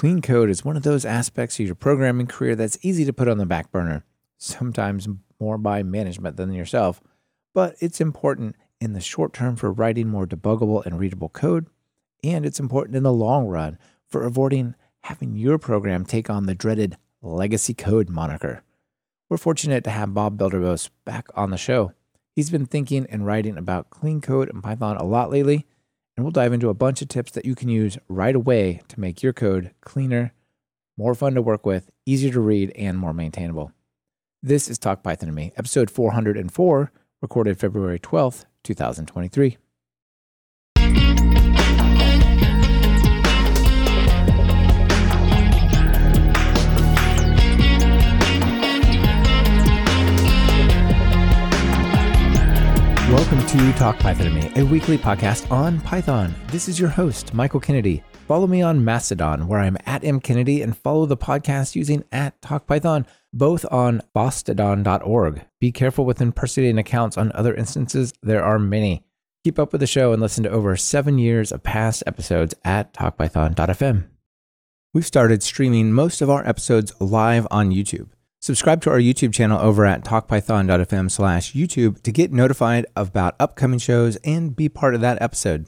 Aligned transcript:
clean 0.00 0.22
code 0.22 0.48
is 0.48 0.64
one 0.64 0.78
of 0.78 0.82
those 0.82 1.04
aspects 1.04 1.60
of 1.60 1.66
your 1.66 1.74
programming 1.74 2.26
career 2.26 2.56
that's 2.56 2.78
easy 2.80 3.04
to 3.04 3.12
put 3.12 3.28
on 3.28 3.36
the 3.36 3.44
back 3.44 3.70
burner, 3.70 4.02
sometimes 4.38 5.06
more 5.38 5.58
by 5.58 5.82
management 5.82 6.38
than 6.38 6.54
yourself, 6.54 7.02
but 7.52 7.76
it's 7.80 8.00
important 8.00 8.56
in 8.80 8.94
the 8.94 9.00
short 9.02 9.34
term 9.34 9.56
for 9.56 9.70
writing 9.70 10.08
more 10.08 10.26
debuggable 10.26 10.82
and 10.86 10.98
readable 10.98 11.28
code, 11.28 11.66
and 12.24 12.46
it's 12.46 12.58
important 12.58 12.96
in 12.96 13.02
the 13.02 13.12
long 13.12 13.46
run 13.46 13.76
for 14.08 14.24
avoiding 14.24 14.74
having 15.02 15.36
your 15.36 15.58
program 15.58 16.06
take 16.06 16.30
on 16.30 16.46
the 16.46 16.54
dreaded 16.54 16.96
legacy 17.20 17.74
code 17.74 18.08
moniker. 18.08 18.62
We're 19.28 19.36
fortunate 19.36 19.84
to 19.84 19.90
have 19.90 20.14
Bob 20.14 20.38
Belderbos 20.38 20.88
back 21.04 21.26
on 21.34 21.50
the 21.50 21.58
show. 21.58 21.92
He's 22.34 22.48
been 22.48 22.64
thinking 22.64 23.06
and 23.10 23.26
writing 23.26 23.58
about 23.58 23.90
clean 23.90 24.22
code 24.22 24.48
and 24.48 24.62
Python 24.62 24.96
a 24.96 25.04
lot 25.04 25.30
lately, 25.30 25.66
and 26.20 26.24
we'll 26.26 26.32
dive 26.32 26.52
into 26.52 26.68
a 26.68 26.74
bunch 26.74 27.00
of 27.00 27.08
tips 27.08 27.32
that 27.32 27.46
you 27.46 27.54
can 27.54 27.70
use 27.70 27.96
right 28.06 28.36
away 28.36 28.82
to 28.88 29.00
make 29.00 29.22
your 29.22 29.32
code 29.32 29.70
cleaner, 29.80 30.34
more 30.98 31.14
fun 31.14 31.34
to 31.34 31.40
work 31.40 31.64
with, 31.64 31.90
easier 32.04 32.30
to 32.30 32.40
read, 32.40 32.70
and 32.76 32.98
more 32.98 33.14
maintainable. 33.14 33.72
This 34.42 34.68
is 34.68 34.78
Talk 34.78 35.02
Python 35.02 35.30
to 35.30 35.34
Me, 35.34 35.50
episode 35.56 35.90
404, 35.90 36.92
recorded 37.22 37.58
February 37.58 37.98
12th, 37.98 38.44
2023. 38.64 39.56
Welcome 53.10 53.44
to 53.44 53.72
Talk 53.72 53.98
Python 53.98 54.26
to 54.26 54.30
Me, 54.30 54.52
a 54.54 54.64
weekly 54.64 54.96
podcast 54.96 55.50
on 55.50 55.80
Python. 55.80 56.32
This 56.46 56.68
is 56.68 56.78
your 56.78 56.90
host, 56.90 57.34
Michael 57.34 57.58
Kennedy. 57.58 58.04
Follow 58.28 58.46
me 58.46 58.62
on 58.62 58.84
Mastodon, 58.84 59.48
where 59.48 59.58
I'm 59.58 59.76
at 59.84 60.02
mkennedy, 60.02 60.62
and 60.62 60.78
follow 60.78 61.06
the 61.06 61.16
podcast 61.16 61.74
using 61.74 62.04
at 62.12 62.40
TalkPython, 62.40 63.06
both 63.32 63.66
on 63.68 64.00
fosstodon.org. 64.14 65.44
Be 65.58 65.72
careful 65.72 66.04
with 66.04 66.20
impersonating 66.20 66.78
accounts 66.78 67.18
on 67.18 67.32
other 67.32 67.52
instances. 67.52 68.12
There 68.22 68.44
are 68.44 68.60
many. 68.60 69.04
Keep 69.42 69.58
up 69.58 69.72
with 69.72 69.80
the 69.80 69.88
show 69.88 70.12
and 70.12 70.22
listen 70.22 70.44
to 70.44 70.50
over 70.50 70.76
seven 70.76 71.18
years 71.18 71.50
of 71.50 71.64
past 71.64 72.04
episodes 72.06 72.54
at 72.64 72.94
talkpython.fm. 72.94 74.06
We've 74.94 75.04
started 75.04 75.42
streaming 75.42 75.92
most 75.92 76.22
of 76.22 76.30
our 76.30 76.46
episodes 76.46 76.92
live 77.00 77.48
on 77.50 77.70
YouTube. 77.70 78.10
Subscribe 78.42 78.80
to 78.80 78.90
our 78.90 78.98
YouTube 78.98 79.34
channel 79.34 79.60
over 79.60 79.84
at 79.84 80.02
talkpython.fm 80.02 81.10
slash 81.10 81.52
YouTube 81.52 82.02
to 82.02 82.10
get 82.10 82.32
notified 82.32 82.86
about 82.96 83.36
upcoming 83.38 83.78
shows 83.78 84.16
and 84.24 84.56
be 84.56 84.66
part 84.66 84.94
of 84.94 85.02
that 85.02 85.20
episode. 85.20 85.66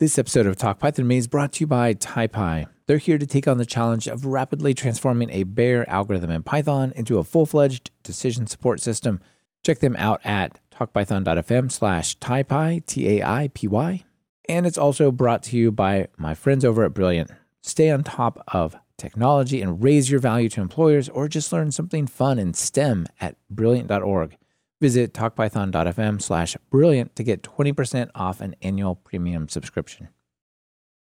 This 0.00 0.18
episode 0.18 0.46
of 0.46 0.56
Talk 0.56 0.78
Python 0.78 1.06
Me 1.06 1.18
is 1.18 1.26
brought 1.26 1.52
to 1.52 1.60
you 1.60 1.66
by 1.66 1.92
Taipy. 1.92 2.66
They're 2.86 2.96
here 2.96 3.18
to 3.18 3.26
take 3.26 3.46
on 3.46 3.58
the 3.58 3.66
challenge 3.66 4.06
of 4.06 4.24
rapidly 4.24 4.72
transforming 4.72 5.28
a 5.28 5.42
bare 5.42 5.88
algorithm 5.90 6.30
in 6.30 6.42
Python 6.42 6.94
into 6.96 7.18
a 7.18 7.24
full-fledged 7.24 7.90
decision 8.02 8.46
support 8.46 8.80
system. 8.80 9.20
Check 9.62 9.80
them 9.80 9.96
out 9.98 10.22
at 10.24 10.58
talkpython.fm 10.72 11.70
slash 11.70 12.16
Taipy, 12.18 12.80
T-A-I-P-Y. 12.86 14.04
And 14.48 14.66
it's 14.66 14.78
also 14.78 15.10
brought 15.10 15.42
to 15.44 15.56
you 15.58 15.70
by 15.70 16.08
my 16.16 16.34
friends 16.34 16.64
over 16.64 16.82
at 16.82 16.94
Brilliant. 16.94 17.30
Stay 17.60 17.90
on 17.90 18.04
top 18.04 18.42
of 18.48 18.74
technology 18.96 19.62
and 19.62 19.82
raise 19.82 20.10
your 20.10 20.20
value 20.20 20.48
to 20.50 20.60
employers, 20.60 21.08
or 21.08 21.28
just 21.28 21.52
learn 21.52 21.72
something 21.72 22.06
fun 22.06 22.38
in 22.38 22.54
STEM 22.54 23.06
at 23.20 23.36
brilliant.org. 23.50 24.36
Visit 24.80 25.14
talkpython.fm 25.14 26.20
slash 26.20 26.56
brilliant 26.70 27.16
to 27.16 27.22
get 27.22 27.42
20% 27.42 28.10
off 28.14 28.40
an 28.40 28.54
annual 28.60 28.94
premium 28.94 29.48
subscription. 29.48 30.08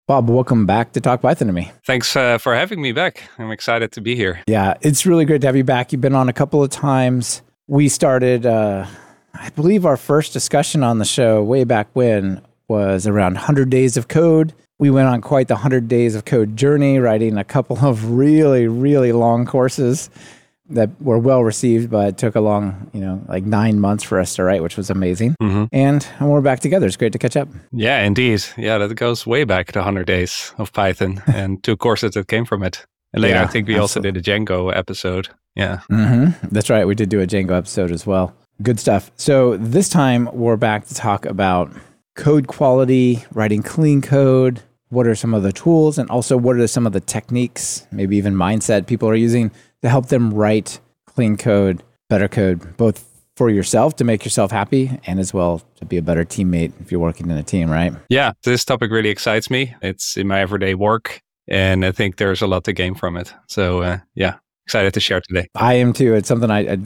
Bob, 0.09 0.29
welcome 0.29 0.67
back 0.67 0.93
to 0.93 1.01
Talk 1.01 1.23
Python 1.23 1.47
to 1.47 1.53
me. 1.53 1.71
Thanks 1.87 2.17
uh, 2.17 2.37
for 2.37 2.55
having 2.55 2.83
me 2.83 2.93
back. 2.93 3.23
I'm 3.39 3.51
excited 3.51 3.93
to 3.93 4.01
be 4.01 4.17
here. 4.17 4.43
Yeah, 4.47 4.75
it's 4.83 5.07
really 5.07 5.25
great 5.25 5.41
to 5.43 5.47
have 5.47 5.57
you 5.57 5.65
back. 5.65 5.93
You've 5.93 6.01
been 6.01 6.15
on 6.15 6.29
a 6.29 6.33
couple 6.33 6.63
of 6.63 6.71
times. 6.71 7.41
We 7.69 7.89
started, 7.89 8.45
uh, 8.45 8.87
I 9.33 9.51
believe, 9.51 9.87
our 9.87 9.97
first 9.97 10.33
discussion 10.33 10.83
on 10.83 10.99
the 10.99 11.05
show 11.05 11.43
way 11.43 11.65
back 11.65 11.89
when 11.93 12.43
was 12.69 13.07
around 13.07 13.35
100 13.35 13.71
days 13.71 13.97
of 13.97 14.09
code 14.09 14.53
we 14.83 14.91
went 14.91 15.07
on 15.07 15.21
quite 15.21 15.47
the 15.47 15.55
100 15.55 15.87
days 15.87 16.17
of 16.17 16.25
code 16.25 16.57
journey, 16.57 16.99
writing 16.99 17.39
a 17.39 17.45
couple 17.45 17.79
of 17.79 18.11
really, 18.11 18.67
really 18.67 19.13
long 19.13 19.47
courses 19.47 20.11
that 20.71 20.91
were 21.01 21.21
well 21.21 21.45
received, 21.45 21.89
but 21.89 22.09
it 22.09 22.19
took 22.19 22.35
a 22.35 22.41
long, 22.41 22.91
you 22.93 23.01
know, 23.01 23.23
like 23.29 23.45
nine 23.45 23.79
months 23.79 24.03
for 24.03 24.19
us 24.19 24.35
to 24.35 24.43
write, 24.43 24.61
which 24.61 24.77
was 24.77 24.91
amazing. 24.91 25.37
Mm-hmm. 25.41 25.67
And, 25.71 26.05
we're 26.21 26.41
back 26.41 26.59
together. 26.59 26.89
It's 26.89 26.97
great 26.97 27.13
to 27.13 27.19
catch 27.21 27.37
up. 27.37 27.49
Yeah, 27.71 28.03
indeed. 28.03 28.43
Yeah, 28.57 28.79
that 28.79 28.93
goes 28.97 29.25
way 29.25 29.45
back 29.45 29.71
to 29.71 29.79
100 29.79 30.05
days 30.05 30.53
of 30.59 30.73
Python 30.73 31.23
and 31.33 31.63
two 31.63 31.77
courses 31.77 32.15
that 32.15 32.27
came 32.27 32.45
from 32.45 32.65
it. 32.65 32.85
And 33.13 33.23
later, 33.23 33.37
yeah, 33.37 33.45
I 33.45 33.47
think 33.47 33.69
we 33.69 33.77
absolutely. 33.77 33.81
also 33.81 34.01
did 34.01 34.17
a 34.17 34.21
Django 34.21 34.77
episode. 34.77 35.29
Yeah. 35.55 35.83
Mm-hmm. 35.93 36.49
That's 36.51 36.71
right. 36.71 36.89
We 36.89 36.97
did 36.97 37.09
do 37.09 37.21
a 37.21 37.27
Django 37.29 37.57
episode 37.57 37.93
as 37.93 38.05
well. 38.05 38.35
Good 38.61 38.81
stuff. 38.81 39.13
So 39.15 39.59
this 39.59 39.89
time 39.89 40.29
we're 40.33 40.57
back 40.57 40.89
to 40.89 40.95
talk 40.95 41.25
about 41.25 41.71
code 42.17 42.49
quality, 42.49 43.25
writing 43.33 43.63
clean 43.63 44.03
code, 44.03 44.61
what 44.93 45.07
are 45.07 45.15
some 45.15 45.33
of 45.33 45.43
the 45.43 45.53
tools 45.53 45.97
and 45.97 46.09
also 46.11 46.37
what 46.37 46.57
are 46.57 46.67
some 46.67 46.87
of 46.87 46.93
the 46.93 47.01
techniques, 47.01 47.87
maybe 47.91 48.15
even 48.19 48.35
mindset 48.35 48.87
people 48.87 49.09
are 49.09 49.15
using 49.15 49.51
to 49.81 49.89
help 49.89 50.09
them 50.09 50.33
write 50.35 50.81
clean 51.07 51.35
code, 51.39 51.83
better 52.11 52.29
code, 52.29 52.77
both 52.77 53.09
for 53.35 53.49
yourself 53.49 53.97
to 53.97 54.05
make 54.05 54.23
yourself 54.23 54.51
happy 54.51 54.91
and 55.07 55.19
as 55.19 55.33
well 55.33 55.63
to 55.77 55.87
be 55.87 55.97
a 55.97 56.03
better 56.03 56.27
teammate 56.27 56.75
if 56.79 56.93
you're 56.93 57.01
working 57.01 57.31
in 57.31 57.39
a 57.39 57.43
team, 57.43 57.71
right? 57.71 57.95
Yeah, 58.11 58.33
this 58.45 58.67
topic 58.67 58.91
really 58.91 59.09
excites 59.09 59.49
me. 59.49 59.75
It's 59.81 60.19
in 60.19 60.29
my 60.29 60.41
everyday 60.41 60.75
work 60.75 61.23
and 61.49 61.87
I 61.87 61.93
think 61.93 62.19
there's 62.19 62.43
a 62.43 62.47
lot 62.47 62.65
to 62.65 62.75
gain 62.75 62.95
from 62.95 63.17
it. 63.17 63.33
So, 63.49 63.81
uh, 63.81 63.99
yeah, 64.15 64.37
excited 64.67 64.93
to 64.93 65.01
share 65.01 65.23
today. 65.23 65.49
I 65.55 65.73
am 65.75 65.95
too. 65.95 66.15
It's 66.15 66.29
something 66.29 66.51
I, 66.51 66.71
I 66.71 66.79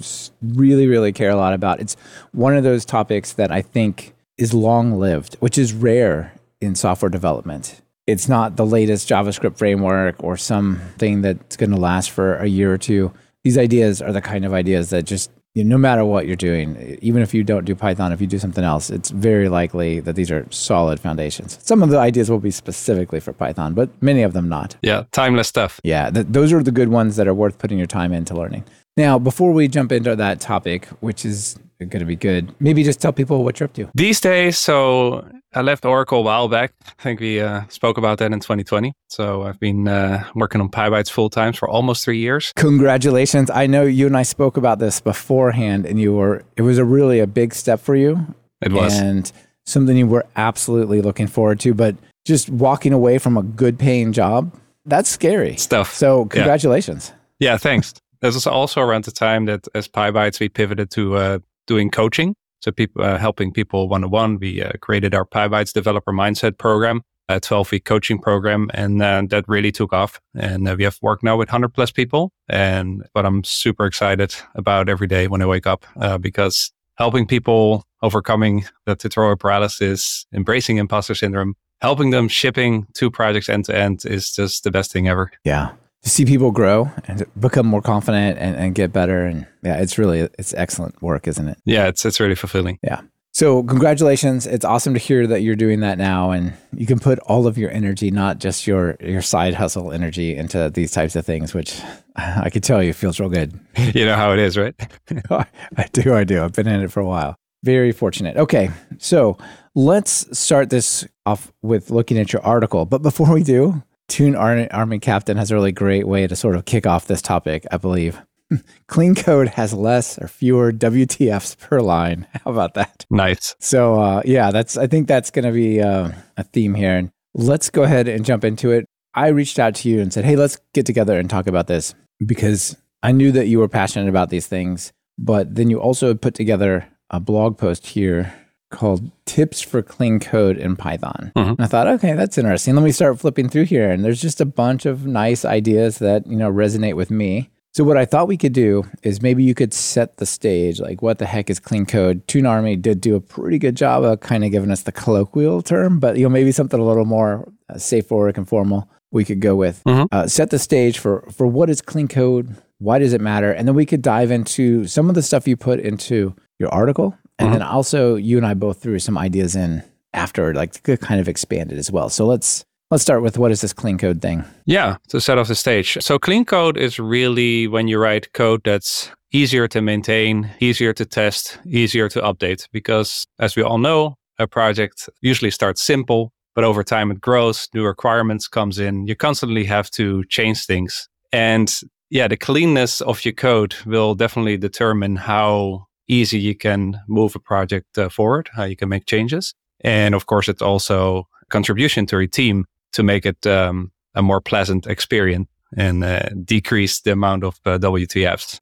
really, 0.55 0.87
really 0.87 1.13
care 1.13 1.31
a 1.31 1.37
lot 1.37 1.55
about. 1.55 1.81
It's 1.81 1.97
one 2.31 2.57
of 2.57 2.63
those 2.63 2.85
topics 2.85 3.33
that 3.33 3.51
I 3.51 3.63
think 3.63 4.15
is 4.39 4.55
long 4.55 4.93
lived, 4.93 5.35
which 5.41 5.59
is 5.59 5.73
rare 5.73 6.33
in 6.61 6.77
software 6.77 7.11
development 7.11 7.81
it's 8.07 8.29
not 8.29 8.57
the 8.57 8.67
latest 8.67 9.09
JavaScript 9.09 9.59
framework 9.59 10.23
or 10.23 10.37
something 10.37 11.23
that's 11.23 11.57
going 11.57 11.71
to 11.71 11.77
last 11.77 12.11
for 12.11 12.37
a 12.37 12.47
year 12.47 12.73
or 12.73 12.79
two. 12.79 13.13
These 13.45 13.59
ideas 13.59 14.01
are 14.03 14.13
the 14.13 14.21
kind 14.21 14.45
of 14.45 14.53
ideas 14.53 14.91
that 14.91 15.05
just, 15.05 15.31
you 15.55 15.65
know, 15.65 15.77
no 15.77 15.79
matter 15.79 16.05
what 16.05 16.27
you're 16.27 16.37
doing, 16.37 16.99
even 17.01 17.23
if 17.23 17.33
you 17.33 17.43
don't 17.43 17.65
do 17.65 17.75
Python, 17.75 18.13
if 18.13 18.21
you 18.21 18.27
do 18.27 18.39
something 18.39 18.65
else, 18.65 18.91
it's 18.91 19.11
very 19.11 19.49
likely 19.49 20.01
that 20.01 20.15
these 20.15 20.31
are 20.31 20.47
solid 20.51 21.01
foundations. 21.01 21.59
Some 21.63 21.83
of 21.83 21.89
the 21.89 21.99
ideas 21.99 22.31
will 22.31 22.41
be 22.41 22.51
specifically 22.51 23.21
for 23.21 23.33
Python, 23.33 23.75
but 23.75 23.91
many 24.03 24.23
of 24.23 24.33
them 24.33 24.49
not. 24.49 24.77
Yeah, 24.83 25.05
timeless 25.13 25.49
stuff. 25.49 25.81
Yeah, 25.83 26.11
th- 26.11 26.27
those 26.29 26.53
are 26.53 26.63
the 26.63 26.73
good 26.73 26.89
ones 26.89 27.17
that 27.17 27.27
are 27.27 27.35
worth 27.35 27.59
putting 27.59 27.79
your 27.79 27.87
time 27.87 28.13
into 28.13 28.35
learning. 28.35 28.65
Now, 28.97 29.19
before 29.19 29.53
we 29.53 29.69
jump 29.69 29.93
into 29.93 30.17
that 30.17 30.41
topic, 30.41 30.87
which 31.01 31.25
is 31.25 31.59
going 31.79 32.01
to 32.01 32.07
be 32.07 32.17
good. 32.17 32.55
Maybe 32.61 32.83
just 32.83 33.01
tell 33.01 33.13
people 33.13 33.45
what 33.45 33.61
you're 33.61 33.67
up 33.67 33.75
to. 33.75 33.91
These 33.95 34.21
days, 34.21 34.59
so 34.59 35.27
I 35.57 35.63
left 35.63 35.87
Oracle 35.87 36.19
a 36.19 36.23
while 36.23 36.49
back. 36.49 36.75
I 36.87 37.03
think 37.03 37.19
we 37.19 37.41
uh, 37.41 37.63
spoke 37.69 37.97
about 37.97 38.19
that 38.19 38.31
in 38.31 38.41
2020. 38.41 38.93
So 39.09 39.45
I've 39.45 39.59
been 39.59 39.89
uh, 39.89 40.23
working 40.35 40.61
on 40.61 40.69
PyBites 40.69 41.11
full 41.11 41.31
time 41.31 41.55
for 41.55 41.67
almost 41.67 42.05
three 42.05 42.19
years. 42.19 42.53
Congratulations! 42.57 43.49
I 43.49 43.67
know 43.67 43.83
you 43.83 44.07
and 44.07 44.19
I 44.19 44.23
spoke 44.23 44.59
about 44.59 44.81
this 44.81 45.01
beforehand, 45.01 45.87
and 45.87 45.99
you 45.99 46.13
were 46.13 46.45
it 46.57 46.63
was 46.63 46.77
a 46.77 46.85
really 46.85 47.21
a 47.21 47.27
big 47.27 47.55
step 47.55 47.81
for 47.81 47.97
you. 47.97 48.35
It 48.61 48.71
was, 48.71 49.01
and 49.01 49.33
something 49.65 49.97
you 49.97 50.07
were 50.07 50.27
absolutely 50.37 51.01
looking 51.01 51.27
forward 51.27 51.59
to. 51.61 51.73
But 51.73 51.97
just 52.27 52.51
walking 52.51 52.93
away 52.93 53.17
from 53.17 53.39
a 53.39 53.43
good 53.43 53.79
paying 53.79 54.13
job, 54.13 54.55
that's 54.85 55.09
scary 55.09 55.57
stuff. 55.57 55.95
So 55.95 56.27
congratulations. 56.27 57.13
Yeah, 57.39 57.53
yeah 57.53 57.57
thanks. 57.57 57.95
This 58.21 58.35
was 58.35 58.47
also 58.47 58.83
around 58.83 59.05
the 59.05 59.11
time 59.11 59.47
that 59.47 59.67
as 59.75 59.89
PyBites 59.89 60.39
we 60.39 60.51
pivoted 60.51 60.91
to 60.91 61.17
uh, 61.17 61.39
doing 61.67 61.91
coaching. 61.91 62.35
So 62.61 62.73
people 62.73 63.03
uh, 63.03 63.19
helping 63.19 63.53
people 63.53 63.89
one 63.89 64.05
on 64.05 64.11
one. 64.11 64.39
We 64.39 64.63
uh, 64.63 64.73
created 64.81 65.15
our 65.15 65.25
PyBites 65.25 65.73
developer 65.73 66.13
mindset 66.13 66.59
program, 66.59 67.03
a 67.29 67.41
12 67.41 67.73
week 67.73 67.85
coaching 67.85 68.19
program, 68.19 68.71
and 68.75 69.03
uh, 69.03 69.23
that 69.29 69.45
really 69.49 69.73
took 69.73 69.93
off. 69.93 70.21
And 70.35 70.69
uh, 70.69 70.75
we 70.77 70.85
have 70.85 70.99
worked 71.03 71.23
now 71.23 71.37
with 71.37 71.49
100 71.49 71.71
plus 71.71 71.91
people. 71.91 72.33
And 72.49 73.05
but 73.15 73.27
I'm 73.27 73.45
super 73.45 73.87
excited 73.87 74.35
about 74.55 74.89
every 74.89 75.07
day 75.07 75.29
when 75.29 75.43
I 75.43 75.47
wake 75.47 75.67
up 75.67 75.85
uh, 76.01 76.19
because 76.19 76.73
helping 76.97 77.27
people 77.27 77.85
overcoming 78.03 78.65
the 78.87 78.97
tutorial 78.97 79.37
paralysis, 79.37 80.27
embracing 80.33 80.79
imposter 80.79 81.15
syndrome, 81.15 81.55
helping 81.81 82.11
them 82.11 82.29
shipping 82.29 82.87
two 82.95 83.11
projects 83.11 83.49
end 83.49 83.67
to 83.67 83.77
end 83.77 84.05
is 84.07 84.33
just 84.33 84.65
the 84.65 84.71
best 84.71 84.93
thing 84.93 85.09
ever. 85.09 85.31
Yeah 85.45 85.73
see 86.09 86.25
people 86.25 86.51
grow 86.51 86.91
and 87.07 87.25
become 87.39 87.67
more 87.67 87.83
confident 87.83 88.39
and, 88.39 88.57
and 88.57 88.75
get 88.75 88.93
better. 88.93 89.25
And 89.25 89.47
yeah, 89.63 89.79
it's 89.79 89.99
really, 89.99 90.21
it's 90.39 90.55
excellent 90.55 91.01
work, 91.03 91.27
isn't 91.27 91.49
it? 91.49 91.59
Yeah, 91.65 91.89
it's, 91.89 92.05
it's 92.05 92.21
really 92.21 92.35
fulfilling. 92.35 92.79
Yeah. 92.83 93.03
So 93.33 93.63
congratulations. 93.63 94.47
It's 94.47 94.65
awesome 94.65 94.95
to 94.95 95.01
hear 95.01 95.27
that 95.27 95.43
you're 95.43 95.57
doing 95.57 95.81
that 95.81 95.99
now 95.99 96.31
and 96.31 96.55
you 96.73 96.87
can 96.87 96.99
put 96.99 97.19
all 97.21 97.47
of 97.47 97.59
your 97.59 97.71
energy, 97.71 98.11
not 98.11 98.39
just 98.39 98.67
your, 98.67 98.97
your 99.01 99.21
side 99.21 99.53
hustle 99.53 99.93
energy 99.93 100.35
into 100.35 100.71
these 100.71 100.91
types 100.91 101.17
of 101.17 101.27
things, 101.27 101.53
which 101.53 101.79
I 102.17 102.49
can 102.49 102.63
tell 102.63 102.83
you 102.83 102.93
feels 102.95 103.21
real 103.21 103.29
good. 103.29 103.59
You 103.95 104.07
know 104.07 104.17
how 104.17 104.33
it 104.33 104.39
is, 104.39 104.57
right? 104.57 104.75
I 105.31 105.87
do. 105.93 106.15
I 106.15 106.25
do. 106.25 106.43
I've 106.43 106.53
been 106.53 106.67
in 106.67 106.83
it 106.83 106.91
for 106.91 107.01
a 107.01 107.07
while. 107.07 107.37
Very 107.63 107.93
fortunate. 107.93 108.37
Okay. 108.37 108.71
So 108.99 109.37
let's 109.75 110.39
start 110.39 110.71
this 110.71 111.07
off 111.27 111.53
with 111.63 111.91
looking 111.91 112.19
at 112.19 112.33
your 112.33 112.43
article. 112.43 112.85
But 112.87 113.03
before 113.03 113.33
we 113.33 113.43
do, 113.43 113.83
Toon 114.09 114.37
Army 114.37 114.99
Captain 114.99 115.37
has 115.37 115.51
a 115.51 115.55
really 115.55 115.73
great 115.73 116.07
way 116.07 116.27
to 116.27 116.37
sort 116.37 116.57
of 116.57 116.65
kick 116.65 116.87
off 116.87 117.07
this 117.07 117.23
topic, 117.23 117.67
I 117.71 117.77
believe. 117.77 118.21
Clean 118.87 119.15
code 119.15 119.49
has 119.49 119.75
less 119.75 120.19
or 120.19 120.29
fewer 120.29 120.73
WTFs 120.73 121.59
per 121.59 121.81
line. 121.81 122.27
How 122.45 122.53
about 122.53 122.75
that? 122.75 123.05
Nice. 123.11 123.57
So, 123.59 124.01
uh, 124.01 124.23
yeah, 124.25 124.51
that's. 124.51 124.77
I 124.77 124.87
think 124.87 125.09
that's 125.09 125.31
going 125.31 125.45
to 125.45 125.53
be 125.53 125.81
uh, 125.81 126.13
a 126.37 126.45
theme 126.45 126.75
here. 126.75 126.97
And 126.97 127.11
let's 127.35 127.71
go 127.71 127.83
ahead 127.83 128.09
and 128.09 128.25
jump 128.25 128.45
into 128.45 128.71
it. 128.71 128.87
I 129.15 129.29
reached 129.29 129.59
out 129.59 129.75
to 129.77 129.89
you 129.89 130.01
and 130.01 130.13
said, 130.13 130.25
"Hey, 130.25 130.37
let's 130.37 130.59
get 130.75 130.87
together 130.87 131.19
and 131.19 131.29
talk 131.29 131.47
about 131.47 131.67
this," 131.67 131.95
because 132.25 132.77
I 133.03 133.13
knew 133.13 133.33
that 133.33 133.49
you 133.49 133.59
were 133.59 133.69
passionate 133.69 134.09
about 134.09 134.31
these 134.31 134.47
things. 134.47 134.93
But 135.19 135.55
then 135.55 135.71
you 135.71 135.81
also 135.81 136.15
put 136.15 136.35
together 136.35 136.87
a 137.11 137.19
blog 137.19 137.59
post 137.59 137.87
here 137.87 138.33
called 138.71 139.11
Tips 139.27 139.63
for 139.63 139.83
Clean 139.83 140.19
Code 140.19 140.57
in 140.57 140.77
Python. 140.77 141.33
Mm-hmm. 141.37 141.63
I 141.63 141.67
thought, 141.67 141.87
okay, 141.87 142.15
that's 142.15 142.39
interesting. 142.39 142.75
Let 142.75 142.85
me 142.85 142.93
start 142.93 143.19
flipping 143.19 143.49
through 143.49 143.65
here. 143.65 143.91
And 143.91 144.05
there's 144.05 144.21
just 144.21 144.41
a 144.41 144.47
bunch 144.47 144.87
of 144.87 145.07
nice 145.07 145.45
ideas 145.45 145.99
that, 145.99 146.27
you 146.27 146.37
know, 146.37 146.51
resonate 146.51 146.95
with 146.95 147.11
me. 147.11 147.51
So 147.77 147.85
what 147.85 147.99
I 147.99 148.07
thought 148.07 148.27
we 148.27 148.39
could 148.39 148.55
do 148.55 148.85
is 149.03 149.21
maybe 149.21 149.45
you 149.45 149.55
could 149.55 149.75
set 149.75 150.17
the 150.17 150.25
stage, 150.25 150.81
like 150.81 151.03
what 151.03 151.19
the 151.19 151.27
heck 151.27 151.51
is 151.51 151.61
clean 151.61 151.85
code? 151.85 152.27
Toon 152.27 152.47
Army 152.47 152.75
did 152.75 153.03
do 153.03 153.15
a 153.15 153.21
pretty 153.21 153.59
good 153.59 153.77
job 153.77 154.03
of 154.03 154.21
kind 154.21 154.45
of 154.45 154.51
giving 154.51 154.71
us 154.71 154.85
the 154.85 154.93
colloquial 154.93 155.61
term, 155.61 156.01
but 156.01 156.17
you 156.17 156.23
know 156.23 156.31
maybe 156.31 156.53
something 156.53 156.81
a 156.81 156.85
little 156.85 157.05
more 157.05 157.47
uh, 157.69 157.77
safe 157.77 158.07
for 158.07 158.17
work 158.17 158.39
and 158.39 158.49
formal 158.49 158.89
we 159.11 159.27
could 159.27 159.41
go 159.41 159.55
with. 159.55 159.85
Mm-hmm. 159.85 160.07
Uh, 160.11 160.27
set 160.27 160.49
the 160.49 160.59
stage 160.59 160.99
for 160.99 161.29
for 161.31 161.47
what 161.47 161.69
is 161.69 161.83
clean 161.83 162.09
code, 162.09 162.57
why 162.79 162.99
does 162.99 163.13
it 163.13 163.21
matter, 163.21 163.53
and 163.53 163.69
then 163.69 163.75
we 163.75 163.85
could 163.85 164.01
dive 164.01 164.31
into 164.31 164.87
some 164.87 165.11
of 165.11 165.15
the 165.15 165.21
stuff 165.21 165.47
you 165.47 165.59
put 165.59 165.79
into 165.79 166.35
your 166.59 166.71
article 166.71 167.15
and 167.39 167.49
mm-hmm. 167.49 167.59
then 167.59 167.63
also, 167.63 168.17
you 168.17 168.37
and 168.37 168.47
I 168.47 168.55
both 168.55 168.81
threw 168.81 168.99
some 168.99 169.19
ideas 169.19 169.57
in 169.57 169.83
after, 170.13 170.55
like 170.55 170.83
kind 170.83 171.21
of 171.21 171.29
expanded 171.29 171.79
as 171.79 171.91
well. 171.91 172.09
So 172.09 172.27
let's 172.27 172.65
let's 172.91 173.03
start 173.03 173.23
with 173.23 173.37
what 173.39 173.51
is 173.51 173.61
this 173.61 173.73
clean 173.73 173.99
code 173.99 174.23
thing? 174.23 174.45
Yeah, 174.65 174.97
to 175.09 175.21
set 175.21 175.39
off 175.39 175.49
the 175.49 175.55
stage. 175.55 175.99
So 176.01 176.19
clean 176.19 176.45
code 176.45 176.77
is 176.77 176.99
really 176.99 177.67
when 177.69 177.89
you 177.89 177.99
write 177.99 178.33
code 178.33 178.63
that's 178.65 179.11
easier 179.33 179.69
to 179.69 179.83
maintain, 179.83 180.51
easier 180.61 180.93
to 180.95 181.05
test, 181.05 181.59
easier 181.67 182.09
to 182.09 182.21
update. 182.21 182.69
Because 182.73 183.27
as 183.39 183.57
we 183.57 183.63
all 183.63 183.79
know, 183.79 184.15
a 184.39 184.47
project 184.47 185.09
usually 185.21 185.51
starts 185.51 185.83
simple, 185.83 186.33
but 186.55 186.65
over 186.65 186.83
time 186.83 187.11
it 187.11 187.21
grows, 187.21 187.69
new 187.75 187.85
requirements 187.85 188.49
comes 188.49 188.79
in. 188.79 189.07
You 189.07 189.15
constantly 189.15 189.65
have 189.65 189.91
to 189.93 190.25
change 190.25 190.65
things. 190.65 191.09
And 191.33 191.73
yeah, 192.09 192.29
the 192.29 192.37
cleanness 192.37 193.01
of 193.01 193.25
your 193.25 193.35
code 193.35 193.75
will 193.85 194.15
definitely 194.15 194.57
determine 194.57 195.17
how 195.17 195.87
easy 196.09 196.39
you 196.39 196.55
can 196.55 197.01
move 197.09 197.35
a 197.35 197.41
project 197.41 197.99
uh, 197.99 198.09
forward, 198.09 198.49
how 198.55 198.65
you 198.65 198.77
can 198.77 198.89
make 198.89 199.07
changes. 199.07 199.55
And 199.81 200.15
of 200.15 200.27
course, 200.27 200.49
it's 200.49 200.63
also 200.63 201.29
contribution 201.49 202.07
to 202.07 202.17
your 202.17 202.27
team 202.27 202.67
to 202.93 203.03
make 203.03 203.27
it 203.27 203.47
um, 203.47 203.93
a 204.15 204.23
more 204.23 204.41
pleasant 204.41 204.87
experience 204.87 205.49
and 205.77 206.05
uh, 206.05 206.21
decrease 206.45 207.01
the 207.01 207.13
amount 207.13 207.45
of 207.45 207.61
uh, 207.67 207.79
WTFs. 207.79 208.59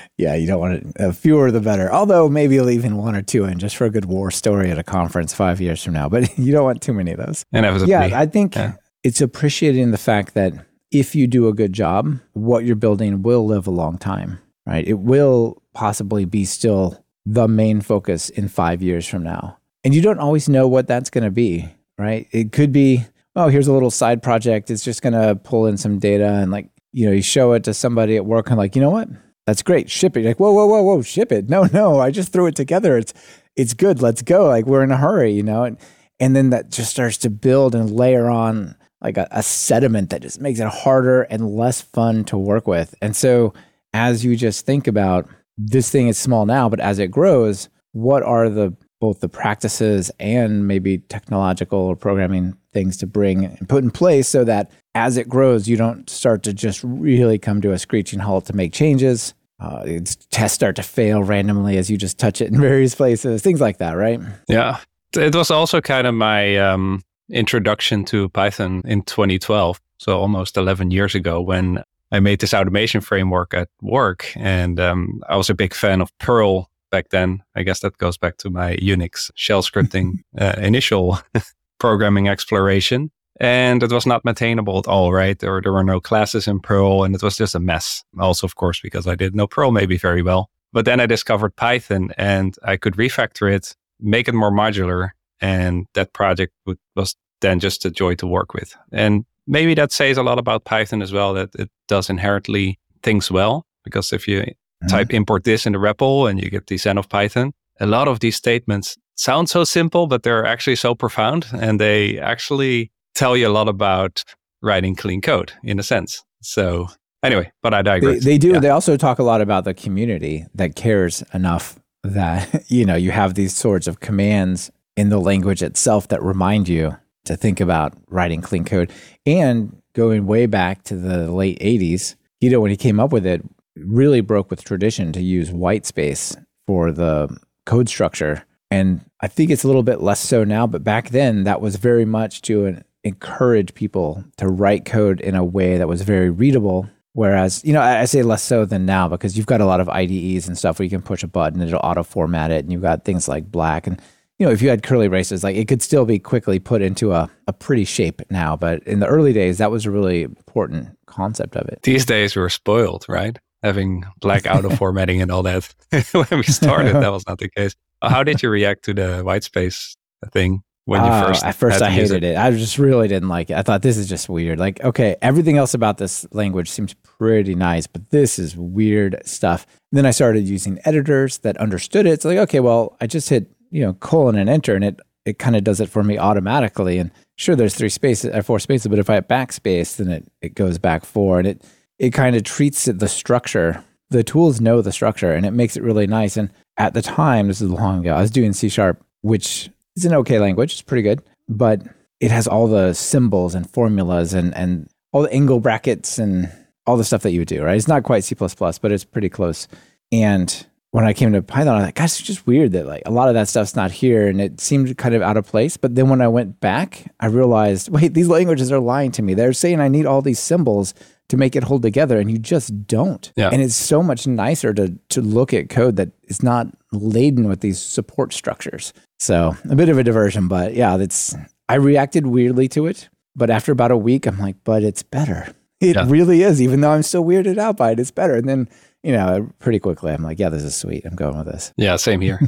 yeah, 0.16 0.34
you 0.34 0.46
don't 0.46 0.60
want 0.60 0.74
it, 0.74 1.00
uh, 1.00 1.12
fewer 1.12 1.50
the 1.50 1.60
better. 1.60 1.92
Although 1.92 2.28
maybe 2.28 2.60
leaving 2.60 2.96
one 2.96 3.14
or 3.14 3.22
two 3.22 3.44
in 3.44 3.58
just 3.58 3.76
for 3.76 3.84
a 3.84 3.90
good 3.90 4.04
war 4.04 4.30
story 4.30 4.70
at 4.70 4.78
a 4.78 4.82
conference 4.82 5.34
five 5.34 5.60
years 5.60 5.82
from 5.82 5.94
now. 5.94 6.08
But 6.08 6.38
you 6.38 6.52
don't 6.52 6.64
want 6.64 6.82
too 6.82 6.94
many 6.94 7.12
of 7.12 7.18
those. 7.18 7.44
And 7.52 7.88
yeah, 7.88 8.10
I 8.14 8.26
think 8.26 8.54
yeah. 8.54 8.74
it's 9.02 9.20
appreciating 9.20 9.90
the 9.90 9.98
fact 9.98 10.34
that 10.34 10.52
if 10.90 11.14
you 11.14 11.26
do 11.26 11.48
a 11.48 11.54
good 11.54 11.72
job, 11.72 12.18
what 12.34 12.64
you're 12.64 12.76
building 12.76 13.22
will 13.22 13.46
live 13.46 13.66
a 13.66 13.70
long 13.70 13.98
time, 13.98 14.38
right? 14.66 14.86
It 14.86 14.98
will 14.98 15.62
possibly 15.74 16.24
be 16.24 16.44
still 16.44 17.04
the 17.24 17.48
main 17.48 17.80
focus 17.80 18.28
in 18.28 18.48
five 18.48 18.82
years 18.82 19.06
from 19.06 19.22
now. 19.22 19.58
And 19.84 19.94
you 19.94 20.02
don't 20.02 20.18
always 20.18 20.48
know 20.48 20.68
what 20.68 20.86
that's 20.86 21.10
going 21.10 21.24
to 21.24 21.30
be, 21.30 21.68
right? 21.98 22.28
It 22.30 22.52
could 22.52 22.72
be, 22.72 23.04
oh, 23.34 23.48
here's 23.48 23.68
a 23.68 23.72
little 23.72 23.90
side 23.90 24.22
project. 24.22 24.70
It's 24.70 24.84
just 24.84 25.02
going 25.02 25.14
to 25.14 25.34
pull 25.36 25.66
in 25.66 25.76
some 25.76 25.98
data 25.98 26.26
and 26.26 26.50
like, 26.50 26.68
you 26.92 27.06
know, 27.06 27.12
you 27.12 27.22
show 27.22 27.52
it 27.52 27.64
to 27.64 27.74
somebody 27.74 28.16
at 28.16 28.26
work 28.26 28.48
and 28.48 28.58
like, 28.58 28.76
you 28.76 28.82
know 28.82 28.90
what? 28.90 29.08
That's 29.46 29.62
great. 29.62 29.90
Ship 29.90 30.16
it. 30.16 30.24
like, 30.24 30.38
whoa, 30.38 30.52
whoa, 30.52 30.66
whoa, 30.66 30.82
whoa, 30.82 31.02
ship 31.02 31.32
it. 31.32 31.48
No, 31.48 31.64
no, 31.72 31.98
I 31.98 32.10
just 32.10 32.32
threw 32.32 32.46
it 32.46 32.54
together. 32.54 32.96
It's, 32.96 33.12
it's 33.56 33.74
good. 33.74 34.00
Let's 34.00 34.22
go. 34.22 34.46
Like 34.46 34.66
we're 34.66 34.84
in 34.84 34.92
a 34.92 34.96
hurry, 34.96 35.32
you 35.32 35.42
know? 35.42 35.64
And, 35.64 35.78
and 36.20 36.36
then 36.36 36.50
that 36.50 36.70
just 36.70 36.90
starts 36.90 37.16
to 37.18 37.30
build 37.30 37.74
and 37.74 37.90
layer 37.90 38.28
on 38.28 38.76
like 39.00 39.16
a, 39.16 39.26
a 39.32 39.42
sediment 39.42 40.10
that 40.10 40.22
just 40.22 40.40
makes 40.40 40.60
it 40.60 40.68
harder 40.68 41.22
and 41.22 41.56
less 41.56 41.80
fun 41.80 42.24
to 42.26 42.38
work 42.38 42.68
with. 42.68 42.94
And 43.02 43.16
so 43.16 43.52
as 43.92 44.24
you 44.24 44.36
just 44.36 44.66
think 44.66 44.86
about, 44.86 45.28
this 45.58 45.90
thing 45.90 46.08
is 46.08 46.18
small 46.18 46.46
now, 46.46 46.68
but 46.68 46.80
as 46.80 46.98
it 46.98 47.10
grows, 47.10 47.68
what 47.92 48.22
are 48.22 48.48
the 48.48 48.74
both 49.00 49.18
the 49.18 49.28
practices 49.28 50.12
and 50.20 50.68
maybe 50.68 50.98
technological 50.98 51.76
or 51.80 51.96
programming 51.96 52.56
things 52.72 52.96
to 52.96 53.04
bring 53.04 53.44
and 53.44 53.68
put 53.68 53.82
in 53.82 53.90
place 53.90 54.28
so 54.28 54.44
that 54.44 54.70
as 54.94 55.16
it 55.16 55.28
grows, 55.28 55.66
you 55.66 55.76
don't 55.76 56.08
start 56.08 56.44
to 56.44 56.52
just 56.52 56.80
really 56.84 57.36
come 57.36 57.60
to 57.60 57.72
a 57.72 57.78
screeching 57.80 58.20
halt 58.20 58.46
to 58.46 58.52
make 58.52 58.72
changes. 58.72 59.34
Uh, 59.58 59.84
tests 60.30 60.54
start 60.54 60.76
to 60.76 60.84
fail 60.84 61.20
randomly 61.20 61.78
as 61.78 61.90
you 61.90 61.96
just 61.96 62.16
touch 62.16 62.40
it 62.40 62.52
in 62.52 62.60
various 62.60 62.94
places, 62.94 63.42
things 63.42 63.60
like 63.60 63.78
that, 63.78 63.94
right? 63.94 64.20
Yeah. 64.48 64.78
It 65.16 65.34
was 65.34 65.50
also 65.50 65.80
kind 65.80 66.06
of 66.06 66.14
my 66.14 66.56
um, 66.58 67.02
introduction 67.28 68.04
to 68.04 68.28
Python 68.28 68.82
in 68.84 69.02
2012. 69.02 69.80
So 69.98 70.20
almost 70.20 70.56
11 70.56 70.92
years 70.92 71.16
ago 71.16 71.40
when 71.40 71.82
I 72.12 72.20
made 72.20 72.40
this 72.40 72.52
automation 72.52 73.00
framework 73.00 73.54
at 73.54 73.68
work, 73.80 74.30
and 74.36 74.78
um, 74.78 75.22
I 75.28 75.36
was 75.36 75.48
a 75.48 75.54
big 75.54 75.72
fan 75.72 76.02
of 76.02 76.16
Perl 76.18 76.70
back 76.90 77.08
then. 77.08 77.42
I 77.56 77.62
guess 77.62 77.80
that 77.80 77.96
goes 77.96 78.18
back 78.18 78.36
to 78.38 78.50
my 78.50 78.76
Unix 78.76 79.30
shell 79.34 79.62
scripting 79.62 80.18
uh, 80.38 80.54
initial 80.58 81.18
programming 81.80 82.28
exploration. 82.28 83.10
And 83.40 83.82
it 83.82 83.90
was 83.90 84.04
not 84.04 84.26
maintainable 84.26 84.78
at 84.78 84.86
all, 84.86 85.10
right? 85.10 85.38
There, 85.38 85.60
there 85.62 85.72
were 85.72 85.82
no 85.82 86.00
classes 86.00 86.46
in 86.46 86.60
Perl, 86.60 87.02
and 87.02 87.14
it 87.14 87.22
was 87.22 87.38
just 87.38 87.54
a 87.54 87.60
mess. 87.60 88.04
Also, 88.20 88.46
of 88.46 88.56
course, 88.56 88.78
because 88.80 89.06
I 89.08 89.14
didn't 89.14 89.36
know 89.36 89.46
Perl 89.46 89.72
maybe 89.72 89.96
very 89.96 90.22
well. 90.22 90.50
But 90.70 90.84
then 90.84 91.00
I 91.00 91.06
discovered 91.06 91.56
Python, 91.56 92.12
and 92.18 92.54
I 92.62 92.76
could 92.76 92.96
refactor 92.96 93.50
it, 93.50 93.74
make 93.98 94.28
it 94.28 94.34
more 94.34 94.52
modular, 94.52 95.10
and 95.40 95.86
that 95.94 96.12
project 96.12 96.52
was 96.94 97.16
then 97.40 97.58
just 97.58 97.84
a 97.86 97.90
joy 97.90 98.14
to 98.16 98.26
work 98.26 98.54
with. 98.54 98.76
And 98.92 99.24
maybe 99.52 99.74
that 99.74 99.92
says 99.92 100.16
a 100.16 100.22
lot 100.22 100.38
about 100.38 100.64
Python 100.64 101.02
as 101.02 101.12
well, 101.12 101.34
that 101.34 101.50
it 101.54 101.70
does 101.86 102.10
inherently 102.10 102.78
things 103.02 103.30
well. 103.30 103.66
Because 103.84 104.12
if 104.12 104.26
you 104.26 104.40
mm-hmm. 104.40 104.88
type 104.88 105.12
import 105.12 105.44
this 105.44 105.66
in 105.66 105.74
the 105.74 105.78
REPL 105.78 106.28
and 106.28 106.42
you 106.42 106.50
get 106.50 106.66
the 106.66 106.78
Zen 106.78 106.98
of 106.98 107.08
Python, 107.08 107.52
a 107.78 107.86
lot 107.86 108.08
of 108.08 108.20
these 108.20 108.34
statements 108.36 108.96
sound 109.14 109.50
so 109.50 109.62
simple, 109.64 110.06
but 110.06 110.22
they're 110.22 110.46
actually 110.46 110.76
so 110.76 110.94
profound 110.94 111.46
and 111.52 111.78
they 111.78 112.18
actually 112.18 112.90
tell 113.14 113.36
you 113.36 113.46
a 113.46 113.50
lot 113.52 113.68
about 113.68 114.24
writing 114.62 114.96
clean 114.96 115.20
code 115.20 115.52
in 115.62 115.78
a 115.78 115.82
sense. 115.82 116.24
So 116.40 116.88
anyway, 117.22 117.52
but 117.62 117.74
I 117.74 117.82
digress. 117.82 118.24
They, 118.24 118.32
they 118.32 118.38
do. 118.38 118.52
Yeah. 118.52 118.60
They 118.60 118.70
also 118.70 118.96
talk 118.96 119.18
a 119.18 119.22
lot 119.22 119.40
about 119.40 119.64
the 119.64 119.74
community 119.74 120.46
that 120.54 120.76
cares 120.76 121.22
enough 121.34 121.78
that, 122.02 122.64
you 122.68 122.86
know, 122.86 122.96
you 122.96 123.10
have 123.10 123.34
these 123.34 123.54
sorts 123.54 123.86
of 123.86 124.00
commands 124.00 124.70
in 124.96 125.08
the 125.08 125.18
language 125.18 125.62
itself 125.62 126.08
that 126.08 126.22
remind 126.22 126.68
you 126.68 126.96
to 127.24 127.36
think 127.36 127.60
about 127.60 127.94
writing 128.08 128.40
clean 128.40 128.64
code. 128.64 128.90
And 129.26 129.80
going 129.94 130.26
way 130.26 130.46
back 130.46 130.82
to 130.84 130.96
the 130.96 131.30
late 131.30 131.58
80s, 131.60 132.16
Guido, 132.40 132.60
when 132.60 132.70
he 132.70 132.76
came 132.76 132.98
up 132.98 133.12
with 133.12 133.26
it, 133.26 133.42
really 133.76 134.20
broke 134.20 134.50
with 134.50 134.64
tradition 134.64 135.12
to 135.12 135.22
use 135.22 135.50
white 135.50 135.86
space 135.86 136.36
for 136.66 136.92
the 136.92 137.34
code 137.66 137.88
structure. 137.88 138.44
And 138.70 139.04
I 139.20 139.28
think 139.28 139.50
it's 139.50 139.64
a 139.64 139.66
little 139.66 139.82
bit 139.82 140.00
less 140.00 140.20
so 140.20 140.44
now, 140.44 140.66
but 140.66 140.82
back 140.82 141.10
then 141.10 141.44
that 141.44 141.60
was 141.60 141.76
very 141.76 142.04
much 142.04 142.42
to 142.42 142.82
encourage 143.04 143.74
people 143.74 144.24
to 144.36 144.48
write 144.48 144.84
code 144.84 145.20
in 145.20 145.34
a 145.34 145.44
way 145.44 145.78
that 145.78 145.88
was 145.88 146.02
very 146.02 146.30
readable. 146.30 146.88
Whereas, 147.14 147.62
you 147.64 147.74
know, 147.74 147.82
I, 147.82 148.06
say 148.06 148.22
less 148.22 148.42
so 148.42 148.64
than 148.64 148.86
now 148.86 149.08
because 149.08 149.36
you've 149.36 149.46
got 149.46 149.60
a 149.60 149.66
lot 149.66 149.80
of 149.80 149.88
IDEs 149.88 150.48
and 150.48 150.56
stuff 150.56 150.78
where 150.78 150.84
you 150.84 150.90
can 150.90 151.02
push 151.02 151.22
a 151.22 151.28
button 151.28 151.60
and 151.60 151.68
it'll 151.68 151.80
auto 151.84 152.02
format 152.02 152.50
it. 152.50 152.64
And 152.64 152.72
you've 152.72 152.80
got 152.80 153.04
things 153.04 153.28
like 153.28 153.50
black 153.50 153.86
and 153.86 154.00
you 154.42 154.48
know, 154.48 154.52
if 154.52 154.60
you 154.60 154.70
had 154.70 154.82
curly 154.82 155.06
braces, 155.06 155.44
like 155.44 155.54
it 155.54 155.68
could 155.68 155.80
still 155.80 156.04
be 156.04 156.18
quickly 156.18 156.58
put 156.58 156.82
into 156.82 157.12
a, 157.12 157.30
a 157.46 157.52
pretty 157.52 157.84
shape 157.84 158.20
now. 158.28 158.56
But 158.56 158.82
in 158.88 158.98
the 158.98 159.06
early 159.06 159.32
days, 159.32 159.58
that 159.58 159.70
was 159.70 159.86
a 159.86 159.90
really 159.92 160.22
important 160.22 160.98
concept 161.06 161.54
of 161.54 161.68
it. 161.68 161.78
These 161.84 162.04
days, 162.04 162.34
we 162.34 162.42
are 162.42 162.48
spoiled, 162.48 163.06
right? 163.08 163.38
Having 163.62 164.02
black 164.18 164.44
auto 164.50 164.70
formatting 164.76 165.22
and 165.22 165.30
all 165.30 165.44
that. 165.44 165.72
when 166.10 166.26
we 166.32 166.42
started, 166.42 166.96
that 166.96 167.12
was 167.12 167.24
not 167.28 167.38
the 167.38 167.50
case. 167.50 167.76
How 168.02 168.24
did 168.24 168.42
you 168.42 168.50
react 168.50 168.84
to 168.86 168.94
the 168.94 169.20
white 169.20 169.44
space 169.44 169.96
thing 170.32 170.64
when 170.86 171.04
you 171.04 171.08
uh, 171.08 171.28
first? 171.28 171.44
At 171.44 171.54
first, 171.54 171.80
I 171.80 171.90
hated 171.90 172.24
it. 172.24 172.32
it. 172.32 172.36
I 172.36 172.50
just 172.50 172.78
really 172.78 173.06
didn't 173.06 173.28
like 173.28 173.48
it. 173.48 173.56
I 173.56 173.62
thought 173.62 173.82
this 173.82 173.96
is 173.96 174.08
just 174.08 174.28
weird. 174.28 174.58
Like, 174.58 174.82
okay, 174.82 175.14
everything 175.22 175.56
else 175.56 175.72
about 175.72 175.98
this 175.98 176.26
language 176.32 176.68
seems 176.68 176.94
pretty 176.94 177.54
nice, 177.54 177.86
but 177.86 178.10
this 178.10 178.40
is 178.40 178.56
weird 178.56 179.22
stuff. 179.24 179.68
And 179.92 179.98
then 179.98 180.04
I 180.04 180.10
started 180.10 180.48
using 180.48 180.80
editors 180.84 181.38
that 181.38 181.56
understood 181.58 182.06
it. 182.06 182.10
It's 182.10 182.24
like, 182.24 182.38
okay, 182.38 182.58
well, 182.58 182.96
I 183.00 183.06
just 183.06 183.28
hit 183.28 183.48
you 183.72 183.82
know 183.82 183.94
colon 183.94 184.36
and 184.36 184.48
enter 184.48 184.74
and 184.74 184.84
it 184.84 185.00
it 185.24 185.38
kind 185.38 185.56
of 185.56 185.64
does 185.64 185.80
it 185.80 185.88
for 185.88 186.04
me 186.04 186.18
automatically 186.18 186.98
and 186.98 187.10
sure 187.36 187.56
there's 187.56 187.74
three 187.74 187.88
spaces 187.88 188.30
or 188.32 188.38
uh, 188.38 188.42
four 188.42 188.60
spaces 188.60 188.88
but 188.88 188.98
if 188.98 189.10
i 189.10 189.20
backspace 189.20 189.96
then 189.96 190.08
it, 190.08 190.24
it 190.40 190.54
goes 190.54 190.78
back 190.78 191.04
four 191.04 191.38
and 191.38 191.48
it 191.48 191.62
it 191.98 192.10
kind 192.10 192.36
of 192.36 192.44
treats 192.44 192.86
it, 192.86 192.98
the 192.98 193.08
structure 193.08 193.82
the 194.10 194.22
tools 194.22 194.60
know 194.60 194.80
the 194.80 194.92
structure 194.92 195.32
and 195.32 195.44
it 195.44 195.52
makes 195.52 195.76
it 195.76 195.82
really 195.82 196.06
nice 196.06 196.36
and 196.36 196.50
at 196.76 196.94
the 196.94 197.02
time 197.02 197.48
this 197.48 197.60
is 197.60 197.70
long 197.70 198.00
ago 198.00 198.14
i 198.14 198.20
was 198.20 198.30
doing 198.30 198.52
c 198.52 198.68
sharp 198.68 199.04
which 199.22 199.70
is 199.96 200.04
an 200.04 200.14
okay 200.14 200.38
language 200.38 200.72
it's 200.72 200.82
pretty 200.82 201.02
good 201.02 201.22
but 201.48 201.82
it 202.22 202.30
has 202.30 202.46
all 202.46 202.68
the 202.68 202.94
symbols 202.94 203.52
and 203.54 203.68
formulas 203.68 204.32
and, 204.32 204.54
and 204.54 204.88
all 205.10 205.22
the 205.22 205.32
angle 205.32 205.58
brackets 205.58 206.20
and 206.20 206.50
all 206.86 206.96
the 206.96 207.04
stuff 207.04 207.22
that 207.22 207.32
you 207.32 207.40
would 207.40 207.48
do, 207.48 207.62
right? 207.62 207.76
It's 207.76 207.88
not 207.88 208.04
quite 208.04 208.24
C, 208.24 208.34
but 208.34 208.92
it's 208.92 209.04
pretty 209.04 209.28
close. 209.28 209.66
And 210.12 210.66
when 210.92 211.04
I 211.04 211.12
came 211.14 211.32
to 211.32 211.42
Python, 211.42 211.68
I 211.74 211.76
was 211.78 211.84
like, 211.86 211.94
gosh, 211.96 212.18
it's 212.18 212.22
just 212.22 212.46
weird 212.46 212.72
that 212.72 212.86
like 212.86 213.02
a 213.06 213.10
lot 213.10 213.28
of 213.28 213.34
that 213.34 213.48
stuff's 213.48 213.74
not 213.74 213.90
here 213.90 214.28
and 214.28 214.40
it 214.40 214.60
seemed 214.60 214.96
kind 214.98 215.14
of 215.14 215.22
out 215.22 215.36
of 215.36 215.46
place. 215.46 215.76
But 215.76 215.94
then 215.94 216.08
when 216.08 216.20
I 216.20 216.28
went 216.28 216.60
back, 216.60 217.10
I 217.18 217.26
realized, 217.26 217.88
wait, 217.92 218.14
these 218.14 218.28
languages 218.28 218.70
are 218.70 218.78
lying 218.78 219.10
to 219.12 219.22
me. 219.22 219.34
They're 219.34 219.52
saying 219.54 219.80
I 219.80 219.88
need 219.88 220.06
all 220.06 220.22
these 220.22 220.38
symbols 220.38 220.94
to 221.30 221.36
make 221.38 221.56
it 221.56 221.64
hold 221.64 221.82
together 221.82 222.18
and 222.20 222.30
you 222.30 222.38
just 222.38 222.86
don't. 222.86 223.32
Yeah. 223.36 223.48
And 223.50 223.62
it's 223.62 223.74
so 223.74 224.02
much 224.02 224.26
nicer 224.26 224.74
to 224.74 224.98
to 225.10 225.20
look 225.22 225.54
at 225.54 225.70
code 225.70 225.96
that 225.96 226.10
is 226.24 226.42
not 226.42 226.66
laden 226.92 227.48
with 227.48 227.60
these 227.60 227.78
support 227.80 228.34
structures. 228.34 228.92
So 229.18 229.56
a 229.70 229.74
bit 229.76 229.88
of 229.88 229.96
a 229.96 230.04
diversion, 230.04 230.46
but 230.46 230.74
yeah, 230.74 230.98
that's 230.98 231.34
I 231.70 231.76
reacted 231.76 232.26
weirdly 232.26 232.68
to 232.68 232.86
it. 232.86 233.08
But 233.34 233.48
after 233.48 233.72
about 233.72 233.92
a 233.92 233.96
week, 233.96 234.26
I'm 234.26 234.38
like, 234.38 234.56
but 234.62 234.82
it's 234.82 235.02
better. 235.02 235.54
It 235.80 235.96
Yeah. 235.96 236.04
really 236.06 236.42
is, 236.44 236.62
even 236.62 236.80
though 236.80 236.92
I'm 236.92 237.02
still 237.02 237.24
weirded 237.24 237.58
out 237.58 237.76
by 237.76 237.90
it. 237.90 237.98
It's 237.98 238.12
better. 238.12 238.36
And 238.36 238.48
then, 238.48 238.68
you 239.02 239.12
know, 239.12 239.50
pretty 239.58 239.78
quickly, 239.78 240.12
I'm 240.12 240.22
like, 240.22 240.38
yeah, 240.38 240.48
this 240.48 240.62
is 240.62 240.74
sweet. 240.74 241.04
I'm 241.04 241.16
going 241.16 241.36
with 241.36 241.46
this. 241.46 241.72
Yeah, 241.76 241.96
same 241.96 242.20
here. 242.20 242.40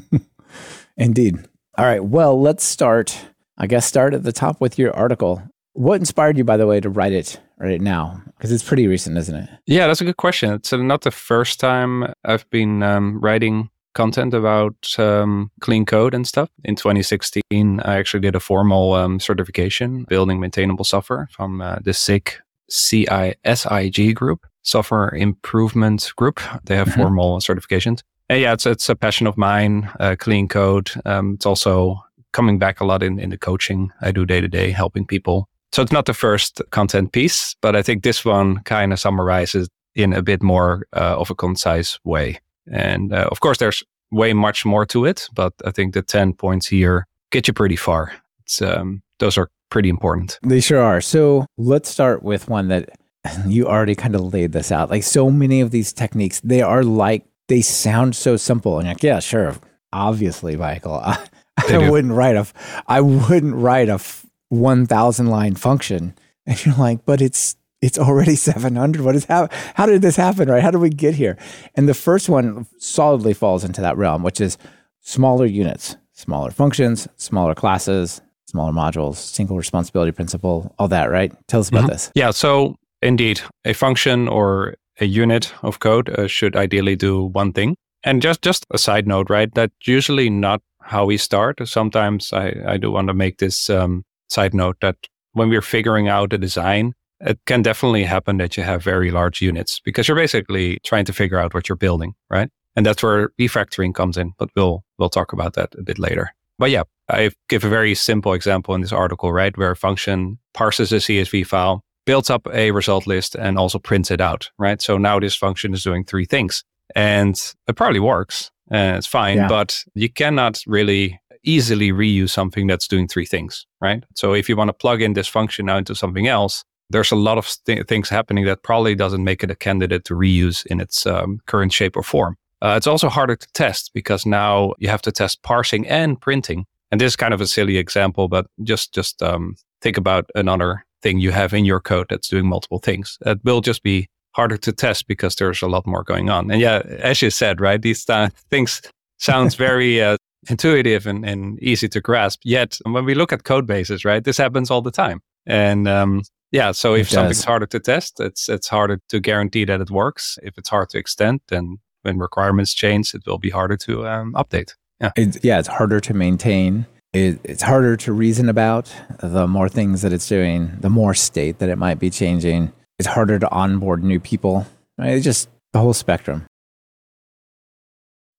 Indeed. 0.96 1.38
All 1.76 1.84
right. 1.84 2.04
Well, 2.04 2.40
let's 2.40 2.64
start. 2.64 3.18
I 3.58 3.66
guess 3.66 3.86
start 3.86 4.14
at 4.14 4.22
the 4.22 4.32
top 4.32 4.60
with 4.60 4.78
your 4.78 4.94
article. 4.94 5.42
What 5.72 5.98
inspired 6.00 6.38
you, 6.38 6.44
by 6.44 6.56
the 6.56 6.66
way, 6.66 6.80
to 6.80 6.88
write 6.88 7.12
it 7.12 7.40
right 7.58 7.80
now? 7.80 8.22
Because 8.26 8.52
it's 8.52 8.62
pretty 8.62 8.86
recent, 8.86 9.16
isn't 9.18 9.34
it? 9.34 9.50
yeah, 9.66 9.86
that's 9.86 10.00
a 10.00 10.04
good 10.04 10.16
question. 10.16 10.52
It's 10.52 10.72
uh, 10.72 10.76
not 10.76 11.02
the 11.02 11.10
first 11.10 11.58
time 11.58 12.12
I've 12.24 12.48
been 12.50 12.82
um, 12.82 13.20
writing 13.20 13.70
content 13.94 14.34
about 14.34 14.94
um, 14.98 15.50
clean 15.60 15.86
code 15.86 16.14
and 16.14 16.26
stuff. 16.26 16.50
In 16.64 16.76
2016, 16.76 17.80
I 17.80 17.96
actually 17.96 18.20
did 18.20 18.36
a 18.36 18.40
formal 18.40 18.92
um, 18.92 19.18
certification 19.18 20.04
building 20.04 20.40
maintainable 20.40 20.84
software 20.84 21.28
from 21.32 21.60
uh, 21.60 21.76
the 21.82 21.94
SIG 21.94 22.32
CISIG 22.70 24.14
group, 24.14 24.46
Software 24.64 25.08
Improvement 25.14 26.12
Group. 26.16 26.40
They 26.64 26.76
have 26.76 26.88
Mhm. 26.88 26.96
formal 26.96 27.38
certifications. 27.40 28.00
And 28.28 28.40
yeah, 28.40 28.52
it's 28.54 28.66
it's 28.66 28.88
a 28.88 28.94
passion 28.96 29.26
of 29.28 29.36
mine. 29.36 29.90
Uh, 30.00 30.16
clean 30.18 30.48
code. 30.48 30.90
Um, 31.04 31.34
it's 31.34 31.46
also 31.46 32.02
coming 32.32 32.58
back 32.58 32.80
a 32.80 32.84
lot 32.84 33.02
in 33.02 33.18
in 33.20 33.30
the 33.30 33.38
coaching 33.38 33.90
I 34.02 34.12
do 34.12 34.24
day 34.26 34.40
to 34.40 34.48
day, 34.48 34.70
helping 34.72 35.06
people. 35.06 35.46
So 35.72 35.82
it's 35.82 35.92
not 35.92 36.04
the 36.06 36.14
first 36.14 36.62
content 36.70 37.12
piece, 37.12 37.56
but 37.60 37.74
I 37.76 37.82
think 37.82 38.02
this 38.02 38.24
one 38.24 38.60
kind 38.64 38.92
of 38.92 38.98
summarizes 39.00 39.68
in 39.94 40.12
a 40.12 40.22
bit 40.22 40.42
more 40.42 40.86
uh, 40.96 41.16
of 41.20 41.30
a 41.30 41.34
concise 41.34 41.98
way. 42.04 42.38
And 42.72 43.12
uh, 43.12 43.28
of 43.30 43.40
course, 43.40 43.58
there's 43.58 43.82
way 44.10 44.32
much 44.34 44.64
more 44.64 44.86
to 44.86 45.04
it, 45.04 45.28
but 45.34 45.52
I 45.66 45.70
think 45.72 45.92
the 45.94 46.02
ten 46.02 46.32
points 46.32 46.66
here 46.70 47.06
get 47.30 47.46
you 47.48 47.54
pretty 47.54 47.76
far. 47.76 48.12
It's 48.44 48.62
um, 48.62 49.02
those 49.18 49.40
are 49.40 49.48
pretty 49.70 49.88
important. 49.88 50.38
They 50.42 50.60
sure 50.60 50.80
are. 50.82 51.00
So 51.02 51.44
let's 51.58 51.88
start 51.90 52.22
with 52.22 52.48
one 52.48 52.68
that 52.68 52.88
you 53.46 53.66
already 53.66 53.94
kind 53.94 54.14
of 54.14 54.32
laid 54.32 54.52
this 54.52 54.70
out. 54.72 54.90
Like 54.90 55.02
so 55.02 55.30
many 55.30 55.60
of 55.60 55.70
these 55.70 55.92
techniques, 55.92 56.40
they 56.40 56.62
are 56.62 56.82
like 56.82 57.24
they 57.48 57.60
sound 57.62 58.16
so 58.16 58.36
simple, 58.36 58.78
and 58.78 58.86
you're 58.86 58.94
like, 58.94 59.02
yeah, 59.02 59.20
sure, 59.20 59.56
obviously, 59.92 60.56
Michael. 60.56 60.94
I, 61.04 61.26
I 61.58 61.88
wouldn't 61.90 62.12
write 62.12 62.36
a, 62.36 62.46
I 62.86 63.00
wouldn't 63.00 63.54
write 63.54 63.88
a 63.88 64.00
one 64.48 64.86
thousand 64.86 65.26
line 65.28 65.54
function, 65.54 66.14
and 66.46 66.64
you're 66.66 66.74
like, 66.76 67.04
but 67.04 67.20
it's 67.20 67.56
it's 67.80 67.98
already 67.98 68.34
seven 68.36 68.76
hundred. 68.76 69.02
What 69.02 69.14
is 69.16 69.24
how 69.26 69.48
how 69.74 69.86
did 69.86 70.02
this 70.02 70.16
happen? 70.16 70.48
Right? 70.50 70.62
How 70.62 70.70
did 70.70 70.78
we 70.80 70.90
get 70.90 71.14
here? 71.14 71.36
And 71.74 71.88
the 71.88 71.94
first 71.94 72.28
one 72.28 72.66
solidly 72.78 73.34
falls 73.34 73.62
into 73.64 73.80
that 73.82 73.96
realm, 73.96 74.22
which 74.22 74.40
is 74.40 74.58
smaller 75.00 75.44
units, 75.46 75.96
smaller 76.12 76.50
functions, 76.50 77.06
smaller 77.16 77.54
classes, 77.54 78.20
smaller 78.46 78.72
modules, 78.72 79.16
single 79.16 79.56
responsibility 79.56 80.12
principle, 80.12 80.74
all 80.78 80.88
that, 80.88 81.10
right? 81.10 81.32
Tell 81.46 81.60
us 81.60 81.68
about 81.68 81.84
Mhm. 81.84 81.88
this. 81.88 82.10
Yeah, 82.14 82.30
so 82.30 82.76
indeed, 83.04 83.40
a 83.64 83.74
function 83.74 84.28
or 84.28 84.76
a 85.00 85.04
unit 85.04 85.52
of 85.62 85.78
code 85.80 86.08
uh, 86.10 86.26
should 86.26 86.56
ideally 86.56 86.96
do 86.96 87.24
one 87.24 87.52
thing. 87.52 87.76
And 88.02 88.20
just 88.20 88.42
just 88.42 88.66
a 88.70 88.78
side 88.78 89.06
note, 89.06 89.30
right? 89.30 89.54
That's 89.54 89.86
usually 89.86 90.28
not 90.28 90.60
how 90.80 91.06
we 91.06 91.16
start. 91.16 91.66
Sometimes 91.66 92.32
I, 92.32 92.54
I 92.66 92.76
do 92.76 92.90
want 92.90 93.08
to 93.08 93.14
make 93.14 93.38
this 93.38 93.70
um, 93.70 94.04
side 94.28 94.52
note 94.54 94.76
that 94.80 94.96
when 95.32 95.48
we're 95.48 95.62
figuring 95.62 96.08
out 96.08 96.32
a 96.32 96.38
design, 96.38 96.92
it 97.20 97.38
can 97.46 97.62
definitely 97.62 98.04
happen 98.04 98.36
that 98.38 98.56
you 98.56 98.62
have 98.62 98.82
very 98.82 99.10
large 99.10 99.40
units 99.40 99.80
because 99.80 100.06
you're 100.06 100.16
basically 100.16 100.78
trying 100.84 101.06
to 101.06 101.12
figure 101.12 101.38
out 101.38 101.54
what 101.54 101.68
you're 101.68 101.76
building, 101.76 102.14
right? 102.28 102.50
And 102.76 102.84
that's 102.84 103.02
where 103.02 103.30
refactoring 103.40 103.94
comes 103.94 104.18
in. 104.18 104.32
But 104.38 104.50
we'll 104.54 104.84
we'll 104.98 105.10
talk 105.10 105.32
about 105.32 105.54
that 105.54 105.74
a 105.78 105.82
bit 105.82 105.98
later. 105.98 106.34
But 106.58 106.70
yeah, 106.70 106.82
I 107.08 107.30
give 107.48 107.64
a 107.64 107.68
very 107.68 107.94
simple 107.94 108.34
example 108.34 108.74
in 108.74 108.82
this 108.82 108.92
article, 108.92 109.32
right? 109.32 109.56
Where 109.56 109.72
a 109.72 109.76
function 109.76 110.38
parses 110.52 110.92
a 110.92 110.96
CSV 110.96 111.46
file, 111.46 111.82
builds 112.04 112.30
up 112.30 112.46
a 112.52 112.70
result 112.70 113.06
list, 113.06 113.34
and 113.34 113.58
also 113.58 113.78
prints 113.78 114.10
it 114.10 114.20
out, 114.20 114.50
right? 114.58 114.80
So 114.82 114.98
now 114.98 115.18
this 115.20 115.36
function 115.36 115.74
is 115.74 115.82
doing 115.82 116.04
three 116.04 116.26
things. 116.26 116.64
And 116.94 117.34
it 117.66 117.76
probably 117.76 118.00
works 118.00 118.50
and 118.70 118.96
it's 118.96 119.06
fine, 119.06 119.36
Yeah. 119.38 119.48
but 119.48 119.82
you 119.94 120.08
cannot 120.10 120.60
really 120.66 121.18
easily 121.42 121.92
reuse 121.92 122.30
something 122.30 122.66
that's 122.66 122.88
doing 122.88 123.08
three 123.08 123.26
things, 123.26 123.66
right? 123.80 124.04
So 124.14 124.34
if 124.34 124.48
you 124.48 124.56
want 124.56 124.68
to 124.68 124.72
plug 124.74 125.02
in 125.02 125.14
this 125.14 125.28
function 125.28 125.66
now 125.66 125.78
into 125.78 125.94
something 125.94 126.26
else, 126.26 126.64
there's 126.90 127.12
a 127.12 127.16
lot 127.16 127.38
of 127.38 127.54
th- 127.66 127.86
things 127.86 128.08
happening 128.10 128.44
that 128.44 128.62
probably 128.62 128.94
doesn't 128.94 129.24
make 129.24 129.42
it 129.42 129.50
a 129.50 129.56
candidate 129.56 130.04
to 130.04 130.14
reuse 130.14 130.64
in 130.66 130.80
its 130.80 131.06
um, 131.06 131.40
current 131.46 131.72
shape 131.72 131.96
or 131.96 132.02
form. 132.02 132.36
Uh, 132.62 132.74
it's 132.76 132.86
also 132.86 133.08
harder 133.08 133.36
to 133.36 133.46
test 133.54 133.90
because 133.94 134.24
now 134.26 134.72
you 134.78 134.88
have 134.88 135.02
to 135.02 135.12
test 135.12 135.42
parsing 135.42 135.86
and 135.88 136.20
printing. 136.20 136.64
And 136.90 137.00
this 137.00 137.12
is 137.12 137.16
kind 137.16 137.34
of 137.34 137.40
a 137.40 137.46
silly 137.46 137.76
example, 137.78 138.28
but 138.28 138.46
just 138.62 138.94
just 138.94 139.22
um, 139.22 139.56
think 139.80 139.96
about 139.98 140.30
another 140.34 140.84
thing 141.04 141.20
you 141.20 141.30
have 141.30 141.52
in 141.52 141.64
your 141.64 141.80
code 141.80 142.06
that's 142.08 142.28
doing 142.28 142.48
multiple 142.48 142.80
things. 142.80 143.18
It 143.26 143.38
will 143.44 143.60
just 143.60 143.82
be 143.82 144.08
harder 144.32 144.56
to 144.56 144.72
test 144.72 145.06
because 145.06 145.36
there's 145.36 145.62
a 145.62 145.68
lot 145.68 145.86
more 145.86 146.02
going 146.02 146.30
on. 146.30 146.50
And 146.50 146.60
yeah, 146.60 146.82
as 146.98 147.22
you 147.22 147.30
said, 147.30 147.60
right, 147.60 147.80
these 147.80 148.08
uh, 148.08 148.30
things 148.50 148.82
sounds 149.18 149.54
very 149.68 150.02
uh, 150.02 150.16
intuitive 150.48 151.06
and, 151.06 151.24
and 151.24 151.62
easy 151.62 151.88
to 151.88 152.00
grasp. 152.00 152.40
Yet 152.42 152.78
when 152.84 153.04
we 153.04 153.14
look 153.14 153.32
at 153.32 153.44
code 153.44 153.66
bases, 153.66 154.04
right, 154.04 154.24
this 154.24 154.38
happens 154.38 154.70
all 154.70 154.82
the 154.82 154.90
time. 154.90 155.20
And 155.46 155.86
um, 155.86 156.22
yeah, 156.50 156.72
so 156.72 156.94
if 156.94 157.10
something's 157.10 157.44
harder 157.44 157.66
to 157.66 157.80
test, 157.80 158.18
it's 158.18 158.48
it's 158.48 158.68
harder 158.68 158.98
to 159.10 159.20
guarantee 159.20 159.66
that 159.66 159.80
it 159.80 159.90
works. 159.90 160.38
If 160.42 160.56
it's 160.56 160.70
hard 160.70 160.88
to 160.90 160.98
extend, 160.98 161.40
then 161.48 161.78
when 162.02 162.18
requirements 162.18 162.72
change, 162.72 163.14
it 163.14 163.22
will 163.26 163.38
be 163.38 163.50
harder 163.50 163.76
to 163.76 164.06
um, 164.06 164.32
update. 164.32 164.72
Yeah. 165.00 165.12
It, 165.16 165.44
yeah, 165.44 165.58
it's 165.58 165.68
harder 165.68 166.00
to 166.00 166.14
maintain. 166.14 166.86
It, 167.14 167.40
it's 167.44 167.62
harder 167.62 167.96
to 167.98 168.12
reason 168.12 168.48
about. 168.48 168.92
The 169.20 169.46
more 169.46 169.68
things 169.68 170.02
that 170.02 170.12
it's 170.12 170.28
doing, 170.28 170.76
the 170.80 170.90
more 170.90 171.14
state 171.14 171.60
that 171.60 171.68
it 171.68 171.78
might 171.78 172.00
be 172.00 172.10
changing. 172.10 172.72
It's 172.98 173.08
harder 173.08 173.38
to 173.38 173.50
onboard 173.50 174.02
new 174.02 174.18
people. 174.18 174.66
Right? 174.98 175.10
It's 175.10 175.24
just 175.24 175.48
the 175.72 175.78
whole 175.78 175.94
spectrum. 175.94 176.44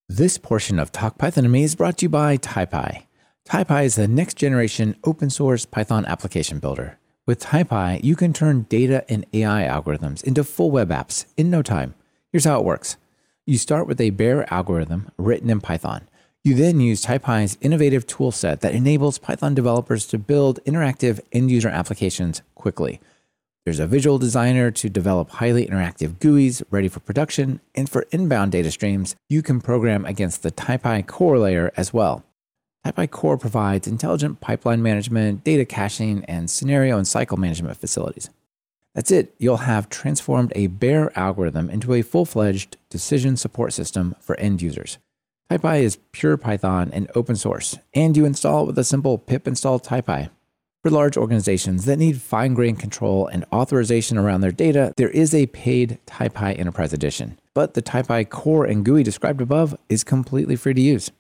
This 0.10 0.38
portion 0.38 0.78
of 0.78 0.92
Talk 0.92 1.18
Python 1.18 1.46
to 1.46 1.50
Me 1.50 1.64
is 1.64 1.76
brought 1.76 2.00
to 2.00 2.06
you 2.06 2.10
by 2.10 2.36
Taipy. 2.36 3.08
Taipy 3.48 3.86
is 3.86 3.96
the 3.96 4.10
next 4.10 4.36
generation 4.36 4.98
open 5.06 5.30
source 5.30 5.66
Python 5.66 6.06
application 6.06 6.60
builder. 6.60 7.00
With 7.26 7.40
Taipy, 7.40 8.04
you 8.04 8.18
can 8.18 8.34
turn 8.34 8.64
data 8.64 9.06
and 9.08 9.26
AI 9.34 9.64
algorithms 9.64 10.22
into 10.24 10.44
full 10.44 10.70
web 10.70 10.90
apps 10.90 11.26
in 11.38 11.50
no 11.50 11.62
time. 11.62 11.96
Here's 12.32 12.44
how 12.44 12.60
it 12.60 12.66
works. 12.66 12.98
You 13.46 13.58
start 13.58 13.88
with 13.88 14.02
a 14.02 14.10
bare 14.10 14.52
algorithm 14.54 15.12
written 15.18 15.50
in 15.50 15.62
Python. 15.62 16.10
You 16.46 16.54
then 16.54 16.80
use 16.80 17.04
Taipy's 17.04 17.58
innovative 17.60 18.06
toolset 18.06 18.60
that 18.60 18.76
enables 18.76 19.18
Python 19.18 19.56
developers 19.56 20.06
to 20.06 20.20
build 20.20 20.64
interactive 20.64 21.20
end 21.32 21.50
user 21.50 21.70
applications 21.70 22.44
quickly. 22.54 23.02
There's 23.66 23.80
a 23.80 23.88
visual 23.88 24.20
designer 24.20 24.70
to 24.70 24.88
develop 24.88 25.32
highly 25.32 25.66
interactive 25.66 26.20
GUIs 26.20 26.62
ready 26.70 26.88
for 26.88 27.00
production, 27.00 27.62
and 27.74 27.90
for 27.90 28.06
inbound 28.12 28.52
data 28.52 28.70
streams, 28.70 29.16
you 29.28 29.42
can 29.42 29.60
program 29.60 30.06
against 30.06 30.44
the 30.44 30.52
Taipy 30.52 31.08
core 31.08 31.40
layer 31.40 31.72
as 31.76 31.92
well. 31.92 32.24
Taipy 32.86 33.10
Core 33.10 33.40
provides 33.40 33.88
intelligent 33.88 34.40
pipeline 34.40 34.84
management, 34.84 35.44
data 35.44 35.66
caching, 35.66 36.24
and 36.26 36.52
scenario 36.52 37.00
and 37.00 37.08
cycle 37.08 37.38
management 37.38 37.76
facilities. 37.78 38.30
That's 38.94 39.10
it. 39.10 39.34
You'll 39.40 39.66
have 39.66 39.90
transformed 39.90 40.54
a 40.56 40.68
bare 40.68 41.12
algorithm 41.18 41.72
into 41.72 41.96
a 41.96 42.04
full 42.04 42.26
fledged 42.26 42.78
decision 42.92 43.36
support 43.36 43.74
system 43.74 44.16
for 44.20 44.40
end 44.40 44.62
users. 44.62 45.00
Taipy 45.50 45.84
is 45.84 46.00
pure 46.12 46.38
Python 46.38 46.90
and 46.92 47.10
open 47.14 47.36
source, 47.36 47.78
and 47.94 48.18
you 48.18 48.26
install 48.26 48.64
it 48.64 48.68
with 48.68 48.80
a 48.80 48.84
simple 48.84 49.20
pip 49.20 49.48
install 49.48 49.80
Taipy. 49.80 50.30
For 50.82 50.90
large 50.90 51.18
organizations 51.18 51.86
that 51.86 51.98
need 51.98 52.20
fine 52.20 52.56
grained 52.56 52.80
control 52.80 53.28
and 53.28 53.46
authorization 53.54 54.18
around 54.18 54.42
their 54.42 54.52
data, 54.52 54.92
there 54.98 55.10
is 55.10 55.36
a 55.36 55.46
paid 55.48 56.00
Taipy 56.08 56.58
Enterprise 56.58 56.94
Edition. 56.94 57.38
But 57.54 57.76
the 57.76 57.84
Taipy 57.84 58.28
core 58.28 58.66
and 58.66 58.84
GUI 58.84 59.04
described 59.04 59.40
above 59.40 59.78
is 59.88 60.04
completely 60.04 60.56
free 60.56 60.74
to 60.74 60.82
use. 60.82 61.12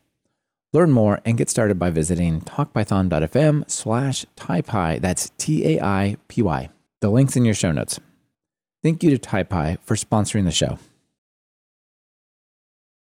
Learn 0.73 0.91
more 0.91 1.21
and 1.23 1.37
get 1.37 1.49
started 1.49 1.77
by 1.77 1.91
visiting 1.91 2.41
talkpython.fm 2.41 3.69
slash 3.69 4.25
taipy. 4.35 4.99
That's 4.99 5.31
T-A-I-P-Y. 5.37 6.69
The 7.01 7.09
link's 7.09 7.35
in 7.35 7.45
your 7.45 7.53
show 7.53 7.71
notes. 7.71 7.99
Thank 8.83 9.03
you 9.03 9.11
to 9.11 9.19
Taipy 9.19 9.77
for 9.83 9.95
sponsoring 9.95 10.45
the 10.45 10.51
show. 10.51 10.79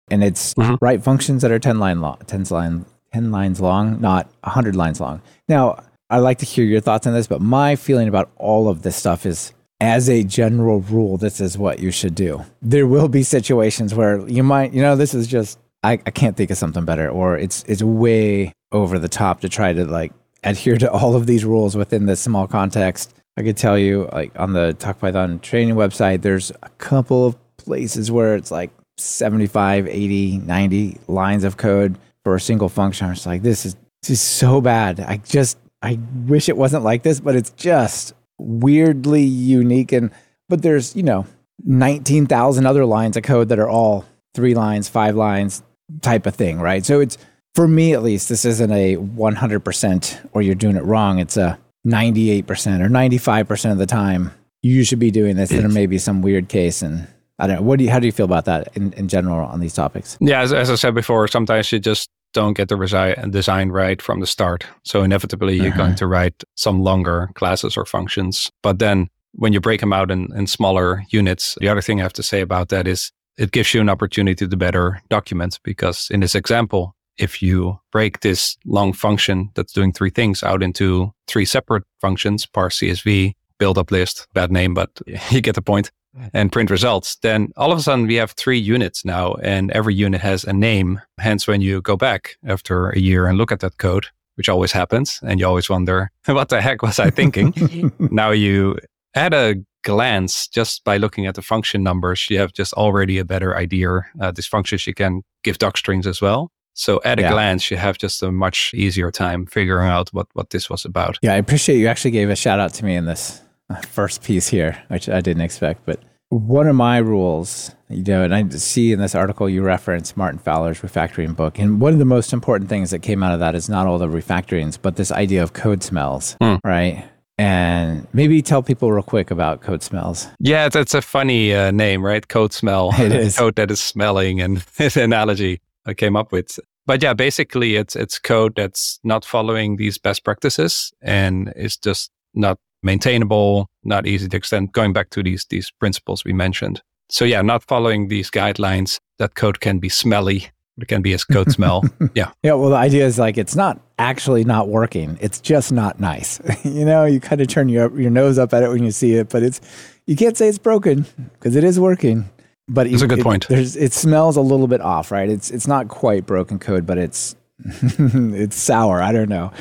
And 0.09 0.23
it's 0.23 0.53
Mhm. 0.53 0.77
write 0.81 1.03
functions 1.03 1.41
that 1.41 1.51
are 1.51 1.59
10 1.59 1.79
line 1.79 2.01
long, 2.01 2.17
10 2.27 2.43
line, 2.51 2.85
10 3.13 3.31
lines 3.31 3.59
long, 3.59 3.99
not 3.99 4.29
100 4.43 4.75
lines 4.75 4.99
long. 4.99 5.21
Now, 5.49 5.77
I'd 6.09 6.19
like 6.19 6.37
to 6.39 6.45
hear 6.45 6.63
your 6.65 6.81
thoughts 6.81 7.07
on 7.07 7.13
this, 7.13 7.27
but 7.27 7.41
my 7.41 7.75
feeling 7.75 8.07
about 8.07 8.29
all 8.37 8.67
of 8.69 8.83
this 8.83 8.95
stuff 8.95 9.25
is 9.25 9.51
as 9.81 10.09
a 10.09 10.23
general 10.23 10.79
rule, 10.81 11.17
this 11.17 11.41
is 11.41 11.57
what 11.57 11.79
you 11.79 11.91
should 11.91 12.15
do. 12.15 12.43
There 12.61 12.87
will 12.87 13.07
be 13.09 13.23
situations 13.23 13.93
where 13.95 14.19
you 14.27 14.43
might, 14.43 14.73
you 14.73 14.81
know, 14.81 14.95
this 14.95 15.13
is 15.13 15.27
just 15.27 15.59
I, 15.83 15.93
I 16.07 16.09
can't 16.11 16.35
think 16.35 16.49
of 16.49 16.57
something 16.57 16.83
better, 16.83 17.07
or 17.07 17.37
it's 17.37 17.63
it's 17.67 17.83
way 17.83 18.53
over 18.71 18.97
the 18.97 19.07
top 19.09 19.41
to 19.41 19.49
try 19.49 19.71
to 19.73 19.85
like 19.85 20.11
adhere 20.43 20.77
to 20.77 20.89
all 20.91 21.15
of 21.15 21.27
these 21.27 21.45
rules 21.45 21.75
within 21.77 22.07
this 22.07 22.19
small 22.19 22.47
context. 22.47 23.13
I 23.37 23.43
could 23.43 23.55
tell 23.57 23.77
you, 23.77 24.09
like 24.11 24.31
on 24.39 24.53
the 24.53 24.73
Talk 24.73 24.99
Python 24.99 25.39
training 25.39 25.75
website, 25.75 26.21
there's 26.23 26.51
a 26.63 26.69
couple 26.79 27.27
of 27.27 27.35
places 27.57 28.11
where 28.11 28.35
it's 28.35 28.49
like 28.49 28.71
75, 28.97 29.87
80, 29.87 30.37
90 30.39 30.97
lines 31.07 31.43
of 31.43 31.57
code 31.57 31.97
for 32.23 32.35
a 32.35 32.39
single 32.39 32.69
function. 32.69 33.07
I 33.07 33.11
It's 33.11 33.25
like, 33.25 33.41
this 33.41 33.65
is, 33.65 33.75
this 34.01 34.11
is 34.11 34.21
so 34.21 34.61
bad. 34.61 34.99
I 34.99 35.17
just, 35.17 35.57
I 35.81 35.99
wish 36.25 36.49
it 36.49 36.57
wasn't 36.57 36.83
like 36.83 37.03
this, 37.03 37.19
but 37.19 37.35
it's 37.35 37.51
just 37.51 38.13
weirdly 38.37 39.23
unique. 39.23 39.91
And, 39.91 40.11
but 40.49 40.61
there's, 40.61 40.95
you 40.95 41.03
know, 41.03 41.25
19,000 41.63 42.65
other 42.65 42.85
lines 42.85 43.17
of 43.17 43.23
code 43.23 43.49
that 43.49 43.59
are 43.59 43.69
all 43.69 44.05
three 44.33 44.55
lines, 44.55 44.89
five 44.89 45.15
lines 45.15 45.63
type 46.01 46.25
of 46.25 46.35
thing, 46.35 46.59
right? 46.59 46.85
So 46.85 46.99
it's, 46.99 47.17
for 47.53 47.67
me 47.67 47.93
at 47.93 48.03
least, 48.03 48.29
this 48.29 48.43
isn't 48.43 48.71
a 48.71 48.97
100% 48.97 50.29
or 50.33 50.41
you're 50.41 50.55
doing 50.55 50.75
it 50.75 50.83
wrong. 50.83 51.19
It's 51.19 51.37
a 51.37 51.57
98% 51.87 52.43
or 52.81 52.89
95% 52.89 53.71
of 53.71 53.77
the 53.77 53.85
time 53.85 54.31
you 54.61 54.83
should 54.83 54.99
be 54.99 55.11
doing 55.11 55.35
this. 55.35 55.51
And 55.51 55.61
there 55.61 55.69
may 55.69 55.85
be 55.85 55.97
some 55.97 56.21
weird 56.21 56.49
case. 56.49 56.81
And 56.81 57.07
I 57.39 57.47
don't 57.47 57.57
know. 57.57 57.61
What 57.63 57.79
do 57.79 57.85
you, 57.85 57.91
how 57.91 57.99
do 57.99 58.05
you 58.05 58.11
feel 58.11 58.25
about 58.25 58.45
that 58.45 58.75
in, 58.75 58.93
in 58.93 59.07
general 59.07 59.47
on 59.47 59.59
these 59.59 59.73
topics? 59.73 60.17
Yeah, 60.21 60.41
as, 60.41 60.53
as 60.53 60.69
I 60.69 60.75
said 60.75 60.95
before, 60.95 61.27
sometimes 61.27 61.71
you 61.71 61.79
just 61.79 62.09
don't 62.33 62.53
get 62.53 62.69
the 62.69 62.75
resi- 62.75 63.31
design 63.31 63.69
right 63.69 64.01
from 64.01 64.19
the 64.19 64.27
start. 64.27 64.65
So 64.83 65.03
inevitably, 65.03 65.55
you're 65.55 65.67
uh-huh. 65.69 65.77
going 65.77 65.95
to 65.95 66.07
write 66.07 66.43
some 66.55 66.81
longer 66.81 67.29
classes 67.35 67.75
or 67.77 67.85
functions. 67.85 68.51
But 68.61 68.79
then 68.79 69.09
when 69.33 69.53
you 69.53 69.59
break 69.59 69.81
them 69.81 69.93
out 69.93 70.11
in, 70.11 70.33
in 70.35 70.47
smaller 70.47 71.03
units, 71.09 71.57
the 71.59 71.67
other 71.67 71.81
thing 71.81 71.99
I 71.99 72.03
have 72.03 72.13
to 72.13 72.23
say 72.23 72.41
about 72.41 72.69
that 72.69 72.87
is 72.87 73.11
it 73.37 73.51
gives 73.51 73.73
you 73.73 73.81
an 73.81 73.89
opportunity 73.89 74.47
to 74.47 74.57
better 74.57 75.01
document 75.09 75.59
because 75.63 76.07
in 76.09 76.21
this 76.21 76.35
example, 76.35 76.95
if 77.17 77.41
you 77.41 77.79
break 77.91 78.21
this 78.21 78.57
long 78.65 78.93
function 78.93 79.49
that's 79.55 79.73
doing 79.73 79.91
three 79.91 80.09
things 80.09 80.43
out 80.43 80.63
into 80.63 81.13
three 81.27 81.45
separate 81.45 81.83
functions, 82.01 82.45
parse 82.45 82.79
CSV, 82.79 83.33
build 83.57 83.77
up 83.77 83.91
list, 83.91 84.27
bad 84.33 84.51
name, 84.51 84.73
but 84.73 84.89
you 85.31 85.41
get 85.41 85.55
the 85.55 85.61
point, 85.61 85.91
and 86.33 86.51
print 86.51 86.69
results, 86.69 87.15
then 87.17 87.51
all 87.57 87.71
of 87.71 87.77
a 87.77 87.81
sudden 87.81 88.07
we 88.07 88.15
have 88.15 88.31
three 88.31 88.57
units 88.57 89.05
now 89.05 89.33
and 89.35 89.71
every 89.71 89.93
unit 89.93 90.21
has 90.21 90.43
a 90.43 90.53
name. 90.53 91.01
Hence, 91.19 91.47
when 91.47 91.61
you 91.61 91.81
go 91.81 91.95
back 91.95 92.37
after 92.45 92.89
a 92.89 92.99
year 92.99 93.27
and 93.27 93.37
look 93.37 93.51
at 93.51 93.59
that 93.59 93.77
code, 93.77 94.07
which 94.35 94.49
always 94.49 94.71
happens, 94.71 95.19
and 95.23 95.39
you 95.39 95.47
always 95.47 95.69
wonder, 95.69 96.11
what 96.25 96.49
the 96.49 96.61
heck 96.61 96.81
was 96.81 96.99
I 96.99 97.09
thinking? 97.09 97.91
now 97.99 98.31
you 98.31 98.77
at 99.13 99.33
a 99.33 99.63
glance, 99.83 100.47
just 100.47 100.83
by 100.83 100.97
looking 100.97 101.25
at 101.25 101.35
the 101.35 101.41
function 101.41 101.83
numbers, 101.83 102.27
you 102.29 102.39
have 102.39 102.51
just 102.51 102.73
already 102.73 103.17
a 103.17 103.25
better 103.25 103.55
idea. 103.55 104.01
Uh, 104.19 104.31
these 104.31 104.47
functions 104.47 104.85
you 104.85 104.93
can 104.93 105.21
give 105.43 105.57
docstrings 105.59 106.07
as 106.07 106.21
well. 106.21 106.51
So 106.73 106.99
at 107.05 107.19
a 107.19 107.21
yeah. 107.21 107.31
glance, 107.31 107.71
you 107.71 107.77
have 107.77 107.97
just 107.97 108.21
a 108.21 108.31
much 108.31 108.73
easier 108.73 109.09
time 109.09 109.45
figuring 109.45 109.87
out 109.87 110.09
what, 110.09 110.27
what 110.33 110.49
this 110.49 110.69
was 110.69 110.83
about. 110.83 111.17
Yeah, 111.21 111.33
I 111.33 111.37
appreciate 111.37 111.77
you 111.77 111.87
actually 111.87 112.11
gave 112.11 112.29
a 112.29 112.35
shout 112.35 112.59
out 112.59 112.73
to 112.73 112.85
me 112.85 112.95
in 112.95 113.05
this 113.05 113.41
first 113.87 114.23
piece 114.23 114.47
here, 114.47 114.83
which 114.87 115.09
I 115.09 115.21
didn't 115.21 115.41
expect. 115.41 115.85
But 115.85 115.99
one 116.29 116.67
of 116.67 116.75
my 116.75 116.97
rules, 116.97 117.71
you 117.89 118.03
know, 118.03 118.23
and 118.23 118.33
I 118.33 118.47
see 118.49 118.91
in 118.91 118.99
this 118.99 119.15
article 119.15 119.49
you 119.49 119.61
reference 119.61 120.17
Martin 120.17 120.39
Fowler's 120.39 120.81
refactoring 120.81 121.35
book. 121.35 121.59
And 121.59 121.79
one 121.79 121.93
of 121.93 121.99
the 121.99 122.05
most 122.05 122.33
important 122.33 122.69
things 122.69 122.91
that 122.91 122.99
came 122.99 123.23
out 123.23 123.33
of 123.33 123.39
that 123.39 123.55
is 123.55 123.69
not 123.69 123.87
all 123.87 123.97
the 123.97 124.07
refactorings, 124.07 124.77
but 124.81 124.95
this 124.95 125.11
idea 125.11 125.43
of 125.43 125.53
code 125.53 125.83
smells, 125.83 126.35
mm. 126.41 126.59
right? 126.63 127.05
and 127.37 128.07
maybe 128.13 128.41
tell 128.41 128.63
people 128.63 128.91
real 128.91 129.03
quick 129.03 129.29
about 129.29 129.61
code 129.61 129.83
smells. 129.83 130.27
Yeah, 130.39 130.69
that's 130.69 130.93
a 130.93 131.01
funny 131.01 131.53
uh, 131.53 131.71
name, 131.71 132.03
right? 132.03 132.25
Code 132.27 132.53
smell. 132.53 132.91
It 132.99 133.11
is 133.11 133.37
code 133.37 133.55
that 133.55 133.71
is 133.71 133.81
smelling, 133.81 134.41
and 134.41 134.63
it's 134.77 134.95
an 134.95 135.03
analogy. 135.03 135.61
I 135.85 135.93
came 135.93 136.15
up 136.15 136.31
with. 136.31 136.59
But 136.85 137.03
yeah, 137.03 137.13
basically 137.13 137.75
it's 137.75 137.95
it's 137.95 138.19
code 138.19 138.55
that's 138.55 138.99
not 139.03 139.25
following 139.25 139.77
these 139.77 139.97
best 139.97 140.23
practices 140.23 140.93
and 141.01 141.51
is 141.55 141.77
just 141.77 142.11
not 142.33 142.59
maintainable, 142.85 143.67
not 143.83 144.07
easy 144.07 144.29
to 144.29 144.37
extend, 144.37 144.71
going 144.71 144.93
back 144.93 145.09
to 145.09 145.23
these 145.23 145.45
these 145.49 145.71
principles 145.79 146.23
we 146.23 146.31
mentioned. 146.31 146.81
So 147.09 147.25
yeah, 147.25 147.41
not 147.41 147.63
following 147.63 148.07
these 148.07 148.31
guidelines, 148.31 148.99
that 149.17 149.35
code 149.35 149.59
can 149.59 149.79
be 149.79 149.89
smelly. 149.89 150.49
It 150.77 150.89
can 150.89 151.01
be 151.01 151.13
as 151.13 151.23
code 151.23 151.51
smell. 151.51 151.83
yeah. 152.15 152.31
Yeah. 152.43 152.53
Well, 152.53 152.69
the 152.69 152.75
idea 152.75 153.05
is 153.05 153.17
like 153.17 153.37
it's 153.37 153.55
not 153.55 153.79
actually 153.97 154.43
not 154.43 154.67
working. 154.67 155.17
It's 155.21 155.39
just 155.39 155.71
not 155.71 155.99
nice. 155.99 156.41
you 156.63 156.85
know, 156.85 157.05
you 157.05 157.19
kind 157.19 157.41
of 157.41 157.47
turn 157.47 157.69
your 157.69 157.97
your 157.99 158.11
nose 158.11 158.37
up 158.37 158.53
at 158.53 158.63
it 158.63 158.69
when 158.69 158.83
you 158.83 158.91
see 158.91 159.13
it, 159.13 159.29
but 159.29 159.41
it's 159.43 159.61
you 160.05 160.15
can't 160.15 160.37
say 160.37 160.47
it's 160.47 160.57
broken 160.57 161.05
because 161.33 161.55
it 161.55 161.63
is 161.63 161.79
working. 161.79 162.29
But 162.67 162.87
it's 162.87 163.03
a 163.03 163.07
good 163.07 163.19
it, 163.19 163.23
point. 163.23 163.45
it 163.49 163.93
smells 163.93 164.37
a 164.37 164.41
little 164.41 164.67
bit 164.67 164.81
off, 164.81 165.11
right? 165.11 165.29
It's 165.29 165.51
it's 165.51 165.67
not 165.67 165.87
quite 165.87 166.25
broken 166.25 166.57
code, 166.59 166.85
but 166.85 166.97
it's 166.97 167.35
it's 167.63 168.55
sour. 168.55 169.01
I 169.01 169.11
don't 169.11 169.29
know. 169.29 169.51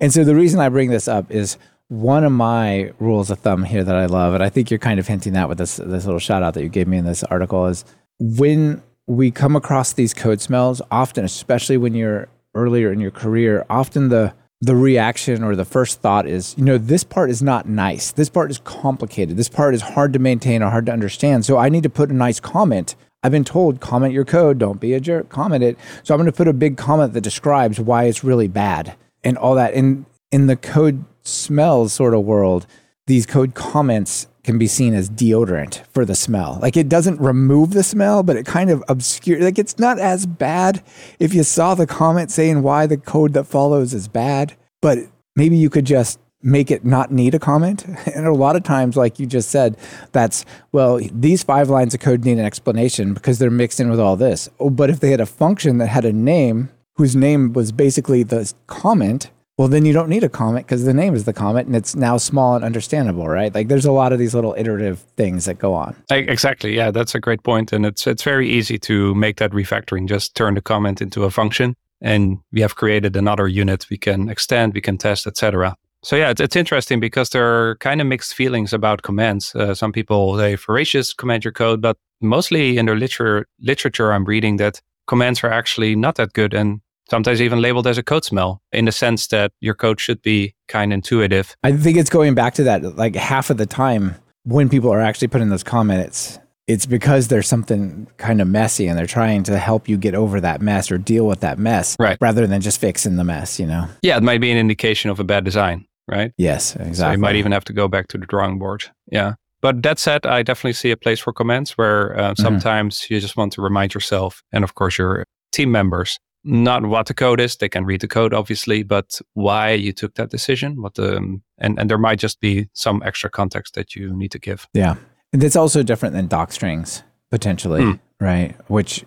And 0.00 0.12
so 0.12 0.24
the 0.24 0.34
reason 0.34 0.60
I 0.60 0.68
bring 0.68 0.90
this 0.90 1.08
up 1.08 1.30
is 1.30 1.56
one 1.88 2.22
of 2.22 2.32
my 2.32 2.92
rules 2.98 3.30
of 3.30 3.38
thumb 3.40 3.64
here 3.64 3.82
that 3.82 3.96
I 3.96 4.06
love, 4.06 4.34
and 4.34 4.42
I 4.42 4.50
think 4.50 4.70
you're 4.70 4.78
kind 4.78 5.00
of 5.00 5.06
hinting 5.06 5.32
that 5.32 5.48
with 5.48 5.58
this 5.58 5.76
this 5.76 6.04
little 6.04 6.20
shout 6.20 6.42
out 6.42 6.54
that 6.54 6.62
you 6.62 6.68
gave 6.68 6.86
me 6.86 6.98
in 6.98 7.04
this 7.04 7.24
article 7.24 7.66
is 7.66 7.84
when 8.18 8.82
we 9.06 9.30
come 9.30 9.56
across 9.56 9.94
these 9.94 10.12
code 10.12 10.40
smells, 10.40 10.82
often, 10.90 11.24
especially 11.24 11.78
when 11.78 11.94
you're 11.94 12.28
earlier 12.54 12.92
in 12.92 13.00
your 13.00 13.10
career, 13.10 13.64
often 13.70 14.10
the 14.10 14.34
the 14.60 14.74
reaction 14.74 15.44
or 15.44 15.54
the 15.54 15.64
first 15.64 16.00
thought 16.00 16.26
is, 16.26 16.54
you 16.58 16.64
know, 16.64 16.78
this 16.78 17.04
part 17.04 17.30
is 17.30 17.40
not 17.40 17.68
nice. 17.68 18.10
This 18.10 18.28
part 18.28 18.50
is 18.50 18.58
complicated. 18.58 19.36
This 19.36 19.48
part 19.48 19.72
is 19.72 19.82
hard 19.82 20.12
to 20.12 20.18
maintain 20.18 20.62
or 20.62 20.70
hard 20.70 20.86
to 20.86 20.92
understand. 20.92 21.44
So 21.44 21.58
I 21.58 21.68
need 21.68 21.84
to 21.84 21.90
put 21.90 22.10
a 22.10 22.14
nice 22.14 22.40
comment. 22.40 22.96
I've 23.22 23.30
been 23.30 23.44
told, 23.44 23.80
comment 23.80 24.12
your 24.12 24.24
code. 24.24 24.58
Don't 24.58 24.80
be 24.80 24.94
a 24.94 25.00
jerk. 25.00 25.28
Comment 25.28 25.62
it. 25.62 25.78
So 26.02 26.12
I'm 26.12 26.18
going 26.18 26.30
to 26.30 26.36
put 26.36 26.48
a 26.48 26.52
big 26.52 26.76
comment 26.76 27.12
that 27.12 27.20
describes 27.20 27.78
why 27.78 28.04
it's 28.04 28.24
really 28.24 28.48
bad 28.48 28.96
and 29.22 29.38
all 29.38 29.54
that. 29.54 29.74
And 29.74 30.06
in 30.32 30.48
the 30.48 30.56
code 30.56 31.04
smells 31.28 31.92
sort 31.92 32.14
of 32.14 32.24
world, 32.24 32.66
these 33.06 33.26
code 33.26 33.54
comments 33.54 34.26
can 34.44 34.58
be 34.58 34.66
seen 34.66 34.94
as 34.94 35.10
deodorant 35.10 35.84
for 35.92 36.04
the 36.04 36.14
smell. 36.14 36.58
Like 36.62 36.76
it 36.76 36.88
doesn't 36.88 37.20
remove 37.20 37.72
the 37.72 37.82
smell, 37.82 38.22
but 38.22 38.36
it 38.36 38.46
kind 38.46 38.70
of 38.70 38.82
obscure. 38.88 39.40
Like 39.40 39.58
it's 39.58 39.78
not 39.78 39.98
as 39.98 40.26
bad 40.26 40.82
if 41.18 41.34
you 41.34 41.42
saw 41.42 41.74
the 41.74 41.86
comment 41.86 42.30
saying 42.30 42.62
why 42.62 42.86
the 42.86 42.96
code 42.96 43.34
that 43.34 43.44
follows 43.44 43.92
is 43.92 44.08
bad, 44.08 44.56
but 44.80 44.98
maybe 45.36 45.56
you 45.56 45.68
could 45.68 45.84
just 45.84 46.18
make 46.42 46.70
it 46.70 46.84
not 46.84 47.10
need 47.10 47.34
a 47.34 47.38
comment. 47.38 47.84
And 48.14 48.26
a 48.26 48.32
lot 48.32 48.56
of 48.56 48.62
times, 48.62 48.96
like 48.96 49.18
you 49.18 49.26
just 49.26 49.50
said, 49.50 49.76
that's, 50.12 50.44
well, 50.72 50.98
these 51.12 51.42
five 51.42 51.68
lines 51.68 51.94
of 51.94 52.00
code 52.00 52.24
need 52.24 52.38
an 52.38 52.44
explanation 52.44 53.14
because 53.14 53.38
they're 53.38 53.50
mixed 53.50 53.80
in 53.80 53.90
with 53.90 54.00
all 54.00 54.16
this. 54.16 54.48
Oh, 54.58 54.70
but 54.70 54.90
if 54.90 55.00
they 55.00 55.10
had 55.10 55.20
a 55.20 55.26
function 55.26 55.78
that 55.78 55.88
had 55.88 56.04
a 56.04 56.12
name 56.12 56.70
whose 56.94 57.14
name 57.14 57.52
was 57.52 57.70
basically 57.70 58.22
the 58.22 58.52
comment, 58.66 59.30
well, 59.58 59.66
then 59.66 59.84
you 59.84 59.92
don't 59.92 60.08
need 60.08 60.22
a 60.22 60.28
comment 60.28 60.66
because 60.66 60.84
the 60.84 60.94
name 60.94 61.16
is 61.16 61.24
the 61.24 61.32
comment 61.32 61.66
and 61.66 61.74
it's 61.74 61.96
now 61.96 62.16
small 62.16 62.54
and 62.54 62.64
understandable, 62.64 63.26
right? 63.28 63.52
Like 63.52 63.66
there's 63.66 63.84
a 63.84 63.92
lot 63.92 64.12
of 64.12 64.20
these 64.20 64.32
little 64.32 64.54
iterative 64.56 65.00
things 65.16 65.46
that 65.46 65.58
go 65.58 65.74
on. 65.74 65.96
Exactly. 66.10 66.76
Yeah, 66.76 66.92
that's 66.92 67.16
a 67.16 67.20
great 67.20 67.42
point. 67.42 67.72
And 67.72 67.84
it's 67.84 68.06
it's 68.06 68.22
very 68.22 68.48
easy 68.48 68.78
to 68.78 69.16
make 69.16 69.38
that 69.38 69.50
refactoring. 69.50 70.08
Just 70.08 70.36
turn 70.36 70.54
the 70.54 70.62
comment 70.62 71.02
into 71.02 71.24
a 71.24 71.30
function 71.30 71.74
and 72.00 72.38
we 72.52 72.60
have 72.60 72.76
created 72.76 73.16
another 73.16 73.48
unit 73.48 73.86
we 73.90 73.98
can 73.98 74.28
extend, 74.28 74.74
we 74.74 74.80
can 74.80 74.96
test, 74.96 75.26
etc. 75.26 75.74
So 76.04 76.14
yeah, 76.14 76.30
it's, 76.30 76.40
it's, 76.40 76.54
interesting 76.54 77.00
because 77.00 77.30
there 77.30 77.44
are 77.44 77.76
kind 77.78 78.00
of 78.00 78.06
mixed 78.06 78.34
feelings 78.34 78.72
about 78.72 79.02
commands. 79.02 79.52
Uh, 79.56 79.74
some 79.74 79.90
people 79.90 80.34
they 80.34 80.54
voracious 80.54 81.12
command 81.12 81.44
your 81.44 81.52
code, 81.52 81.82
but 81.82 81.96
mostly 82.20 82.78
in 82.78 82.86
the 82.86 82.94
literature, 82.94 83.48
literature 83.60 84.12
I'm 84.12 84.24
reading 84.24 84.58
that 84.58 84.80
commands 85.08 85.42
are 85.42 85.50
actually 85.50 85.96
not 85.96 86.14
that 86.14 86.34
good 86.34 86.54
and 86.54 86.80
sometimes 87.10 87.40
even 87.40 87.60
labeled 87.60 87.86
as 87.86 87.98
a 87.98 88.02
code 88.02 88.24
smell 88.24 88.60
in 88.72 88.84
the 88.84 88.92
sense 88.92 89.28
that 89.28 89.52
your 89.60 89.74
code 89.74 90.00
should 90.00 90.22
be 90.22 90.54
kind 90.68 90.92
of 90.92 90.96
intuitive. 90.96 91.56
I 91.62 91.72
think 91.72 91.96
it's 91.96 92.10
going 92.10 92.34
back 92.34 92.54
to 92.54 92.64
that 92.64 92.96
like 92.96 93.16
half 93.16 93.50
of 93.50 93.56
the 93.56 93.66
time 93.66 94.14
when 94.44 94.68
people 94.68 94.90
are 94.90 95.00
actually 95.00 95.28
putting 95.28 95.50
those 95.50 95.62
comments, 95.62 96.38
it's 96.66 96.86
because 96.86 97.28
there's 97.28 97.48
something 97.48 98.06
kind 98.18 98.40
of 98.40 98.48
messy 98.48 98.86
and 98.86 98.98
they're 98.98 99.06
trying 99.06 99.42
to 99.44 99.58
help 99.58 99.88
you 99.88 99.96
get 99.96 100.14
over 100.14 100.40
that 100.40 100.60
mess 100.60 100.90
or 100.90 100.98
deal 100.98 101.26
with 101.26 101.40
that 101.40 101.58
mess 101.58 101.96
right. 101.98 102.18
rather 102.20 102.46
than 102.46 102.60
just 102.60 102.80
fixing 102.80 103.16
the 103.16 103.24
mess, 103.24 103.58
you 103.58 103.66
know? 103.66 103.88
Yeah, 104.02 104.16
it 104.16 104.22
might 104.22 104.40
be 104.40 104.50
an 104.50 104.58
indication 104.58 105.10
of 105.10 105.18
a 105.18 105.24
bad 105.24 105.44
design, 105.44 105.86
right? 106.06 106.32
Yes, 106.36 106.76
exactly. 106.76 106.94
So 106.94 107.10
you 107.12 107.18
might 107.18 107.36
even 107.36 107.52
have 107.52 107.64
to 107.64 107.72
go 107.72 107.88
back 107.88 108.08
to 108.08 108.18
the 108.18 108.26
drawing 108.26 108.58
board. 108.58 108.84
Yeah. 109.10 109.34
But 109.60 109.82
that 109.82 109.98
said, 109.98 110.24
I 110.24 110.42
definitely 110.42 110.74
see 110.74 110.90
a 110.90 110.96
place 110.96 111.20
for 111.20 111.32
comments 111.32 111.76
where 111.76 112.18
uh, 112.18 112.32
mm-hmm. 112.32 112.42
sometimes 112.42 113.00
mm-hmm. 113.00 113.14
you 113.14 113.20
just 113.20 113.36
want 113.36 113.52
to 113.54 113.62
remind 113.62 113.94
yourself 113.94 114.42
and, 114.52 114.62
of 114.62 114.74
course, 114.74 114.98
your 114.98 115.24
team 115.52 115.72
members 115.72 116.18
not 116.48 116.86
what 116.86 117.06
the 117.06 117.14
code 117.14 117.40
is. 117.40 117.56
They 117.56 117.68
can 117.68 117.84
read 117.84 118.00
the 118.00 118.08
code, 118.08 118.32
obviously, 118.32 118.82
but 118.82 119.20
why 119.34 119.72
you 119.72 119.92
took 119.92 120.14
that 120.14 120.30
decision. 120.30 120.80
What 120.80 120.94
the 120.94 121.16
and 121.58 121.78
and 121.78 121.90
there 121.90 121.98
might 121.98 122.18
just 122.18 122.40
be 122.40 122.68
some 122.72 123.02
extra 123.04 123.30
context 123.30 123.74
that 123.74 123.94
you 123.94 124.16
need 124.16 124.32
to 124.32 124.38
give. 124.38 124.68
Yeah, 124.72 124.96
and 125.32 125.44
it's 125.44 125.56
also 125.56 125.82
different 125.82 126.14
than 126.14 126.26
doc 126.26 126.52
strings 126.52 127.02
potentially, 127.30 127.82
mm. 127.82 128.00
right? 128.20 128.54
Which 128.68 129.04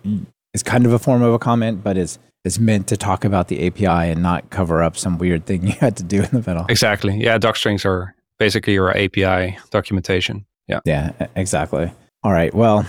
is 0.54 0.62
kind 0.62 0.86
of 0.86 0.92
a 0.92 0.98
form 0.98 1.22
of 1.22 1.34
a 1.34 1.38
comment, 1.38 1.82
but 1.82 1.96
is 1.96 2.18
is 2.44 2.58
meant 2.58 2.86
to 2.88 2.96
talk 2.96 3.24
about 3.24 3.48
the 3.48 3.66
API 3.66 4.10
and 4.10 4.22
not 4.22 4.50
cover 4.50 4.82
up 4.82 4.96
some 4.96 5.18
weird 5.18 5.46
thing 5.46 5.66
you 5.66 5.72
had 5.74 5.96
to 5.96 6.02
do 6.02 6.22
in 6.22 6.30
the 6.30 6.42
middle. 6.46 6.66
Exactly. 6.68 7.16
Yeah, 7.16 7.38
docstrings 7.38 7.84
are 7.84 8.14
basically 8.38 8.74
your 8.74 8.96
API 8.96 9.58
documentation. 9.70 10.44
Yeah. 10.66 10.80
Yeah, 10.84 11.12
exactly. 11.36 11.92
All 12.22 12.32
right. 12.32 12.54
Well, 12.54 12.86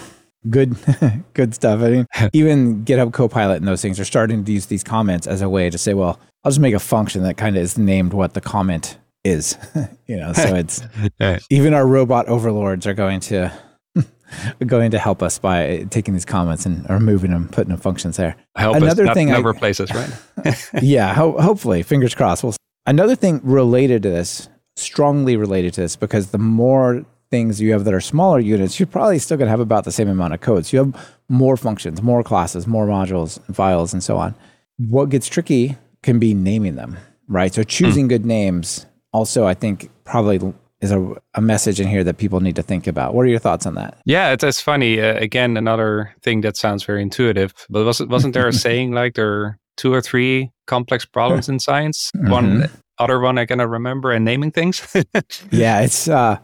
good 0.49 0.75
good 1.33 1.53
stuff. 1.53 1.81
I 1.81 1.89
mean, 1.89 2.07
even 2.33 2.83
GitHub 2.85 3.13
Copilot 3.13 3.57
and 3.57 3.67
those 3.67 3.81
things 3.81 3.99
are 3.99 4.05
starting 4.05 4.43
to 4.43 4.51
use 4.51 4.67
these 4.67 4.83
comments 4.83 5.27
as 5.27 5.41
a 5.41 5.49
way 5.49 5.69
to 5.69 5.77
say, 5.77 5.93
well, 5.93 6.19
I'll 6.43 6.51
just 6.51 6.59
make 6.59 6.73
a 6.73 6.79
function 6.79 7.23
that 7.23 7.37
kind 7.37 7.55
of 7.55 7.63
is 7.63 7.77
named 7.77 8.13
what 8.13 8.33
the 8.33 8.41
comment 8.41 8.97
is. 9.23 9.57
you 10.07 10.17
know, 10.17 10.33
so 10.33 10.55
it's 10.55 10.83
even 11.49 11.73
our 11.73 11.87
robot 11.87 12.27
overlords 12.27 12.85
are 12.87 12.93
going 12.93 13.19
to 13.21 13.51
going 14.65 14.91
to 14.91 14.99
help 14.99 15.21
us 15.21 15.37
by 15.37 15.85
taking 15.89 16.13
these 16.13 16.25
comments 16.25 16.65
and 16.65 16.89
removing 16.89 17.31
them, 17.31 17.47
putting 17.49 17.69
them 17.69 17.79
functions 17.79 18.17
there. 18.17 18.35
Help 18.55 18.75
another 18.77 19.07
us, 19.07 19.13
thing, 19.13 19.29
number 19.29 19.53
I, 19.55 19.57
places, 19.57 19.91
right? 19.93 20.11
yeah, 20.81 21.13
ho- 21.13 21.39
hopefully, 21.39 21.83
fingers 21.83 22.15
crossed. 22.15 22.43
Well, 22.43 22.55
another 22.85 23.15
thing 23.15 23.41
related 23.43 24.01
to 24.03 24.09
this, 24.09 24.49
strongly 24.75 25.37
related 25.37 25.75
to 25.75 25.81
this, 25.81 25.95
because 25.95 26.31
the 26.31 26.39
more 26.39 27.05
things 27.33 27.59
you 27.59 27.71
have 27.71 27.83
that 27.85 27.95
are 27.95 27.99
smaller 27.99 28.39
units, 28.39 28.79
you're 28.79 28.85
probably 28.85 29.17
still 29.17 29.37
going 29.37 29.47
to 29.47 29.49
have 29.49 29.59
about 29.59 29.85
the 29.85 29.91
same 29.91 30.07
amount 30.07 30.35
of 30.35 30.41
codes. 30.41 30.69
So 30.69 30.77
you 30.77 30.83
have 30.83 31.09
more 31.29 31.57
functions, 31.57 31.99
more 32.03 32.21
classes, 32.21 32.67
more 32.67 32.85
modules, 32.85 33.39
and 33.47 33.55
files, 33.55 33.91
and 33.91 34.03
so 34.03 34.17
on. 34.17 34.35
What 34.77 35.09
gets 35.09 35.27
tricky 35.27 35.75
can 36.03 36.19
be 36.19 36.35
naming 36.35 36.75
them, 36.75 36.95
right? 37.27 37.51
So 37.51 37.63
choosing 37.63 38.07
good 38.07 38.23
names 38.23 38.85
also, 39.13 39.47
I 39.47 39.55
think, 39.55 39.89
probably 40.03 40.53
is 40.79 40.91
a, 40.91 41.15
a 41.33 41.41
message 41.41 41.79
in 41.79 41.87
here 41.87 42.03
that 42.03 42.19
people 42.19 42.39
need 42.39 42.55
to 42.55 42.61
think 42.61 42.85
about. 42.85 43.15
What 43.15 43.23
are 43.23 43.29
your 43.29 43.39
thoughts 43.39 43.65
on 43.65 43.73
that? 43.75 43.97
Yeah, 44.05 44.31
it's, 44.33 44.43
it's 44.43 44.61
funny. 44.61 45.01
Uh, 45.01 45.15
again, 45.15 45.57
another 45.57 46.13
thing 46.21 46.41
that 46.41 46.55
sounds 46.55 46.83
very 46.83 47.01
intuitive, 47.01 47.51
but 47.67 47.83
wasn't 47.83 48.11
wasn't 48.11 48.35
there 48.35 48.47
a 48.47 48.53
saying 48.65 48.91
like 48.91 49.15
there 49.15 49.33
are 49.33 49.59
two 49.75 49.91
or 49.91 50.01
three 50.01 50.51
complex 50.67 51.03
problems 51.03 51.49
in 51.49 51.59
science? 51.59 52.11
Mm-hmm. 52.15 52.29
One 52.29 52.69
other 52.99 53.19
one 53.19 53.39
I 53.39 53.45
cannot 53.47 53.69
remember 53.69 54.11
and 54.11 54.23
naming 54.23 54.51
things. 54.51 54.85
yeah, 55.51 55.81
it's 55.81 56.07
uh, 56.07 56.37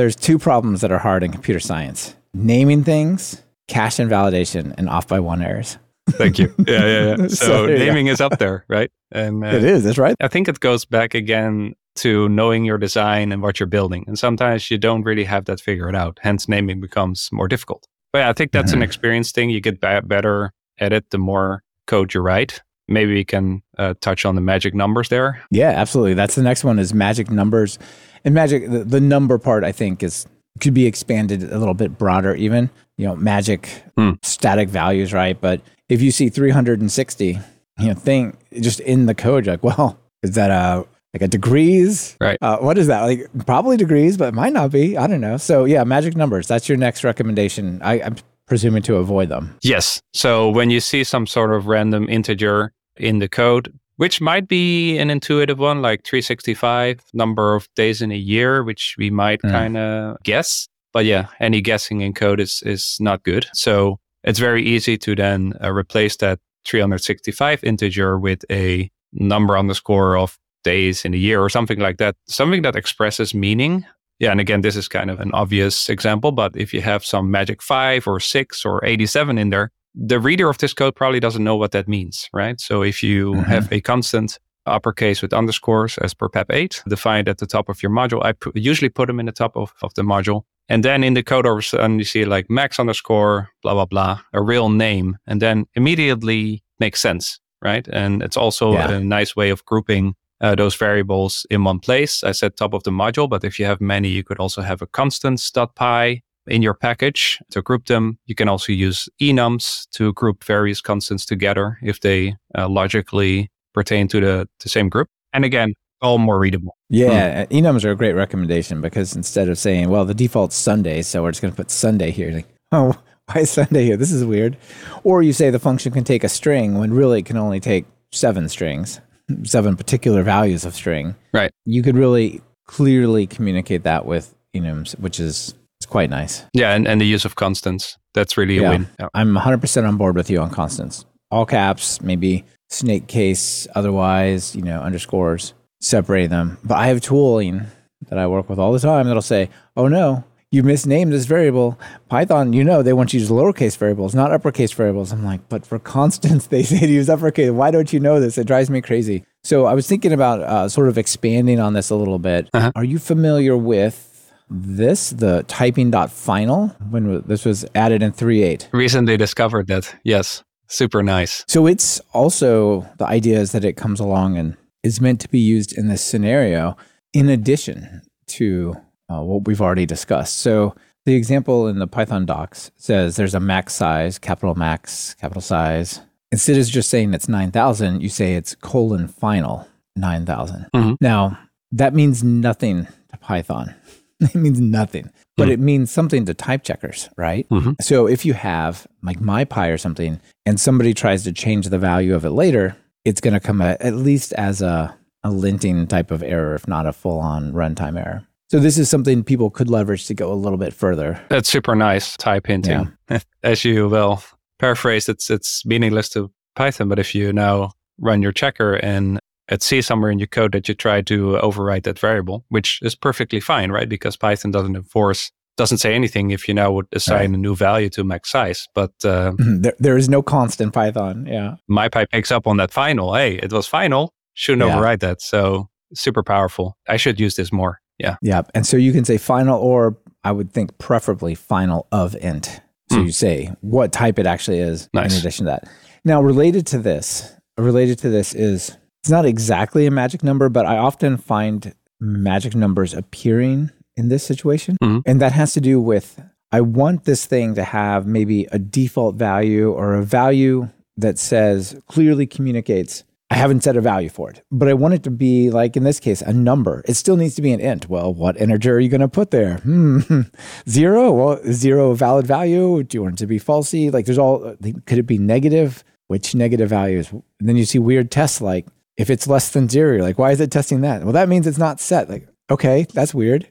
there's 0.00 0.16
two 0.16 0.38
problems 0.38 0.80
that 0.80 0.90
are 0.90 0.98
hard 0.98 1.22
in 1.22 1.30
computer 1.30 1.60
science 1.60 2.14
naming 2.32 2.82
things, 2.84 3.42
cache 3.68 4.00
invalidation, 4.00 4.74
and 4.78 4.88
off 4.88 5.06
by 5.06 5.20
one 5.20 5.42
errors. 5.42 5.76
Thank 6.08 6.38
you. 6.38 6.54
Yeah, 6.66 6.86
yeah, 6.86 7.16
yeah. 7.18 7.28
So, 7.28 7.46
so 7.46 7.66
naming 7.66 8.06
is 8.06 8.20
up 8.20 8.38
there, 8.38 8.64
right? 8.68 8.90
And 9.12 9.44
uh, 9.44 9.48
it 9.48 9.64
is. 9.64 9.84
That's 9.84 9.98
right. 9.98 10.16
I 10.20 10.28
think 10.28 10.48
it 10.48 10.60
goes 10.60 10.86
back 10.86 11.14
again 11.14 11.74
to 11.96 12.28
knowing 12.30 12.64
your 12.64 12.78
design 12.78 13.30
and 13.30 13.42
what 13.42 13.60
you're 13.60 13.66
building. 13.66 14.04
And 14.06 14.18
sometimes 14.18 14.70
you 14.70 14.78
don't 14.78 15.02
really 15.02 15.24
have 15.24 15.44
that 15.46 15.60
figured 15.60 15.94
out. 15.94 16.18
Hence, 16.22 16.48
naming 16.48 16.80
becomes 16.80 17.28
more 17.30 17.48
difficult. 17.48 17.86
But 18.12 18.20
yeah, 18.20 18.30
I 18.30 18.32
think 18.32 18.52
that's 18.52 18.70
mm-hmm. 18.70 18.78
an 18.78 18.84
experience 18.84 19.32
thing. 19.32 19.50
You 19.50 19.60
get 19.60 19.80
b- 19.80 20.00
better 20.04 20.52
at 20.78 20.92
it 20.94 21.10
the 21.10 21.18
more 21.18 21.62
code 21.86 22.14
you 22.14 22.20
write. 22.20 22.62
Maybe 22.88 23.12
we 23.12 23.24
can 23.24 23.62
uh, 23.76 23.94
touch 24.00 24.24
on 24.24 24.34
the 24.34 24.40
magic 24.40 24.74
numbers 24.74 25.10
there. 25.10 25.42
Yeah, 25.50 25.70
absolutely. 25.70 26.14
That's 26.14 26.36
the 26.36 26.42
next 26.42 26.64
one 26.64 26.78
is 26.78 26.94
magic 26.94 27.30
numbers 27.30 27.78
and 28.24 28.34
magic 28.34 28.68
the, 28.70 28.84
the, 28.84 29.00
number 29.00 29.38
part 29.38 29.64
i 29.64 29.72
think 29.72 30.02
is 30.02 30.26
could 30.60 30.74
be 30.74 30.86
expanded 30.86 31.42
a 31.42 31.58
little 31.58 31.74
bit 31.74 31.96
broader 31.98 32.34
even 32.34 32.70
you 32.96 33.06
know 33.06 33.16
magic 33.16 33.82
mm. 33.96 34.16
static 34.24 34.68
values 34.68 35.12
right? 35.12 35.40
But 35.40 35.60
if 35.88 36.02
you 36.02 36.10
see 36.10 36.28
360 36.28 37.38
you 37.78 37.86
know 37.86 37.94
thing 37.94 38.36
just 38.60 38.80
in 38.80 39.06
the 39.06 39.14
code 39.14 39.46
you're 39.46 39.54
like 39.54 39.64
well 39.64 39.98
is 40.22 40.34
that 40.34 40.50
a 40.50 40.86
like 41.12 41.22
a 41.22 41.28
degrees? 41.28 42.16
Right. 42.20 42.38
Uh, 42.40 42.58
what 42.58 42.78
is 42.78 42.86
that? 42.86 43.02
Like 43.02 43.26
probably 43.46 43.76
degrees 43.76 44.16
but 44.16 44.28
it 44.28 44.34
might 44.34 44.52
not 44.52 44.70
be. 44.70 44.96
I 44.96 45.08
don't 45.08 45.20
know. 45.20 45.38
So 45.38 45.64
yeah 45.64 45.82
magic 45.84 46.16
numbers 46.16 46.46
that's 46.46 46.68
your 46.68 46.78
next 46.78 47.02
recommendation. 47.04 47.80
I, 47.82 48.02
i'm 48.02 48.16
presuming 48.46 48.82
to 48.82 48.96
avoid 48.96 49.28
them. 49.28 49.56
Yes. 49.62 50.02
So 50.12 50.50
when 50.50 50.70
you 50.70 50.80
see 50.80 51.04
some 51.04 51.26
sort 51.26 51.52
of 51.52 51.68
random 51.68 52.08
integer 52.08 52.72
in 52.96 53.20
the 53.20 53.28
code 53.28 53.72
which 54.00 54.18
might 54.18 54.48
be 54.48 54.96
an 54.96 55.10
intuitive 55.10 55.58
one, 55.58 55.82
like 55.82 56.04
365 56.04 57.02
number 57.12 57.54
of 57.54 57.68
days 57.76 58.00
in 58.00 58.10
a 58.10 58.16
year, 58.16 58.64
which 58.64 58.94
we 58.96 59.10
might 59.10 59.42
mm. 59.42 59.50
kind 59.50 59.76
of 59.76 60.16
guess. 60.22 60.68
But 60.94 61.04
yeah, 61.04 61.26
any 61.38 61.60
guessing 61.60 62.00
in 62.00 62.14
code 62.14 62.40
is 62.40 62.62
is 62.64 62.96
not 62.98 63.22
good. 63.24 63.46
So 63.52 63.98
it's 64.24 64.38
very 64.38 64.64
easy 64.64 64.96
to 64.96 65.14
then 65.14 65.52
uh, 65.62 65.70
replace 65.70 66.16
that 66.16 66.38
365 66.64 67.62
integer 67.62 68.18
with 68.18 68.42
a 68.50 68.90
number 69.12 69.58
underscore 69.58 70.16
of 70.16 70.38
days 70.64 71.04
in 71.04 71.12
a 71.12 71.18
year 71.18 71.42
or 71.42 71.50
something 71.50 71.78
like 71.78 71.98
that. 71.98 72.16
Something 72.26 72.62
that 72.62 72.76
expresses 72.76 73.34
meaning. 73.34 73.84
Yeah, 74.18 74.30
and 74.30 74.40
again, 74.40 74.62
this 74.62 74.76
is 74.76 74.88
kind 74.88 75.10
of 75.10 75.20
an 75.20 75.30
obvious 75.32 75.90
example, 75.90 76.32
but 76.32 76.56
if 76.56 76.72
you 76.72 76.80
have 76.80 77.04
some 77.04 77.30
magic 77.30 77.62
five 77.62 78.06
or 78.06 78.18
six 78.18 78.64
or 78.64 78.82
87 78.82 79.36
in 79.36 79.50
there, 79.50 79.70
the 79.94 80.20
reader 80.20 80.48
of 80.48 80.58
this 80.58 80.74
code 80.74 80.94
probably 80.94 81.20
doesn't 81.20 81.44
know 81.44 81.56
what 81.56 81.72
that 81.72 81.88
means, 81.88 82.28
right? 82.32 82.60
So 82.60 82.82
if 82.82 83.02
you 83.02 83.32
mm-hmm. 83.32 83.42
have 83.42 83.72
a 83.72 83.80
constant 83.80 84.38
uppercase 84.66 85.22
with 85.22 85.32
underscores 85.32 85.98
as 85.98 86.14
per 86.14 86.28
PEP 86.28 86.50
8 86.50 86.82
defined 86.88 87.28
at 87.28 87.38
the 87.38 87.46
top 87.46 87.68
of 87.68 87.82
your 87.82 87.90
module, 87.90 88.22
I 88.24 88.34
usually 88.54 88.88
put 88.88 89.06
them 89.06 89.20
in 89.20 89.26
the 89.26 89.32
top 89.32 89.56
of, 89.56 89.72
of 89.82 89.94
the 89.94 90.02
module. 90.02 90.42
And 90.68 90.84
then 90.84 91.02
in 91.02 91.14
the 91.14 91.22
code 91.22 91.46
all 91.46 91.54
of 91.54 91.58
a 91.58 91.62
sudden 91.62 91.98
you 91.98 92.04
see 92.04 92.24
like 92.24 92.48
max 92.48 92.78
underscore, 92.78 93.48
blah, 93.62 93.74
blah, 93.74 93.86
blah, 93.86 94.20
a 94.32 94.42
real 94.42 94.68
name. 94.68 95.18
And 95.26 95.42
then 95.42 95.66
immediately 95.74 96.62
makes 96.78 97.00
sense, 97.00 97.40
right? 97.62 97.88
And 97.88 98.22
it's 98.22 98.36
also 98.36 98.74
yeah. 98.74 98.90
a 98.92 99.00
nice 99.00 99.34
way 99.34 99.50
of 99.50 99.64
grouping 99.64 100.14
uh, 100.40 100.54
those 100.54 100.74
variables 100.74 101.46
in 101.50 101.64
one 101.64 101.80
place. 101.80 102.24
I 102.24 102.32
said 102.32 102.56
top 102.56 102.72
of 102.72 102.84
the 102.84 102.90
module, 102.90 103.28
but 103.28 103.44
if 103.44 103.58
you 103.58 103.66
have 103.66 103.80
many, 103.80 104.08
you 104.08 104.22
could 104.22 104.38
also 104.38 104.62
have 104.62 104.80
a 104.80 104.86
constants.py 104.86 106.22
in 106.46 106.62
your 106.62 106.74
package 106.74 107.38
to 107.50 107.62
group 107.62 107.86
them. 107.86 108.18
You 108.26 108.34
can 108.34 108.48
also 108.48 108.72
use 108.72 109.08
enums 109.20 109.88
to 109.92 110.12
group 110.12 110.44
various 110.44 110.80
constants 110.80 111.24
together 111.24 111.78
if 111.82 112.00
they 112.00 112.36
uh, 112.56 112.68
logically 112.68 113.50
pertain 113.74 114.08
to 114.08 114.20
the, 114.20 114.48
the 114.60 114.68
same 114.68 114.88
group. 114.88 115.08
And 115.32 115.44
again, 115.44 115.74
all 116.02 116.18
more 116.18 116.38
readable. 116.38 116.76
Yeah, 116.88 117.44
hmm. 117.44 117.54
enums 117.54 117.84
are 117.84 117.90
a 117.90 117.96
great 117.96 118.14
recommendation 118.14 118.80
because 118.80 119.14
instead 119.14 119.48
of 119.48 119.58
saying, 119.58 119.90
well, 119.90 120.04
the 120.04 120.14
default's 120.14 120.56
Sunday, 120.56 121.02
so 121.02 121.22
we're 121.22 121.30
just 121.30 121.42
going 121.42 121.52
to 121.52 121.56
put 121.56 121.70
Sunday 121.70 122.10
here, 122.10 122.32
like, 122.32 122.46
oh, 122.72 122.98
why 123.26 123.42
is 123.42 123.50
Sunday 123.50 123.84
here? 123.84 123.96
This 123.96 124.12
is 124.12 124.24
weird. 124.24 124.56
Or 125.04 125.22
you 125.22 125.32
say 125.32 125.50
the 125.50 125.58
function 125.58 125.92
can 125.92 126.04
take 126.04 126.24
a 126.24 126.28
string 126.28 126.78
when 126.78 126.92
really 126.92 127.20
it 127.20 127.26
can 127.26 127.36
only 127.36 127.60
take 127.60 127.84
seven 128.12 128.48
strings, 128.48 129.00
seven 129.44 129.76
particular 129.76 130.22
values 130.22 130.64
of 130.64 130.74
string. 130.74 131.14
Right. 131.32 131.50
You 131.64 131.82
could 131.82 131.96
really 131.96 132.40
clearly 132.66 133.26
communicate 133.26 133.82
that 133.84 134.06
with 134.06 134.34
enums, 134.54 134.98
which 134.98 135.20
is 135.20 135.54
quite 135.90 136.10
nice. 136.10 136.44
Yeah, 136.54 136.74
and, 136.74 136.88
and 136.88 137.00
the 137.00 137.06
use 137.06 137.24
of 137.24 137.34
constants. 137.34 137.98
That's 138.14 138.36
really 138.36 138.58
a 138.58 138.62
yeah. 138.62 138.70
win. 138.70 138.88
Yeah. 138.98 139.08
I'm 139.14 139.34
100% 139.34 139.86
on 139.86 139.96
board 139.96 140.16
with 140.16 140.30
you 140.30 140.40
on 140.40 140.50
constants. 140.50 141.04
All 141.30 141.46
caps, 141.46 142.00
maybe 142.00 142.44
snake 142.68 143.06
case, 143.06 143.66
otherwise, 143.74 144.56
you 144.56 144.62
know, 144.62 144.80
underscores, 144.80 145.54
separating 145.80 146.30
them. 146.30 146.58
But 146.64 146.78
I 146.78 146.86
have 146.86 147.00
tooling 147.00 147.66
that 148.08 148.18
I 148.18 148.26
work 148.26 148.48
with 148.48 148.58
all 148.58 148.72
the 148.72 148.78
time 148.78 149.06
that'll 149.06 149.22
say, 149.22 149.50
oh 149.76 149.88
no, 149.88 150.24
you 150.50 150.64
misnamed 150.64 151.12
this 151.12 151.26
variable. 151.26 151.78
Python, 152.08 152.52
you 152.52 152.64
know, 152.64 152.82
they 152.82 152.92
want 152.92 153.12
you 153.12 153.20
to 153.20 153.22
use 153.22 153.30
lowercase 153.30 153.76
variables, 153.76 154.14
not 154.14 154.32
uppercase 154.32 154.72
variables. 154.72 155.12
I'm 155.12 155.24
like, 155.24 155.48
but 155.48 155.64
for 155.64 155.78
constants, 155.78 156.46
they 156.48 156.62
say 156.62 156.80
to 156.80 156.88
use 156.88 157.08
uppercase. 157.08 157.50
Why 157.50 157.70
don't 157.70 157.92
you 157.92 158.00
know 158.00 158.20
this? 158.20 158.38
It 158.38 158.46
drives 158.46 158.70
me 158.70 158.80
crazy. 158.80 159.24
So 159.44 159.66
I 159.66 159.74
was 159.74 159.86
thinking 159.86 160.12
about 160.12 160.40
uh, 160.40 160.68
sort 160.68 160.88
of 160.88 160.98
expanding 160.98 161.60
on 161.60 161.74
this 161.74 161.90
a 161.90 161.96
little 161.96 162.18
bit. 162.18 162.48
Uh-huh. 162.52 162.72
Are 162.74 162.84
you 162.84 162.98
familiar 162.98 163.56
with 163.56 164.09
this, 164.50 165.10
the 165.10 165.44
typing 165.44 165.90
dot 165.90 166.10
final, 166.10 166.68
when 166.90 167.22
this 167.26 167.44
was 167.44 167.64
added 167.74 168.02
in 168.02 168.12
3.8. 168.12 168.68
Recently 168.72 169.16
discovered 169.16 169.68
that. 169.68 169.94
Yes. 170.04 170.42
Super 170.66 171.02
nice. 171.02 171.44
So 171.48 171.66
it's 171.66 172.00
also 172.12 172.88
the 172.98 173.06
idea 173.06 173.40
is 173.40 173.52
that 173.52 173.64
it 173.64 173.76
comes 173.76 173.98
along 173.98 174.36
and 174.36 174.56
is 174.82 175.00
meant 175.00 175.20
to 175.20 175.28
be 175.28 175.40
used 175.40 175.76
in 175.76 175.88
this 175.88 176.02
scenario 176.02 176.76
in 177.12 177.28
addition 177.28 178.02
to 178.28 178.76
uh, 179.08 179.20
what 179.20 179.46
we've 179.46 179.60
already 179.60 179.86
discussed. 179.86 180.38
So 180.38 180.74
the 181.06 181.14
example 181.14 181.66
in 181.66 181.78
the 181.78 181.86
Python 181.86 182.26
docs 182.26 182.70
says 182.76 183.16
there's 183.16 183.34
a 183.34 183.40
max 183.40 183.74
size, 183.74 184.18
capital 184.18 184.54
max, 184.54 185.14
capital 185.14 185.42
size. 185.42 186.00
Instead 186.30 186.56
of 186.56 186.66
just 186.66 186.88
saying 186.88 187.12
it's 187.14 187.28
9,000, 187.28 188.00
you 188.00 188.08
say 188.08 188.34
it's 188.34 188.54
colon 188.54 189.08
final 189.08 189.66
9,000. 189.96 190.66
Mm-hmm. 190.72 190.94
Now, 191.00 191.38
that 191.72 191.94
means 191.94 192.22
nothing 192.22 192.86
to 193.10 193.16
Python. 193.18 193.74
it 194.34 194.34
means 194.34 194.60
nothing, 194.60 195.10
but 195.36 195.48
mm. 195.48 195.52
it 195.52 195.60
means 195.60 195.90
something 195.90 196.24
to 196.26 196.34
type 196.34 196.62
checkers, 196.62 197.08
right? 197.16 197.48
Mm-hmm. 197.48 197.72
So 197.80 198.06
if 198.06 198.24
you 198.24 198.34
have 198.34 198.86
like 199.02 199.18
MyPy 199.20 199.72
or 199.72 199.78
something, 199.78 200.20
and 200.46 200.60
somebody 200.60 200.94
tries 200.94 201.24
to 201.24 201.32
change 201.32 201.68
the 201.68 201.78
value 201.78 202.14
of 202.14 202.24
it 202.24 202.30
later, 202.30 202.76
it's 203.04 203.20
going 203.20 203.34
to 203.34 203.40
come 203.40 203.60
a, 203.60 203.76
at 203.80 203.94
least 203.94 204.32
as 204.34 204.62
a, 204.62 204.94
a 205.24 205.30
linting 205.30 205.88
type 205.88 206.10
of 206.10 206.22
error, 206.22 206.54
if 206.54 206.68
not 206.68 206.86
a 206.86 206.92
full 206.92 207.18
on 207.18 207.52
runtime 207.52 207.98
error. 207.98 208.26
So 208.50 208.58
this 208.58 208.78
is 208.78 208.90
something 208.90 209.22
people 209.22 209.48
could 209.48 209.70
leverage 209.70 210.06
to 210.06 210.14
go 210.14 210.32
a 210.32 210.34
little 210.34 210.58
bit 210.58 210.74
further. 210.74 211.20
That's 211.28 211.48
super 211.48 211.76
nice 211.76 212.16
type 212.16 212.46
hinting. 212.46 212.92
Yeah. 213.08 213.20
As 213.42 213.64
you 213.64 213.88
will 213.88 214.22
paraphrase, 214.58 215.08
it's 215.08 215.30
it's 215.30 215.64
meaningless 215.64 216.08
to 216.10 216.30
Python, 216.56 216.88
but 216.88 216.98
if 216.98 217.14
you 217.14 217.32
now 217.32 217.70
run 217.98 218.22
your 218.22 218.32
checker 218.32 218.74
and 218.74 219.20
at 219.50 219.62
C 219.62 219.82
somewhere 219.82 220.10
in 220.10 220.18
your 220.18 220.28
code 220.28 220.52
that 220.52 220.68
you 220.68 220.74
try 220.74 221.02
to 221.02 221.38
overwrite 221.42 221.82
that 221.82 221.98
variable, 221.98 222.44
which 222.48 222.80
is 222.82 222.94
perfectly 222.94 223.40
fine, 223.40 223.70
right? 223.70 223.88
Because 223.88 224.16
Python 224.16 224.50
doesn't 224.50 224.76
enforce 224.76 225.30
doesn't 225.56 225.78
say 225.78 225.94
anything 225.94 226.30
if 226.30 226.48
you 226.48 226.54
now 226.54 226.72
would 226.72 226.86
assign 226.92 227.18
right. 227.18 227.30
a 227.30 227.36
new 227.36 227.54
value 227.54 227.90
to 227.90 228.02
max 228.02 228.30
size. 228.30 228.66
But 228.74 228.92
uh, 229.04 229.32
there, 229.38 229.74
there 229.78 229.96
is 229.98 230.08
no 230.08 230.22
constant 230.22 230.72
Python. 230.72 231.26
Yeah. 231.26 231.56
MyPy 231.70 232.08
picks 232.08 232.30
up 232.30 232.46
on 232.46 232.56
that 232.56 232.70
final. 232.70 233.14
Hey, 233.14 233.34
it 233.34 233.52
was 233.52 233.66
final. 233.66 234.14
Shouldn't 234.32 234.66
yeah. 234.66 234.74
override 234.74 235.00
that. 235.00 235.20
So 235.20 235.68
super 235.92 236.22
powerful. 236.22 236.78
I 236.88 236.96
should 236.96 237.20
use 237.20 237.36
this 237.36 237.52
more. 237.52 237.80
Yeah. 237.98 238.16
Yeah. 238.22 238.42
And 238.54 238.66
so 238.66 238.78
you 238.78 238.92
can 238.92 239.04
say 239.04 239.18
final 239.18 239.60
or 239.60 239.98
I 240.24 240.32
would 240.32 240.50
think 240.50 240.78
preferably 240.78 241.34
final 241.34 241.86
of 241.92 242.14
int. 242.16 242.62
So 242.90 242.96
mm. 242.96 243.06
you 243.06 243.12
say 243.12 243.52
what 243.60 243.92
type 243.92 244.18
it 244.18 244.26
actually 244.26 244.60
is 244.60 244.88
nice. 244.94 245.12
in 245.12 245.18
addition 245.18 245.44
to 245.44 245.50
that. 245.50 245.68
Now, 246.04 246.22
related 246.22 246.66
to 246.68 246.78
this, 246.78 247.34
related 247.58 247.98
to 247.98 248.08
this 248.08 248.34
is 248.34 248.74
it's 249.02 249.10
not 249.10 249.24
exactly 249.24 249.86
a 249.86 249.90
magic 249.90 250.22
number, 250.22 250.48
but 250.48 250.66
I 250.66 250.76
often 250.76 251.16
find 251.16 251.74
magic 252.00 252.54
numbers 252.54 252.94
appearing 252.94 253.70
in 253.96 254.08
this 254.08 254.24
situation. 254.24 254.76
Mm-hmm. 254.82 255.00
And 255.06 255.20
that 255.20 255.32
has 255.32 255.52
to 255.54 255.60
do 255.60 255.80
with 255.80 256.22
I 256.52 256.60
want 256.60 257.04
this 257.04 257.26
thing 257.26 257.54
to 257.54 257.62
have 257.62 258.06
maybe 258.06 258.46
a 258.50 258.58
default 258.58 259.14
value 259.14 259.70
or 259.70 259.94
a 259.94 260.02
value 260.02 260.68
that 260.96 261.18
says 261.18 261.80
clearly 261.86 262.26
communicates 262.26 263.04
I 263.32 263.36
haven't 263.36 263.62
set 263.62 263.76
a 263.76 263.80
value 263.80 264.08
for 264.08 264.28
it, 264.28 264.42
but 264.50 264.66
I 264.66 264.74
want 264.74 264.94
it 264.94 265.04
to 265.04 265.10
be 265.10 265.50
like 265.50 265.76
in 265.76 265.84
this 265.84 266.00
case, 266.00 266.20
a 266.20 266.32
number. 266.32 266.82
It 266.86 266.94
still 266.94 267.16
needs 267.16 267.36
to 267.36 267.42
be 267.42 267.52
an 267.52 267.60
int. 267.60 267.88
Well, 267.88 268.12
what 268.12 268.36
integer 268.36 268.74
are 268.74 268.80
you 268.80 268.88
going 268.88 269.02
to 269.02 269.08
put 269.08 269.30
there? 269.30 269.58
Hmm. 269.58 270.22
Zero? 270.68 271.12
Well, 271.12 271.40
zero 271.52 271.94
valid 271.94 272.26
value? 272.26 272.82
Do 272.82 272.98
you 272.98 273.02
want 273.04 273.14
it 273.14 273.18
to 273.18 273.28
be 273.28 273.38
falsy? 273.38 273.92
Like 273.92 274.06
there's 274.06 274.18
all, 274.18 274.56
could 274.84 274.98
it 274.98 275.06
be 275.06 275.18
negative? 275.18 275.84
Which 276.08 276.34
negative 276.34 276.68
values? 276.68 277.12
And 277.12 277.22
then 277.48 277.56
you 277.56 277.64
see 277.64 277.78
weird 277.78 278.10
tests 278.10 278.40
like 278.40 278.66
if 279.00 279.08
it's 279.08 279.26
less 279.26 279.48
than 279.48 279.66
zero, 279.66 279.94
you're 279.94 280.02
like, 280.02 280.18
why 280.18 280.30
is 280.30 280.42
it 280.42 280.50
testing 280.50 280.82
that? 280.82 281.02
Well, 281.02 281.14
that 281.14 281.28
means 281.28 281.46
it's 281.46 281.56
not 281.56 281.80
set. 281.80 282.10
Like, 282.10 282.28
okay, 282.50 282.86
that's 282.92 283.14
weird. 283.14 283.48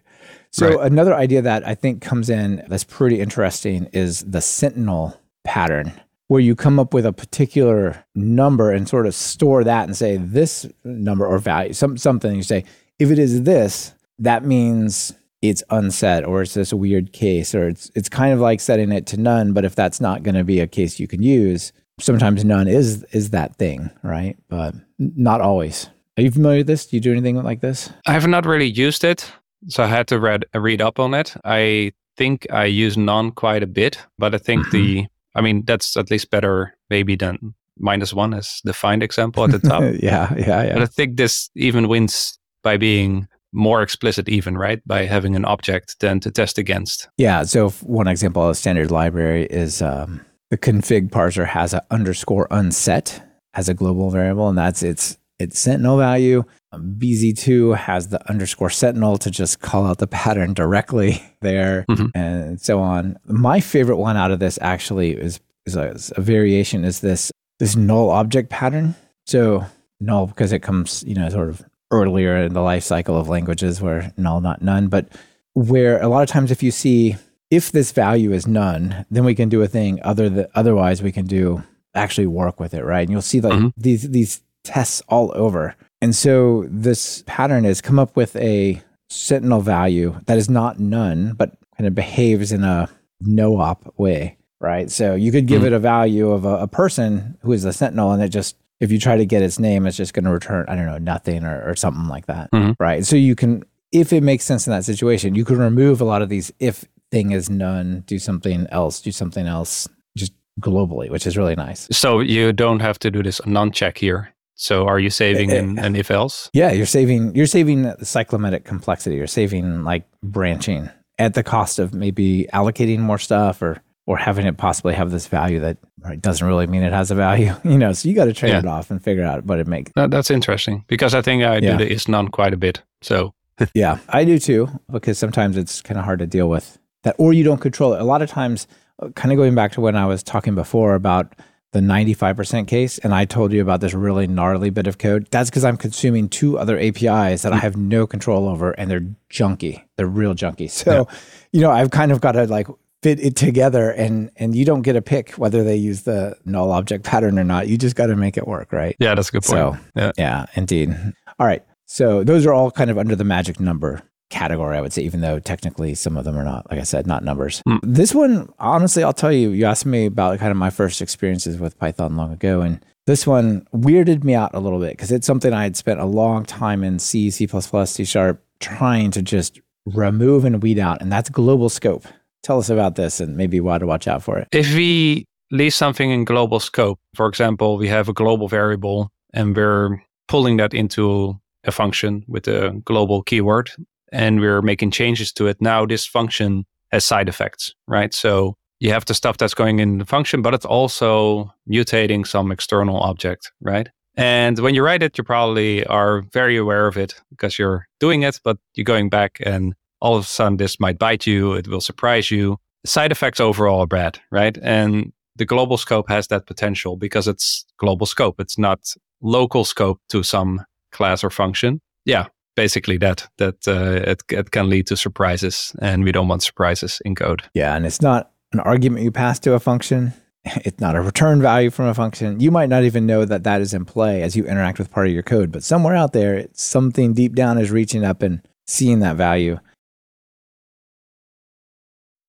So 0.51 0.77
right. 0.77 0.85
another 0.85 1.15
idea 1.15 1.41
that 1.41 1.67
I 1.67 1.73
think 1.73 2.03
comes 2.03 2.29
in 2.29 2.63
that's 2.67 2.83
pretty 2.83 3.19
interesting 3.19 3.89
is 3.91 4.19
the 4.21 4.41
sentinel 4.41 5.19
pattern 5.43 5.91
where 6.27 6.39
you 6.39 6.55
come 6.55 6.79
up 6.79 6.93
with 6.93 7.03
a 7.03 7.11
particular 7.11 8.05
number 8.13 8.71
and 8.71 8.87
sort 8.87 9.07
of 9.07 9.15
store 9.15 9.63
that 9.63 9.85
and 9.85 9.97
say 9.97 10.17
this 10.17 10.67
number 10.83 11.25
or 11.25 11.39
value, 11.39 11.73
some, 11.73 11.97
something 11.97 12.35
you 12.35 12.43
say, 12.43 12.63
if 12.99 13.09
it 13.09 13.17
is 13.17 13.41
this, 13.41 13.93
that 14.19 14.45
means 14.45 15.13
it's 15.41 15.63
unset 15.71 16.23
or 16.25 16.43
it's 16.43 16.53
this 16.53 16.71
weird 16.71 17.11
case 17.11 17.55
or 17.55 17.69
it's 17.69 17.89
it's 17.95 18.09
kind 18.09 18.33
of 18.33 18.39
like 18.39 18.59
setting 18.59 18.91
it 18.91 19.07
to 19.07 19.17
none, 19.17 19.53
but 19.53 19.65
if 19.65 19.73
that's 19.73 19.99
not 19.99 20.21
going 20.21 20.35
to 20.35 20.43
be 20.43 20.59
a 20.59 20.67
case 20.67 20.99
you 20.99 21.07
can 21.07 21.23
use, 21.23 21.73
sometimes 21.99 22.43
none 22.43 22.67
is 22.67 23.03
is 23.11 23.31
that 23.31 23.55
thing, 23.55 23.89
right? 24.03 24.37
But 24.47 24.75
not 24.97 25.41
always. 25.41 25.89
Are 26.17 26.21
you 26.21 26.31
familiar 26.31 26.59
with 26.59 26.67
this? 26.67 26.85
Do 26.85 26.97
you 26.97 27.01
do 27.01 27.11
anything 27.11 27.41
like 27.41 27.61
this? 27.61 27.91
I 28.05 28.13
have 28.13 28.27
not 28.27 28.45
really 28.45 28.69
used 28.69 29.03
it, 29.03 29.31
so 29.67 29.83
I 29.83 29.87
had 29.87 30.07
to 30.07 30.19
read 30.19 30.45
read 30.53 30.81
up 30.81 30.99
on 30.99 31.13
it. 31.13 31.35
I 31.45 31.93
think 32.17 32.45
I 32.51 32.65
use 32.65 32.97
none 32.97 33.31
quite 33.31 33.63
a 33.63 33.67
bit, 33.67 33.97
but 34.17 34.35
I 34.35 34.37
think 34.37 34.65
mm-hmm. 34.67 34.77
the 34.77 35.07
I 35.35 35.41
mean, 35.41 35.63
that's 35.65 35.95
at 35.95 36.11
least 36.11 36.29
better 36.29 36.75
maybe 36.89 37.15
than 37.15 37.53
minus 37.77 38.13
one 38.13 38.33
as 38.33 38.61
the 38.63 38.73
find 38.73 39.01
example 39.01 39.43
at 39.43 39.51
the 39.51 39.59
top. 39.59 39.81
yeah, 39.99 40.33
yeah, 40.35 40.63
yeah. 40.63 40.73
But 40.73 40.81
I 40.81 40.85
think 40.85 41.17
this 41.17 41.49
even 41.55 41.87
wins 41.87 42.37
by 42.61 42.77
being 42.77 43.27
more 43.51 43.81
explicit 43.81 44.29
even, 44.29 44.57
right? 44.57 44.85
By 44.85 45.05
having 45.05 45.35
an 45.35 45.45
object 45.45 45.99
then 45.99 46.19
to 46.21 46.31
test 46.31 46.57
against. 46.57 47.09
Yeah. 47.17 47.43
So 47.43 47.69
one 47.69 48.07
example 48.07 48.43
of 48.43 48.49
a 48.49 48.55
standard 48.55 48.91
library 48.91 49.45
is 49.45 49.81
um, 49.81 50.23
the 50.49 50.57
config 50.57 51.09
parser 51.09 51.45
has 51.45 51.73
an 51.73 51.81
underscore 51.91 52.47
unset 52.51 53.21
as 53.53 53.69
a 53.69 53.73
global 53.73 54.09
variable, 54.09 54.49
and 54.49 54.57
that's 54.57 54.83
its 54.83 55.17
its 55.39 55.57
sentinel 55.57 55.97
value. 55.97 56.43
Um, 56.71 56.95
BZ2 56.99 57.75
has 57.77 58.09
the 58.09 58.29
underscore 58.29 58.69
sentinel 58.69 59.17
to 59.19 59.31
just 59.31 59.61
call 59.61 59.87
out 59.87 59.97
the 59.97 60.07
pattern 60.07 60.53
directly 60.53 61.23
there 61.41 61.85
mm-hmm. 61.89 62.07
and 62.13 62.61
so 62.61 62.79
on. 62.79 63.17
My 63.25 63.59
favorite 63.59 63.97
one 63.97 64.17
out 64.17 64.31
of 64.31 64.39
this 64.39 64.59
actually 64.61 65.11
is, 65.11 65.39
is 65.65 65.75
a, 65.75 65.91
is 65.91 66.13
a 66.15 66.21
variation 66.21 66.83
is 66.83 66.99
this, 66.99 67.31
this 67.57 67.75
null 67.75 68.11
object 68.11 68.49
pattern. 68.49 68.95
So 69.25 69.65
null 69.99 70.27
because 70.27 70.51
it 70.51 70.59
comes, 70.59 71.03
you 71.07 71.15
know, 71.15 71.29
sort 71.29 71.49
of 71.49 71.65
earlier 71.91 72.37
in 72.37 72.53
the 72.53 72.61
life 72.61 72.83
cycle 72.83 73.17
of 73.17 73.29
languages 73.29 73.81
where 73.81 74.13
null, 74.17 74.41
not 74.41 74.61
none, 74.61 74.89
but 74.89 75.07
where 75.53 76.01
a 76.01 76.07
lot 76.07 76.21
of 76.21 76.29
times 76.29 76.51
if 76.51 76.61
you 76.61 76.71
see 76.71 77.15
if 77.51 77.71
this 77.71 77.91
value 77.91 78.31
is 78.31 78.47
none, 78.47 79.05
then 79.09 79.25
we 79.25 79.35
can 79.35 79.49
do 79.49 79.61
a 79.61 79.67
thing 79.67 79.99
other 80.03 80.29
than 80.29 80.47
otherwise 80.55 81.01
we 81.01 81.11
can 81.11 81.25
do 81.25 81.63
actually 81.95 82.27
work 82.27 82.59
with 82.59 82.73
it, 82.73 82.83
right? 82.83 83.01
And 83.01 83.11
you'll 83.11 83.21
see 83.21 83.41
like 83.41 83.53
mm-hmm. 83.53 83.69
these 83.75 84.09
these 84.09 84.41
tests 84.63 85.01
all 85.07 85.31
over. 85.35 85.75
And 86.01 86.15
so 86.15 86.65
this 86.69 87.23
pattern 87.25 87.65
is 87.65 87.81
come 87.81 87.99
up 87.99 88.15
with 88.15 88.35
a 88.37 88.81
sentinel 89.09 89.61
value 89.61 90.19
that 90.27 90.37
is 90.37 90.49
not 90.49 90.79
none, 90.79 91.33
but 91.33 91.57
kind 91.77 91.87
of 91.87 91.95
behaves 91.95 92.51
in 92.51 92.63
a 92.63 92.89
no 93.21 93.57
op 93.59 93.93
way, 93.97 94.37
right? 94.59 94.89
So 94.89 95.15
you 95.15 95.31
could 95.31 95.47
give 95.47 95.63
mm. 95.63 95.67
it 95.67 95.73
a 95.73 95.79
value 95.79 96.31
of 96.31 96.45
a, 96.45 96.57
a, 96.59 96.67
person 96.67 97.37
who 97.41 97.51
is 97.51 97.65
a 97.65 97.73
sentinel, 97.73 98.11
and 98.11 98.21
it 98.21 98.29
just, 98.29 98.55
if 98.79 98.91
you 98.91 98.99
try 98.99 99.17
to 99.17 99.25
get 99.25 99.41
its 99.41 99.59
name, 99.59 99.85
it's 99.85 99.97
just 99.97 100.13
going 100.13 100.25
to 100.25 100.31
return, 100.31 100.65
I 100.69 100.75
don't 100.75 100.85
know, 100.85 100.97
nothing 100.97 101.43
or, 101.43 101.69
or 101.69 101.75
something 101.75 102.07
like 102.07 102.27
that, 102.27 102.51
mm-hmm. 102.51 102.73
right? 102.79 103.05
So 103.05 103.15
you 103.15 103.35
can, 103.35 103.63
if 103.91 104.13
it 104.13 104.21
makes 104.21 104.45
sense 104.45 104.67
in 104.67 104.71
that 104.71 104.85
situation, 104.85 105.35
you 105.35 105.43
can 105.43 105.57
remove 105.57 105.99
a 105.99 106.05
lot 106.05 106.21
of 106.21 106.29
these 106.29 106.51
if 106.59 106.85
thing 107.11 107.31
is 107.31 107.49
none, 107.49 108.03
do 108.05 108.19
something 108.19 108.67
else, 108.71 109.01
do 109.01 109.11
something 109.11 109.47
else, 109.47 109.87
just 110.17 110.33
globally, 110.59 111.09
which 111.09 111.25
is 111.25 111.37
really 111.37 111.55
nice. 111.55 111.87
So 111.91 112.19
you 112.19 112.53
don't 112.53 112.79
have 112.79 112.99
to 112.99 113.11
do 113.11 113.23
this 113.23 113.41
non 113.45 113.71
check 113.71 113.97
here. 113.97 114.33
So 114.55 114.85
are 114.87 114.99
you 114.99 115.09
saving 115.09 115.51
an, 115.51 115.79
an 115.79 115.95
if 115.95 116.11
else? 116.11 116.49
Yeah, 116.53 116.71
you're 116.71 116.85
saving 116.85 117.33
you're 117.33 117.45
saving 117.45 117.83
the 117.83 117.95
cyclomatic 118.01 118.65
complexity. 118.65 119.15
You're 119.15 119.27
saving 119.27 119.85
like 119.85 120.05
branching 120.21 120.89
at 121.17 121.33
the 121.33 121.43
cost 121.43 121.79
of 121.79 121.93
maybe 121.93 122.47
allocating 122.53 122.99
more 122.99 123.17
stuff 123.17 123.61
or 123.61 123.81
or 124.05 124.17
having 124.17 124.47
it 124.47 124.57
possibly 124.57 124.95
have 124.95 125.11
this 125.11 125.27
value 125.27 125.59
that 125.59 125.77
right, 126.03 126.19
doesn't 126.19 126.45
really 126.45 126.65
mean 126.65 126.81
it 126.81 126.91
has 126.91 127.11
a 127.11 127.15
value. 127.15 127.53
You 127.63 127.77
know, 127.77 127.93
so 127.93 128.09
you 128.09 128.15
got 128.15 128.25
to 128.25 128.33
trade 128.33 128.49
yeah. 128.49 128.59
it 128.59 128.65
off 128.65 128.89
and 128.89 129.01
figure 129.01 129.23
out 129.23 129.45
what 129.45 129.59
it 129.59 129.67
makes. 129.67 129.91
That, 129.95 130.09
that's 130.09 130.31
interesting 130.31 130.83
because 130.87 131.13
I 131.13 131.21
think 131.21 131.43
I 131.43 131.57
yeah. 131.57 131.77
do 131.77 131.85
the 131.85 131.91
is 131.91 132.07
none 132.07 132.29
quite 132.29 132.53
a 132.53 132.57
bit. 132.57 132.81
So 133.03 133.35
yeah, 133.75 133.99
I 134.09 134.25
do 134.25 134.39
too 134.39 134.67
because 134.91 135.19
sometimes 135.19 135.57
it's 135.57 135.81
kind 135.81 135.99
of 135.99 136.05
hard 136.05 136.19
to 136.19 136.27
deal 136.27 136.49
with 136.49 136.78
that, 137.03 137.15
or 137.17 137.33
you 137.33 137.43
don't 137.43 137.61
control 137.61 137.93
it. 137.93 138.01
A 138.01 138.05
lot 138.05 138.21
of 138.21 138.29
times, 138.29 138.67
uh, 138.99 139.09
kind 139.09 139.31
of 139.31 139.37
going 139.37 139.55
back 139.55 139.71
to 139.73 139.81
when 139.81 139.95
I 139.95 140.05
was 140.05 140.23
talking 140.23 140.55
before 140.55 140.95
about 140.95 141.33
the 141.71 141.79
95% 141.79 142.67
case 142.67 142.97
and 142.99 143.13
I 143.13 143.25
told 143.25 143.53
you 143.53 143.61
about 143.61 143.79
this 143.81 143.93
really 143.93 144.25
gnarly 144.25 144.71
bit 144.71 144.87
of 144.87 144.97
code, 144.97 145.27
that's 145.29 145.49
because 145.49 145.63
I'm 145.63 145.77
consuming 145.77 146.27
two 146.27 146.57
other 146.57 146.79
APIs 146.79 147.43
that 147.43 147.53
I 147.53 147.57
have 147.57 147.77
no 147.77 148.07
control 148.07 148.47
over 148.47 148.71
and 148.71 148.89
they're 148.89 149.05
junky. 149.31 149.83
They're 149.95 150.07
real 150.07 150.33
junky. 150.33 150.69
So, 150.79 151.07
yeah. 151.09 151.17
you 151.51 151.61
know, 151.61 151.71
I've 151.71 151.91
kind 151.91 152.11
of 152.11 152.21
got 152.21 152.33
to 152.33 152.45
like 152.45 152.67
fit 153.01 153.19
it 153.19 153.35
together 153.35 153.91
and 153.91 154.29
and 154.37 154.55
you 154.55 154.65
don't 154.65 154.81
get 154.81 154.95
a 154.95 155.01
pick 155.01 155.31
whether 155.31 155.63
they 155.63 155.75
use 155.75 156.03
the 156.03 156.35
null 156.45 156.71
object 156.71 157.03
pattern 157.03 157.37
or 157.37 157.43
not. 157.43 157.67
You 157.67 157.77
just 157.77 157.95
got 157.95 158.07
to 158.07 158.15
make 158.15 158.37
it 158.37 158.47
work, 158.47 158.71
right? 158.71 158.95
Yeah, 158.99 159.15
that's 159.15 159.29
a 159.29 159.31
good 159.33 159.43
point. 159.43 159.75
So, 159.75 159.77
yeah. 159.95 160.11
yeah, 160.17 160.45
indeed. 160.55 160.95
All 161.37 161.47
right. 161.47 161.63
So, 161.85 162.23
those 162.23 162.45
are 162.45 162.53
all 162.53 162.71
kind 162.71 162.89
of 162.89 162.97
under 162.97 163.15
the 163.15 163.23
magic 163.23 163.59
number 163.59 164.01
category, 164.29 164.77
I 164.77 164.81
would 164.81 164.93
say, 164.93 165.01
even 165.03 165.21
though 165.21 165.39
technically 165.39 165.95
some 165.95 166.17
of 166.17 166.25
them 166.25 166.37
are 166.37 166.43
not, 166.43 166.69
like 166.69 166.79
I 166.79 166.83
said, 166.83 167.07
not 167.07 167.23
numbers. 167.23 167.61
Mm. 167.67 167.79
This 167.83 168.13
one, 168.13 168.49
honestly, 168.59 169.03
I'll 169.03 169.13
tell 169.13 169.31
you, 169.31 169.49
you 169.51 169.65
asked 169.65 169.85
me 169.85 170.05
about 170.05 170.39
kind 170.39 170.51
of 170.51 170.57
my 170.57 170.69
first 170.69 171.01
experiences 171.01 171.57
with 171.57 171.77
Python 171.77 172.15
long 172.15 172.31
ago. 172.31 172.61
And 172.61 172.83
this 173.07 173.25
one 173.25 173.67
weirded 173.73 174.23
me 174.23 174.35
out 174.35 174.51
a 174.53 174.59
little 174.59 174.79
bit 174.79 174.91
because 174.91 175.11
it's 175.11 175.27
something 175.27 175.53
I 175.53 175.63
had 175.63 175.75
spent 175.75 175.99
a 175.99 176.05
long 176.05 176.45
time 176.45 176.83
in 176.83 176.99
C, 176.99 177.31
C, 177.31 177.47
C 177.47 178.03
sharp 178.05 178.43
trying 178.59 179.11
to 179.11 179.21
just 179.21 179.59
remove 179.85 180.45
and 180.45 180.61
weed 180.61 180.79
out. 180.79 181.01
And 181.01 181.11
that's 181.11 181.29
global 181.29 181.69
scope. 181.69 182.05
Tell 182.43 182.59
us 182.59 182.69
about 182.69 182.95
this 182.95 183.19
and 183.19 183.35
maybe 183.35 183.59
why 183.59 183.79
to 183.79 183.85
watch 183.85 184.07
out 184.07 184.23
for 184.23 184.37
it. 184.37 184.47
If 184.51 184.73
we 184.73 185.25
leave 185.51 185.73
something 185.73 186.11
in 186.11 186.23
global 186.23 186.59
scope, 186.59 186.99
for 187.15 187.27
example, 187.27 187.77
we 187.77 187.87
have 187.87 188.07
a 188.07 188.13
global 188.13 188.47
variable 188.47 189.09
and 189.33 189.55
we're 189.55 190.01
pulling 190.27 190.57
that 190.57 190.73
into 190.73 191.39
a 191.65 191.71
function 191.71 192.23
with 192.27 192.47
a 192.47 192.79
global 192.85 193.23
keyword 193.23 193.71
and 194.11 194.39
we're 194.39 194.61
making 194.61 194.91
changes 194.91 195.31
to 195.33 195.47
it. 195.47 195.57
Now 195.61 195.85
this 195.85 196.05
function 196.05 196.65
has 196.91 197.05
side 197.05 197.29
effects, 197.29 197.73
right? 197.87 198.13
So 198.13 198.55
you 198.79 198.91
have 198.91 199.05
the 199.05 199.13
stuff 199.13 199.37
that's 199.37 199.53
going 199.53 199.79
in 199.79 199.97
the 199.97 200.05
function, 200.05 200.41
but 200.41 200.53
it's 200.53 200.65
also 200.65 201.51
mutating 201.69 202.25
some 202.25 202.51
external 202.51 202.97
object, 202.99 203.51
right? 203.61 203.89
And 204.15 204.59
when 204.59 204.75
you 204.75 204.83
write 204.83 205.03
it, 205.03 205.17
you 205.17 205.23
probably 205.23 205.85
are 205.85 206.21
very 206.33 206.57
aware 206.57 206.87
of 206.87 206.97
it 206.97 207.15
because 207.29 207.59
you're 207.59 207.87
doing 207.99 208.23
it, 208.23 208.39
but 208.43 208.57
you're 208.75 208.83
going 208.83 209.09
back 209.09 209.37
and 209.45 209.73
all 210.01 210.15
of 210.15 210.23
a 210.23 210.27
sudden 210.27 210.57
this 210.57 210.79
might 210.79 210.97
bite 210.97 211.27
you. 211.27 211.53
It 211.53 211.67
will 211.67 211.81
surprise 211.81 212.31
you. 212.31 212.57
Side 212.85 213.11
effects 213.11 213.39
overall 213.39 213.81
are 213.81 213.87
bad, 213.87 214.19
right? 214.31 214.57
And 214.61 215.11
the 215.35 215.45
global 215.45 215.77
scope 215.77 216.09
has 216.09 216.27
that 216.27 216.47
potential 216.47 216.97
because 216.97 217.27
it's 217.27 217.65
global 217.77 218.05
scope. 218.05 218.39
It's 218.39 218.57
not 218.57 218.93
local 219.21 219.63
scope 219.63 220.01
to 220.09 220.23
some 220.23 220.65
class 220.91 221.23
or 221.23 221.29
function. 221.29 221.81
Yeah, 222.05 222.27
basically 222.59 222.97
that 222.97 223.19
that 223.37 223.59
uh, 223.67 224.11
it, 224.11 224.21
it 224.29 224.51
can 224.51 224.69
lead 224.69 224.85
to 224.87 224.95
surprises 224.97 225.73
and 225.81 226.03
we 226.03 226.11
don't 226.11 226.27
want 226.27 226.43
surprises 226.43 227.01
in 227.05 227.15
code 227.15 227.41
yeah 227.53 227.75
and 227.75 227.85
it's 227.85 228.01
not 228.01 228.31
an 228.51 228.59
argument 228.59 229.03
you 229.03 229.11
pass 229.11 229.39
to 229.39 229.53
a 229.53 229.59
function 229.59 230.11
it's 230.67 230.81
not 230.81 230.95
a 230.95 231.01
return 231.01 231.41
value 231.41 231.69
from 231.69 231.85
a 231.85 231.93
function 231.93 232.39
you 232.39 232.51
might 232.51 232.69
not 232.69 232.83
even 232.83 233.05
know 233.05 233.23
that 233.23 233.43
that 233.43 233.61
is 233.61 233.73
in 233.73 233.85
play 233.85 234.21
as 234.21 234.35
you 234.35 234.43
interact 234.45 234.77
with 234.77 234.91
part 234.91 235.07
of 235.07 235.13
your 235.13 235.23
code 235.23 235.51
but 235.53 235.63
somewhere 235.63 235.95
out 235.95 236.11
there 236.11 236.47
something 236.53 237.13
deep 237.13 237.33
down 237.33 237.57
is 237.57 237.71
reaching 237.71 238.03
up 238.03 238.21
and 238.21 238.41
seeing 238.67 238.99
that 238.99 239.15
value 239.15 239.57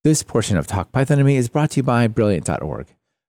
This 0.02 0.22
portion 0.22 0.56
of 0.56 0.66
Talk 0.66 0.92
Python 0.92 1.18
to 1.18 1.24
Me 1.24 1.36
is 1.36 1.50
brought 1.50 1.72
to 1.72 1.76
you 1.80 1.82
by 1.82 2.08
Brilliant.org. 2.08 2.86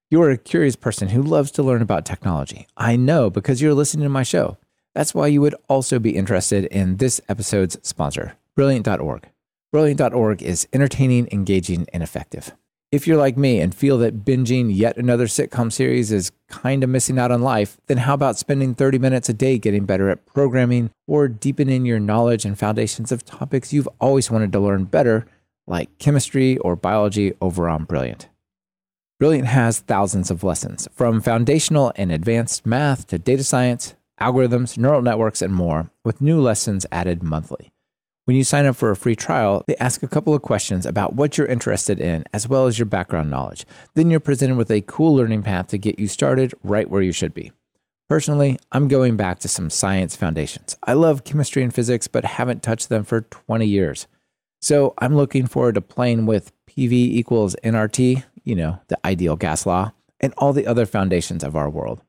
You 0.09 0.21
are 0.21 0.29
a 0.29 0.37
curious 0.37 0.77
person 0.77 1.09
who 1.09 1.21
loves 1.21 1.51
to 1.51 1.63
learn 1.63 1.81
about 1.81 2.05
technology. 2.05 2.65
I 2.77 2.95
know 2.95 3.29
because 3.29 3.61
you're 3.61 3.73
listening 3.73 4.03
to 4.03 4.09
my 4.09 4.23
show. 4.23 4.57
That's 4.93 5.13
why 5.13 5.27
you 5.27 5.41
would 5.41 5.55
also 5.69 5.99
be 5.99 6.15
interested 6.15 6.65
in 6.65 6.97
this 6.97 7.21
episode's 7.29 7.77
sponsor, 7.81 8.37
Brilliant.org. 8.55 9.29
Brilliant.org 9.71 10.43
is 10.43 10.67
entertaining, 10.73 11.29
engaging, 11.31 11.87
and 11.93 12.03
effective. 12.03 12.51
If 12.91 13.07
you're 13.07 13.15
like 13.17 13.37
me 13.37 13.61
and 13.61 13.73
feel 13.73 13.97
that 13.99 14.25
binging 14.25 14.69
yet 14.75 14.97
another 14.97 15.27
sitcom 15.27 15.71
series 15.71 16.11
is 16.11 16.33
kind 16.49 16.83
of 16.83 16.89
missing 16.89 17.17
out 17.17 17.31
on 17.31 17.41
life, 17.41 17.77
then 17.87 17.99
how 17.99 18.13
about 18.13 18.37
spending 18.37 18.75
30 18.75 18.99
minutes 18.99 19.29
a 19.29 19.33
day 19.33 19.57
getting 19.57 19.85
better 19.85 20.09
at 20.09 20.25
programming 20.25 20.91
or 21.07 21.29
deepening 21.29 21.85
your 21.85 22.01
knowledge 22.01 22.43
and 22.43 22.59
foundations 22.59 23.13
of 23.13 23.23
topics 23.23 23.71
you've 23.71 23.87
always 24.01 24.29
wanted 24.29 24.51
to 24.51 24.59
learn 24.59 24.83
better 24.83 25.25
like 25.67 25.97
chemistry 25.99 26.57
or 26.57 26.75
biology 26.75 27.33
over 27.39 27.69
on 27.69 27.85
Brilliant. 27.85 28.27
Brilliant 29.19 29.47
has 29.47 29.79
thousands 29.79 30.29
of 30.29 30.43
lessons, 30.43 30.89
from 30.91 31.21
foundational 31.21 31.93
and 31.95 32.11
advanced 32.11 32.65
math 32.65 33.07
to 33.07 33.17
data 33.17 33.43
science, 33.45 33.93
algorithms, 34.21 34.77
neural 34.77 35.01
networks, 35.01 35.41
and 35.41 35.53
more, 35.53 35.89
with 36.05 36.21
new 36.21 36.39
lessons 36.39 36.85
added 36.91 37.23
monthly. 37.23 37.71
When 38.25 38.37
you 38.37 38.43
sign 38.43 38.67
up 38.67 38.75
for 38.75 38.91
a 38.91 38.95
free 38.95 39.15
trial, 39.15 39.63
they 39.67 39.75
ask 39.77 40.03
a 40.03 40.07
couple 40.07 40.35
of 40.35 40.43
questions 40.43 40.85
about 40.85 41.15
what 41.15 41.37
you're 41.37 41.47
interested 41.47 41.99
in, 41.99 42.23
as 42.31 42.47
well 42.47 42.67
as 42.67 42.77
your 42.77 42.85
background 42.85 43.31
knowledge. 43.31 43.65
Then 43.95 44.11
you're 44.11 44.19
presented 44.19 44.57
with 44.57 44.69
a 44.69 44.81
cool 44.81 45.15
learning 45.15 45.41
path 45.41 45.67
to 45.67 45.79
get 45.79 45.97
you 45.97 46.07
started 46.07 46.53
right 46.63 46.89
where 46.89 47.01
you 47.01 47.11
should 47.11 47.33
be. 47.33 47.51
Personally, 48.07 48.59
I'm 48.71 48.87
going 48.87 49.17
back 49.17 49.39
to 49.39 49.47
some 49.47 49.69
science 49.69 50.15
foundations. 50.15 50.77
I 50.83 50.93
love 50.93 51.23
chemistry 51.23 51.63
and 51.63 51.73
physics, 51.73 52.07
but 52.07 52.23
haven't 52.23 52.61
touched 52.61 52.89
them 52.89 53.03
for 53.03 53.21
20 53.21 53.65
years. 53.65 54.05
So 54.61 54.93
I'm 54.99 55.15
looking 55.15 55.47
forward 55.47 55.75
to 55.75 55.81
playing 55.81 56.27
with 56.27 56.51
PV 56.67 56.91
equals 56.91 57.55
nRT, 57.63 58.23
you 58.43 58.55
know, 58.55 58.79
the 58.87 58.99
ideal 59.03 59.35
gas 59.35 59.65
law, 59.65 59.93
and 60.19 60.33
all 60.37 60.53
the 60.53 60.67
other 60.67 60.85
foundations 60.85 61.43
of 61.43 61.55
our 61.55 61.69
world. 61.69 62.01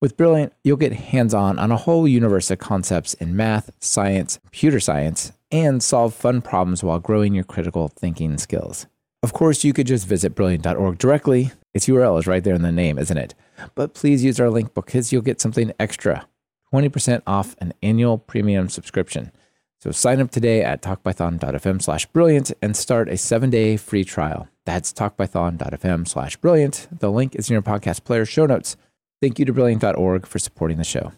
With 0.00 0.16
Brilliant, 0.16 0.52
you'll 0.62 0.76
get 0.76 0.92
hands 0.92 1.34
on 1.34 1.58
on 1.58 1.72
a 1.72 1.76
whole 1.76 2.06
universe 2.06 2.52
of 2.52 2.60
concepts 2.60 3.14
in 3.14 3.34
math, 3.34 3.70
science, 3.80 4.38
computer 4.44 4.78
science, 4.78 5.32
and 5.50 5.82
solve 5.82 6.14
fun 6.14 6.40
problems 6.40 6.84
while 6.84 7.00
growing 7.00 7.34
your 7.34 7.42
critical 7.42 7.88
thinking 7.88 8.38
skills. 8.38 8.86
Of 9.24 9.32
course, 9.32 9.64
you 9.64 9.72
could 9.72 9.88
just 9.88 10.06
visit 10.06 10.36
brilliant.org 10.36 10.98
directly. 10.98 11.50
Its 11.74 11.86
URL 11.88 12.16
is 12.20 12.28
right 12.28 12.44
there 12.44 12.54
in 12.54 12.62
the 12.62 12.70
name, 12.70 12.96
isn't 12.96 13.18
it? 13.18 13.34
But 13.74 13.92
please 13.92 14.22
use 14.22 14.38
our 14.38 14.50
link 14.50 14.72
because 14.72 15.12
you'll 15.12 15.22
get 15.22 15.40
something 15.40 15.72
extra 15.80 16.28
20% 16.72 17.22
off 17.26 17.56
an 17.58 17.72
annual 17.82 18.18
premium 18.18 18.68
subscription. 18.68 19.32
So 19.80 19.90
sign 19.90 20.20
up 20.20 20.30
today 20.30 20.62
at 20.62 20.80
talkpython.fm 20.80 21.82
slash 21.82 22.06
brilliant 22.06 22.52
and 22.62 22.76
start 22.76 23.08
a 23.08 23.16
seven 23.16 23.50
day 23.50 23.76
free 23.76 24.04
trial. 24.04 24.48
That's 24.64 24.92
talkpython.fm 24.92 26.06
slash 26.06 26.36
brilliant. 26.36 26.86
The 26.92 27.10
link 27.10 27.34
is 27.34 27.48
in 27.48 27.54
your 27.54 27.62
podcast 27.62 28.04
player 28.04 28.24
show 28.24 28.46
notes. 28.46 28.76
Thank 29.20 29.38
you 29.38 29.44
to 29.44 29.52
brilliant.org 29.52 30.26
for 30.26 30.38
supporting 30.38 30.78
the 30.78 30.84
show. 30.84 31.12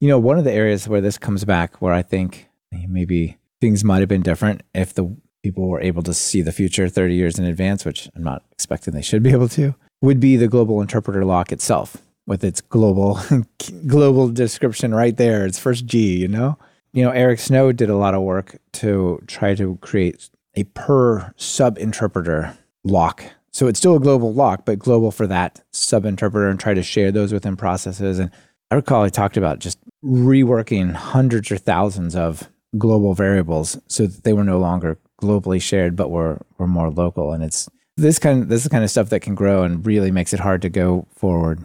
You 0.00 0.08
know, 0.08 0.18
one 0.18 0.38
of 0.38 0.44
the 0.44 0.52
areas 0.52 0.88
where 0.88 1.00
this 1.00 1.16
comes 1.16 1.44
back, 1.44 1.80
where 1.80 1.92
I 1.92 2.02
think 2.02 2.48
maybe 2.88 3.38
things 3.60 3.84
might 3.84 4.00
have 4.00 4.08
been 4.08 4.22
different 4.22 4.62
if 4.74 4.92
the 4.92 5.16
people 5.42 5.68
were 5.68 5.80
able 5.80 6.02
to 6.02 6.14
see 6.14 6.42
the 6.42 6.52
future 6.52 6.88
30 6.88 7.14
years 7.14 7.38
in 7.38 7.44
advance, 7.44 7.84
which 7.84 8.08
I'm 8.16 8.24
not 8.24 8.42
expecting 8.50 8.94
they 8.94 9.02
should 9.02 9.22
be 9.22 9.30
able 9.30 9.48
to, 9.50 9.74
would 10.02 10.20
be 10.20 10.36
the 10.36 10.48
global 10.48 10.80
interpreter 10.80 11.24
lock 11.24 11.52
itself 11.52 11.98
with 12.26 12.42
its 12.42 12.60
global 12.60 13.20
global 13.86 14.28
description 14.28 14.94
right 14.94 15.16
there. 15.16 15.46
It's 15.46 15.58
first 15.58 15.86
G, 15.86 16.16
you 16.16 16.28
know? 16.28 16.58
You 16.92 17.04
know, 17.04 17.10
Eric 17.10 17.40
Snow 17.40 17.72
did 17.72 17.90
a 17.90 17.96
lot 17.96 18.14
of 18.14 18.22
work 18.22 18.58
to 18.74 19.22
try 19.26 19.54
to 19.54 19.76
create 19.80 20.30
a 20.54 20.64
per 20.64 21.32
sub 21.36 21.78
interpreter 21.78 22.56
lock. 22.84 23.24
So 23.54 23.68
it's 23.68 23.78
still 23.78 23.94
a 23.94 24.00
global 24.00 24.34
lock, 24.34 24.64
but 24.64 24.80
global 24.80 25.12
for 25.12 25.28
that 25.28 25.62
sub 25.70 26.04
interpreter 26.04 26.48
and 26.48 26.58
try 26.58 26.74
to 26.74 26.82
share 26.82 27.12
those 27.12 27.32
within 27.32 27.56
processes. 27.56 28.18
And 28.18 28.32
I 28.72 28.74
recall 28.74 29.04
I 29.04 29.10
talked 29.10 29.36
about 29.36 29.60
just 29.60 29.78
reworking 30.04 30.92
hundreds 30.92 31.52
or 31.52 31.56
thousands 31.56 32.16
of 32.16 32.50
global 32.76 33.14
variables 33.14 33.78
so 33.86 34.06
that 34.06 34.24
they 34.24 34.32
were 34.32 34.42
no 34.42 34.58
longer 34.58 34.98
globally 35.22 35.62
shared, 35.62 35.94
but 35.94 36.10
were, 36.10 36.44
were 36.58 36.66
more 36.66 36.90
local. 36.90 37.32
And 37.32 37.44
it's 37.44 37.68
this 37.96 38.18
kind 38.18 38.42
of, 38.42 38.48
this 38.48 38.58
is 38.58 38.64
the 38.64 38.70
kind 38.70 38.82
of 38.82 38.90
stuff 38.90 39.10
that 39.10 39.20
can 39.20 39.36
grow 39.36 39.62
and 39.62 39.86
really 39.86 40.10
makes 40.10 40.32
it 40.32 40.40
hard 40.40 40.60
to 40.62 40.68
go 40.68 41.06
forward 41.14 41.60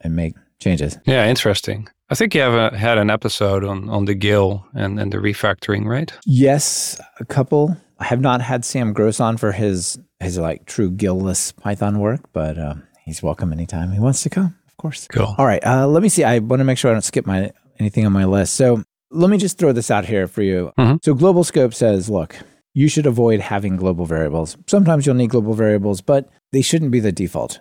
and 0.00 0.16
make 0.16 0.34
changes. 0.60 0.96
Yeah, 1.04 1.28
interesting. 1.28 1.88
I 2.08 2.14
think 2.14 2.34
you 2.34 2.40
have 2.40 2.72
a, 2.72 2.74
had 2.74 2.96
an 2.96 3.10
episode 3.10 3.64
on, 3.64 3.90
on 3.90 4.06
the 4.06 4.14
GIL 4.14 4.66
and, 4.72 4.98
and 4.98 5.12
the 5.12 5.18
refactoring, 5.18 5.84
right? 5.84 6.10
Yes, 6.24 6.98
a 7.20 7.26
couple. 7.26 7.76
I 7.98 8.04
have 8.04 8.20
not 8.20 8.40
had 8.40 8.64
Sam 8.64 8.92
Gross 8.92 9.20
on 9.20 9.36
for 9.36 9.52
his 9.52 9.98
his 10.20 10.38
like 10.38 10.66
true 10.66 10.90
GIL-less 10.90 11.52
Python 11.52 11.98
work, 11.98 12.20
but 12.32 12.58
um, 12.58 12.82
he's 13.04 13.22
welcome 13.22 13.52
anytime 13.52 13.92
he 13.92 14.00
wants 14.00 14.22
to 14.22 14.30
come, 14.30 14.56
of 14.68 14.76
course. 14.76 15.06
Cool. 15.08 15.34
All 15.38 15.46
right, 15.46 15.64
uh, 15.64 15.86
let 15.86 16.02
me 16.02 16.08
see. 16.08 16.24
I 16.24 16.38
want 16.38 16.60
to 16.60 16.64
make 16.64 16.78
sure 16.78 16.90
I 16.90 16.94
don't 16.94 17.02
skip 17.02 17.26
my 17.26 17.52
anything 17.78 18.06
on 18.06 18.12
my 18.12 18.24
list. 18.24 18.54
So 18.54 18.82
let 19.10 19.30
me 19.30 19.38
just 19.38 19.58
throw 19.58 19.72
this 19.72 19.90
out 19.90 20.06
here 20.06 20.26
for 20.26 20.42
you. 20.42 20.72
Mm-hmm. 20.78 20.96
So 21.02 21.14
Global 21.14 21.44
Scope 21.44 21.74
says, 21.74 22.08
look, 22.08 22.36
you 22.72 22.88
should 22.88 23.06
avoid 23.06 23.40
having 23.40 23.76
global 23.76 24.06
variables. 24.06 24.56
Sometimes 24.66 25.06
you'll 25.06 25.14
need 25.16 25.30
global 25.30 25.54
variables, 25.54 26.00
but 26.00 26.28
they 26.52 26.62
shouldn't 26.62 26.90
be 26.90 27.00
the 27.00 27.12
default 27.12 27.60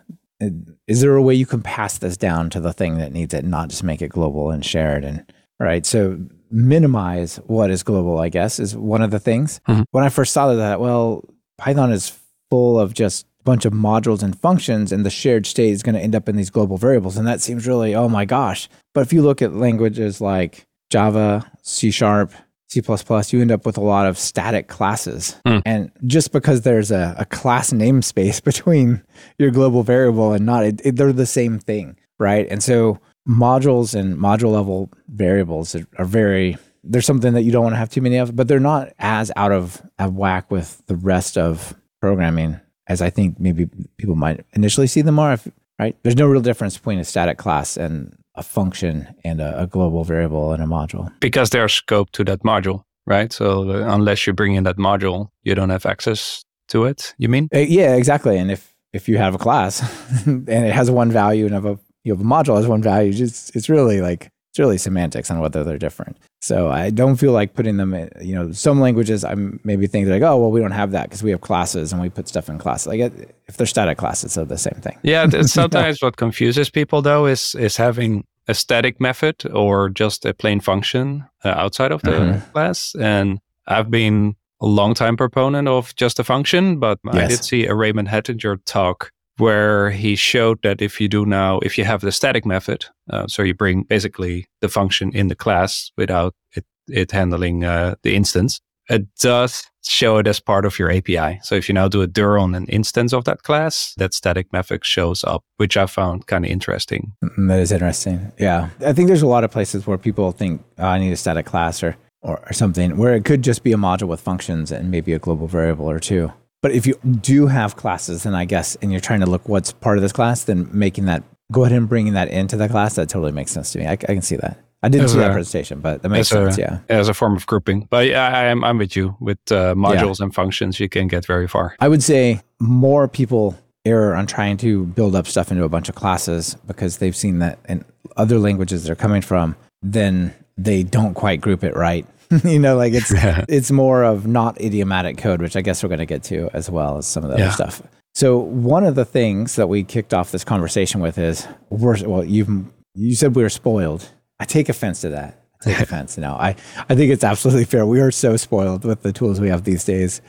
is 0.87 1.01
there 1.01 1.15
a 1.15 1.21
way 1.21 1.33
you 1.33 1.45
can 1.45 1.61
pass 1.61 1.97
this 1.97 2.17
down 2.17 2.49
to 2.51 2.59
the 2.59 2.73
thing 2.73 2.97
that 2.97 3.11
needs 3.11 3.33
it, 3.33 3.45
not 3.45 3.69
just 3.69 3.83
make 3.83 4.01
it 4.01 4.09
global 4.09 4.51
and 4.51 4.65
shared? 4.65 5.03
And 5.03 5.25
right, 5.59 5.85
so 5.85 6.19
minimize 6.53 7.37
what 7.47 7.71
is 7.71 7.83
global, 7.83 8.19
I 8.19 8.29
guess, 8.29 8.59
is 8.59 8.77
one 8.77 9.01
of 9.01 9.11
the 9.11 9.19
things. 9.19 9.59
Mm-hmm. 9.67 9.83
When 9.91 10.03
I 10.03 10.09
first 10.09 10.31
saw 10.31 10.53
that, 10.53 10.79
well, 10.79 11.27
Python 11.57 11.91
is 11.91 12.17
full 12.49 12.79
of 12.79 12.93
just 12.93 13.25
a 13.41 13.43
bunch 13.43 13.65
of 13.65 13.73
modules 13.73 14.21
and 14.21 14.39
functions, 14.39 14.91
and 14.91 15.05
the 15.05 15.09
shared 15.09 15.45
state 15.45 15.71
is 15.71 15.83
going 15.83 15.95
to 15.95 16.01
end 16.01 16.15
up 16.15 16.29
in 16.29 16.35
these 16.35 16.49
global 16.49 16.77
variables. 16.77 17.17
And 17.17 17.27
that 17.27 17.41
seems 17.41 17.67
really, 17.67 17.95
oh 17.95 18.07
my 18.07 18.25
gosh. 18.25 18.69
But 18.93 19.01
if 19.01 19.11
you 19.11 19.23
look 19.23 19.41
at 19.41 19.55
languages 19.55 20.21
like 20.21 20.65
Java, 20.89 21.51
C 21.63 21.89
Sharp, 21.89 22.31
C++, 22.73 22.81
you 23.29 23.41
end 23.41 23.51
up 23.51 23.65
with 23.65 23.77
a 23.77 23.81
lot 23.81 24.07
of 24.07 24.17
static 24.17 24.67
classes. 24.67 25.39
Mm. 25.45 25.61
And 25.65 25.91
just 26.05 26.31
because 26.31 26.61
there's 26.61 26.91
a, 26.91 27.15
a, 27.19 27.25
class 27.25 27.71
namespace 27.71 28.43
between 28.43 29.03
your 29.37 29.51
global 29.51 29.83
variable 29.83 30.33
and 30.33 30.45
not, 30.45 30.65
it, 30.65 30.81
it, 30.83 30.95
they're 30.95 31.13
the 31.13 31.25
same 31.25 31.59
thing, 31.59 31.97
right? 32.17 32.47
And 32.49 32.63
so 32.63 32.99
modules 33.27 33.95
and 33.95 34.17
module 34.17 34.51
level 34.51 34.89
variables 35.07 35.75
are, 35.75 36.05
very, 36.05 36.57
there's 36.83 37.05
something 37.05 37.33
that 37.33 37.43
you 37.43 37.51
don't 37.51 37.63
want 37.63 37.73
to 37.73 37.79
have 37.79 37.89
too 37.89 38.01
many 38.01 38.17
of, 38.17 38.35
but 38.35 38.47
they're 38.47 38.59
not 38.59 38.93
as 38.99 39.31
out 39.35 39.51
of, 39.51 39.81
of 39.99 40.15
whack 40.15 40.51
with 40.51 40.81
the 40.87 40.95
rest 40.95 41.37
of 41.37 41.75
programming 42.01 42.59
as 42.87 43.01
I 43.01 43.09
think 43.09 43.39
maybe 43.39 43.69
people 43.97 44.15
might 44.15 44.45
initially 44.53 44.87
see 44.87 45.01
them 45.01 45.19
are. 45.19 45.33
If, 45.33 45.47
right? 45.79 45.95
There's 46.03 46.17
no 46.17 46.27
real 46.27 46.41
difference 46.41 46.77
between 46.77 46.99
a 46.99 47.05
static 47.05 47.37
class 47.37 47.77
and 47.77 48.15
a 48.35 48.43
function 48.43 49.13
and 49.23 49.39
a, 49.39 49.63
a 49.63 49.67
global 49.67 50.03
variable 50.03 50.51
and 50.51 50.61
a 50.61 50.65
module. 50.65 51.11
Because 51.19 51.51
they 51.51 51.59
are 51.59 51.69
scope 51.69 52.11
to 52.11 52.23
that 52.25 52.41
module, 52.43 52.83
right? 53.05 53.31
So 53.31 53.69
unless 53.69 54.27
you 54.27 54.33
bring 54.33 54.55
in 54.55 54.63
that 54.63 54.77
module, 54.77 55.29
you 55.43 55.55
don't 55.55 55.69
have 55.69 55.85
access 55.85 56.43
to 56.69 56.85
it. 56.85 57.13
You 57.17 57.29
mean? 57.29 57.47
Uh, 57.53 57.59
yeah, 57.59 57.95
exactly. 57.95 58.37
And 58.37 58.51
if 58.51 58.73
if 58.91 59.09
you 59.09 59.17
have 59.17 59.33
a 59.33 59.39
class 59.39 59.81
and 60.25 60.47
it 60.49 60.73
has 60.73 60.91
one 60.91 61.11
value 61.11 61.45
and 61.45 61.53
have 61.53 61.65
a 61.65 61.79
you 62.03 62.13
have 62.13 62.21
a 62.21 62.25
module 62.25 62.55
has 62.57 62.67
one 62.67 62.81
value, 62.81 63.11
it's 63.11 63.49
it's 63.55 63.69
really 63.69 64.01
like 64.01 64.29
it's 64.53 64.59
really 64.59 64.77
semantics 64.77 65.31
on 65.31 65.39
whether 65.39 65.63
they're 65.63 65.79
different. 65.79 66.15
So 66.39 66.69
I 66.69 66.91
don't 66.91 67.15
feel 67.15 67.31
like 67.31 67.55
putting 67.55 67.77
them 67.77 67.93
in, 67.95 68.11
you 68.21 68.35
know, 68.35 68.51
some 68.51 68.79
languages 68.79 69.23
I'm 69.23 69.59
maybe 69.63 69.87
thinking 69.87 70.11
like, 70.13 70.21
oh, 70.21 70.37
well, 70.37 70.51
we 70.51 70.59
don't 70.59 70.69
have 70.69 70.91
that 70.91 71.03
because 71.03 71.23
we 71.23 71.31
have 71.31 71.41
classes 71.41 71.91
and 71.91 71.99
we 71.99 72.09
put 72.09 72.27
stuff 72.27 72.49
in 72.49 72.59
classes. 72.59 72.85
Like 72.85 72.99
if 73.47 73.57
they're 73.57 73.65
static 73.65 73.97
classes, 73.97 74.35
they're 74.35 74.45
the 74.45 74.59
same 74.59 74.75
thing. 74.75 74.99
Yeah. 75.01 75.27
Sometimes 75.41 76.03
what 76.03 76.17
confuses 76.17 76.69
people 76.69 77.01
though 77.01 77.25
is, 77.25 77.55
is 77.55 77.77
having 77.77 78.25
a 78.47 78.53
static 78.53 79.01
method 79.01 79.43
or 79.51 79.89
just 79.89 80.23
a 80.23 80.35
plain 80.35 80.59
function 80.59 81.25
uh, 81.43 81.49
outside 81.57 81.91
of 81.91 82.03
the 82.03 82.11
mm-hmm. 82.11 82.51
class. 82.51 82.93
And 82.99 83.39
I've 83.65 83.89
been 83.89 84.35
a 84.61 84.67
long 84.67 84.93
time 84.93 85.17
proponent 85.17 85.67
of 85.67 85.95
just 85.95 86.19
a 86.19 86.23
function, 86.23 86.77
but 86.77 86.99
yes. 87.05 87.15
I 87.15 87.27
did 87.27 87.43
see 87.43 87.65
a 87.65 87.73
Raymond 87.73 88.07
Hettinger 88.07 88.59
talk 88.65 89.11
where 89.37 89.89
he 89.89 90.15
showed 90.15 90.61
that 90.63 90.81
if 90.81 91.01
you 91.01 91.07
do 91.07 91.25
now, 91.25 91.59
if 91.59 91.77
you 91.77 91.85
have 91.85 92.01
the 92.01 92.11
static 92.11 92.45
method, 92.45 92.85
uh, 93.09 93.27
so 93.27 93.41
you 93.41 93.53
bring 93.53 93.83
basically 93.83 94.45
the 94.61 94.69
function 94.69 95.11
in 95.15 95.27
the 95.27 95.35
class 95.35 95.91
without 95.97 96.35
it, 96.55 96.65
it 96.87 97.11
handling 97.11 97.63
uh, 97.63 97.95
the 98.03 98.15
instance, 98.15 98.61
it 98.89 99.07
does 99.15 99.63
show 99.85 100.17
it 100.17 100.27
as 100.27 100.39
part 100.39 100.65
of 100.65 100.77
your 100.79 100.91
API. 100.91 101.39
So 101.43 101.55
if 101.55 101.67
you 101.67 101.73
now 101.73 101.87
do 101.87 102.01
a 102.01 102.07
dir 102.07 102.37
on 102.37 102.55
an 102.55 102.65
instance 102.67 103.13
of 103.13 103.25
that 103.25 103.43
class, 103.43 103.93
that 103.97 104.13
static 104.13 104.51
method 104.53 104.85
shows 104.85 105.23
up, 105.23 105.43
which 105.57 105.77
I 105.77 105.85
found 105.85 106.27
kind 106.27 106.45
of 106.45 106.51
interesting. 106.51 107.13
Mm, 107.23 107.47
that 107.49 107.59
is 107.59 107.71
interesting. 107.71 108.31
Yeah. 108.37 108.69
I 108.85 108.93
think 108.93 109.07
there's 109.07 109.21
a 109.21 109.27
lot 109.27 109.43
of 109.43 109.51
places 109.51 109.85
where 109.87 109.97
people 109.97 110.31
think, 110.31 110.63
oh, 110.77 110.85
I 110.85 110.99
need 110.99 111.11
a 111.11 111.17
static 111.17 111.45
class 111.45 111.83
or, 111.83 111.97
or, 112.21 112.39
or 112.45 112.53
something 112.53 112.97
where 112.97 113.13
it 113.13 113.25
could 113.25 113.41
just 113.41 113.63
be 113.63 113.73
a 113.73 113.77
module 113.77 114.07
with 114.07 114.21
functions 114.21 114.71
and 114.71 114.89
maybe 114.91 115.13
a 115.13 115.19
global 115.19 115.47
variable 115.47 115.89
or 115.89 115.99
two. 115.99 116.31
But 116.63 116.71
if 116.71 116.87
you 116.87 116.95
do 117.21 117.47
have 117.47 117.75
classes, 117.75 118.23
then 118.23 118.33
I 118.33 118.45
guess, 118.45 118.75
and 118.81 118.89
you're 118.89 119.01
trying 119.01 119.19
to 119.19 119.29
look 119.29 119.47
what's 119.49 119.73
part 119.73 119.97
of 119.97 120.01
this 120.01 120.13
class, 120.13 120.45
then 120.45 120.69
making 120.71 121.05
that, 121.05 121.21
go 121.51 121.65
ahead 121.65 121.77
and 121.77 121.89
bringing 121.89 122.13
that 122.13 122.29
into 122.29 122.55
the 122.55 122.69
class, 122.69 122.95
that 122.95 123.09
totally 123.09 123.33
makes 123.33 123.51
sense 123.51 123.73
to 123.73 123.79
me. 123.79 123.85
I, 123.85 123.91
I 123.91 123.95
can 123.95 124.21
see 124.21 124.37
that. 124.37 124.57
I 124.81 124.87
didn't 124.87 125.05
As 125.05 125.11
see 125.11 125.19
that 125.19 125.33
presentation, 125.33 125.81
but 125.81 126.01
that 126.01 126.09
makes 126.09 126.31
as 126.31 126.47
a- 126.47 126.51
sense. 126.51 126.57
Yeah. 126.57 126.79
as 126.89 127.09
a 127.09 127.13
form 127.13 127.35
of 127.35 127.45
grouping. 127.45 127.87
But 127.89 128.07
yeah, 128.07 128.27
I, 128.27 128.49
I'm 128.49 128.63
I'm 128.63 128.77
with 128.77 128.95
you 128.95 129.15
with 129.19 129.39
uh, 129.51 129.75
modules 129.75 130.19
and 130.21 130.33
functions. 130.33 130.79
You 130.79 130.89
can 130.89 131.07
get 131.07 131.25
very 131.25 131.47
far. 131.47 131.75
I 131.79 131.87
would 131.89 132.01
say 132.03 132.41
more 132.59 133.07
people 133.07 133.57
err 133.85 134.15
on 134.15 134.25
trying 134.25 134.55
to 134.57 134.85
build 134.85 135.15
up 135.15 135.27
stuff 135.27 135.51
into 135.51 135.63
a 135.65 135.69
bunch 135.69 135.89
of 135.89 135.95
classes 135.95 136.55
because 136.65 136.97
they've 136.97 137.15
seen 137.15 137.39
that 137.39 137.59
in 137.67 137.83
other 138.17 138.39
languages 138.39 138.85
they're 138.85 138.95
coming 138.95 139.21
from, 139.21 139.55
then 139.81 140.33
they 140.57 140.83
don't 140.83 141.13
quite 141.13 141.41
group 141.41 141.63
it 141.63 141.75
right. 141.75 142.05
you 142.43 142.59
know, 142.59 142.75
like 142.77 142.93
it's 142.93 143.11
it's 143.49 143.71
more 143.71 144.03
of 144.03 144.27
not 144.27 144.59
idiomatic 144.61 145.17
code, 145.17 145.41
which 145.41 145.55
I 145.55 145.61
guess 145.61 145.83
we're 145.83 145.89
going 145.89 145.99
to 145.99 146.05
get 146.05 146.23
to 146.23 146.49
as 146.53 146.69
well 146.69 146.97
as 146.97 147.07
some 147.07 147.23
of 147.23 147.31
the 147.31 147.37
Yeah. 147.37 147.45
other 147.45 147.53
stuff. 147.53 147.81
So 148.15 148.37
one 148.37 148.83
of 148.83 148.95
the 148.95 149.05
things 149.05 149.55
that 149.55 149.67
we 149.67 149.83
kicked 149.83 150.13
off 150.13 150.31
this 150.31 150.43
conversation 150.43 151.01
with 151.01 151.17
is 151.17 151.47
we're 151.69 151.97
well, 152.07 152.23
you 152.23 152.67
you 152.95 153.15
said 153.15 153.35
we 153.35 153.43
were 153.43 153.49
spoiled. 153.49 154.09
I 154.39 154.45
take 154.45 154.69
offense 154.69 155.01
to 155.01 155.09
that. 155.09 155.39
I 155.61 155.65
take 155.71 155.79
offense. 155.87 156.17
No, 156.17 156.33
I 156.33 156.55
I 156.89 156.95
think 156.95 157.11
it's 157.11 157.23
absolutely 157.23 157.65
fair. 157.65 157.85
We 157.85 158.01
are 158.01 158.11
so 158.11 158.37
spoiled 158.37 158.85
with 158.85 159.01
the 159.01 159.11
tools 159.13 159.39
we 159.39 159.49
have 159.49 159.63
these 159.63 159.83
days. 159.83 160.21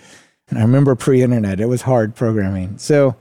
And 0.48 0.58
I 0.58 0.62
remember 0.62 0.94
pre-internet, 0.94 1.58
it 1.60 1.66
was 1.66 1.82
hard 1.82 2.14
programming. 2.14 2.76
So 2.78 3.16